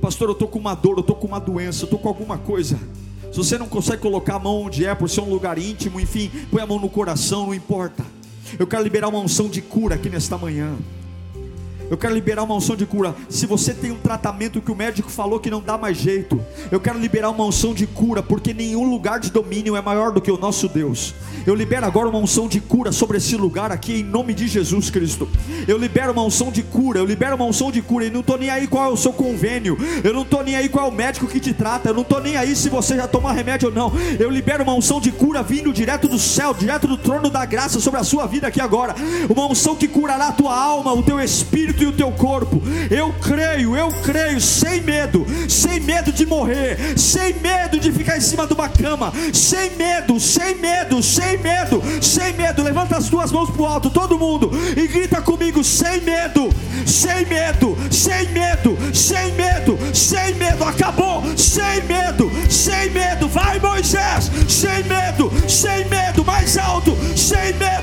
Pastor, 0.00 0.28
eu 0.28 0.32
estou 0.32 0.48
com 0.48 0.58
uma 0.58 0.74
dor, 0.74 0.96
eu 0.96 1.00
estou 1.00 1.16
com 1.16 1.26
uma 1.26 1.38
doença, 1.38 1.82
eu 1.82 1.84
estou 1.84 1.98
com 1.98 2.08
alguma 2.08 2.38
coisa. 2.38 2.78
Se 3.30 3.36
você 3.36 3.56
não 3.56 3.68
consegue 3.68 4.02
colocar 4.02 4.36
a 4.36 4.38
mão 4.38 4.62
onde 4.62 4.84
é, 4.84 4.94
por 4.94 5.08
ser 5.08 5.20
um 5.20 5.30
lugar 5.30 5.56
íntimo, 5.56 6.00
enfim, 6.00 6.30
põe 6.50 6.60
a 6.60 6.66
mão 6.66 6.80
no 6.80 6.88
coração, 6.88 7.46
não 7.46 7.54
importa. 7.54 8.04
Eu 8.58 8.66
quero 8.66 8.82
liberar 8.82 9.08
uma 9.08 9.20
unção 9.20 9.48
de 9.48 9.62
cura 9.62 9.94
aqui 9.94 10.10
nesta 10.10 10.36
manhã. 10.36 10.76
Eu 11.90 11.98
quero 11.98 12.14
liberar 12.14 12.44
uma 12.44 12.54
unção 12.54 12.76
de 12.76 12.86
cura. 12.86 13.16
Se 13.28 13.46
você 13.46 13.74
tem 13.74 13.90
um 13.90 13.96
tratamento 13.96 14.60
que 14.60 14.70
o 14.70 14.76
médico 14.76 15.10
falou 15.10 15.40
que 15.40 15.50
não 15.50 15.60
dá 15.60 15.76
mais 15.76 15.96
jeito, 15.96 16.40
eu 16.70 16.78
quero 16.78 16.96
liberar 17.00 17.30
uma 17.30 17.44
unção 17.44 17.74
de 17.74 17.84
cura, 17.84 18.22
porque 18.22 18.54
nenhum 18.54 18.88
lugar 18.88 19.18
de 19.18 19.28
domínio 19.28 19.74
é 19.74 19.82
maior 19.82 20.12
do 20.12 20.20
que 20.20 20.30
o 20.30 20.38
nosso 20.38 20.68
Deus. 20.68 21.12
Eu 21.44 21.52
libero 21.52 21.84
agora 21.84 22.08
uma 22.08 22.18
unção 22.18 22.46
de 22.46 22.60
cura 22.60 22.92
sobre 22.92 23.16
esse 23.16 23.34
lugar 23.34 23.72
aqui, 23.72 24.00
em 24.00 24.04
nome 24.04 24.32
de 24.34 24.46
Jesus 24.46 24.88
Cristo. 24.88 25.28
Eu 25.66 25.76
libero 25.76 26.12
uma 26.12 26.22
unção 26.22 26.52
de 26.52 26.62
cura, 26.62 27.00
eu 27.00 27.04
libero 27.04 27.34
uma 27.34 27.44
unção 27.44 27.72
de 27.72 27.82
cura, 27.82 28.04
e 28.04 28.10
não 28.10 28.20
estou 28.20 28.38
nem 28.38 28.50
aí 28.50 28.68
qual 28.68 28.84
é 28.84 28.88
o 28.88 28.96
seu 28.96 29.12
convênio, 29.12 29.76
eu 30.04 30.14
não 30.14 30.22
estou 30.22 30.44
nem 30.44 30.54
aí 30.54 30.68
qual 30.68 30.86
é 30.86 30.88
o 30.88 30.92
médico 30.92 31.26
que 31.26 31.40
te 31.40 31.52
trata, 31.52 31.88
eu 31.88 31.94
não 31.94 32.02
estou 32.02 32.20
nem 32.20 32.36
aí 32.36 32.54
se 32.54 32.68
você 32.68 32.94
já 32.94 33.08
tomou 33.08 33.32
remédio 33.32 33.68
ou 33.68 33.74
não. 33.74 33.92
Eu 34.16 34.30
libero 34.30 34.62
uma 34.62 34.74
unção 34.74 35.00
de 35.00 35.10
cura 35.10 35.42
vindo 35.42 35.72
direto 35.72 36.06
do 36.06 36.20
céu, 36.20 36.54
direto 36.54 36.86
do 36.86 36.96
trono 36.96 37.28
da 37.28 37.44
graça 37.44 37.80
sobre 37.80 37.98
a 37.98 38.04
sua 38.04 38.26
vida 38.26 38.46
aqui 38.46 38.60
agora. 38.60 38.94
Uma 39.28 39.46
unção 39.46 39.74
que 39.74 39.88
curará 39.88 40.28
a 40.28 40.32
tua 40.32 40.56
alma, 40.56 40.92
o 40.92 41.02
teu 41.02 41.18
espírito 41.18 41.79
e 41.84 41.86
o 41.86 41.92
teu 41.92 42.10
corpo. 42.12 42.62
Eu 42.90 43.12
creio, 43.20 43.76
eu 43.76 43.90
creio, 44.02 44.40
sem 44.40 44.80
medo, 44.80 45.26
sem 45.48 45.80
medo 45.80 46.12
de 46.12 46.26
morrer, 46.26 46.98
sem 46.98 47.34
medo 47.34 47.78
de 47.78 47.92
ficar 47.92 48.16
em 48.16 48.20
cima 48.20 48.46
de 48.46 48.52
uma 48.52 48.68
cama, 48.68 49.12
sem 49.32 49.76
medo, 49.76 50.18
sem 50.20 50.56
medo, 50.56 51.02
sem 51.02 51.38
medo, 51.38 51.82
sem 52.02 52.32
medo. 52.34 52.62
Levanta 52.62 52.96
as 52.96 53.08
duas 53.08 53.32
mãos 53.32 53.50
para 53.50 53.62
o 53.62 53.66
alto, 53.66 53.90
todo 53.90 54.18
mundo, 54.18 54.50
e 54.76 54.86
grita 54.86 55.20
comigo: 55.22 55.62
sem 55.64 56.00
medo, 56.00 56.50
sem 56.86 57.24
medo, 57.26 57.76
sem 57.90 58.28
medo, 58.28 58.78
sem 58.94 59.32
medo, 59.32 59.78
sem 59.94 60.34
medo. 60.34 60.64
Acabou, 60.64 61.22
sem 61.36 61.82
medo, 61.84 62.30
sem 62.48 62.90
medo. 62.90 63.28
Vai, 63.28 63.58
Moisés, 63.58 64.30
sem 64.48 64.82
medo, 64.84 65.32
sem 65.48 65.84
medo, 65.88 66.24
mais 66.24 66.58
alto, 66.58 66.96
sem 67.16 67.52
medo. 67.54 67.80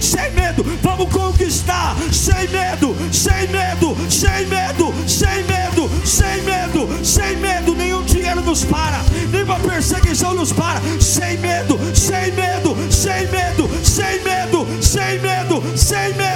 Sem 0.00 0.30
medo, 0.32 0.62
vamos 0.82 1.12
conquistar 1.12 1.81
sem 2.10 2.48
medo, 2.48 2.96
sem 3.12 3.48
medo, 3.48 3.96
sem 4.10 4.46
medo, 4.46 4.94
sem 5.06 5.44
medo, 5.44 5.90
sem 6.04 6.42
medo, 6.42 7.04
sem 7.04 7.36
medo. 7.36 7.74
Nenhum 7.74 8.02
dinheiro 8.04 8.42
nos 8.42 8.64
para, 8.64 9.00
nenhuma 9.30 9.58
perseguição 9.60 10.34
nos 10.34 10.52
para. 10.52 10.80
Sem 11.00 11.38
medo, 11.38 11.78
sem 11.94 12.32
medo, 12.32 12.76
sem 12.90 13.26
medo, 13.28 13.68
sem 13.82 14.22
medo, 14.22 14.66
sem 14.80 15.18
medo, 15.20 15.62
sem 15.76 16.14
medo. 16.14 16.31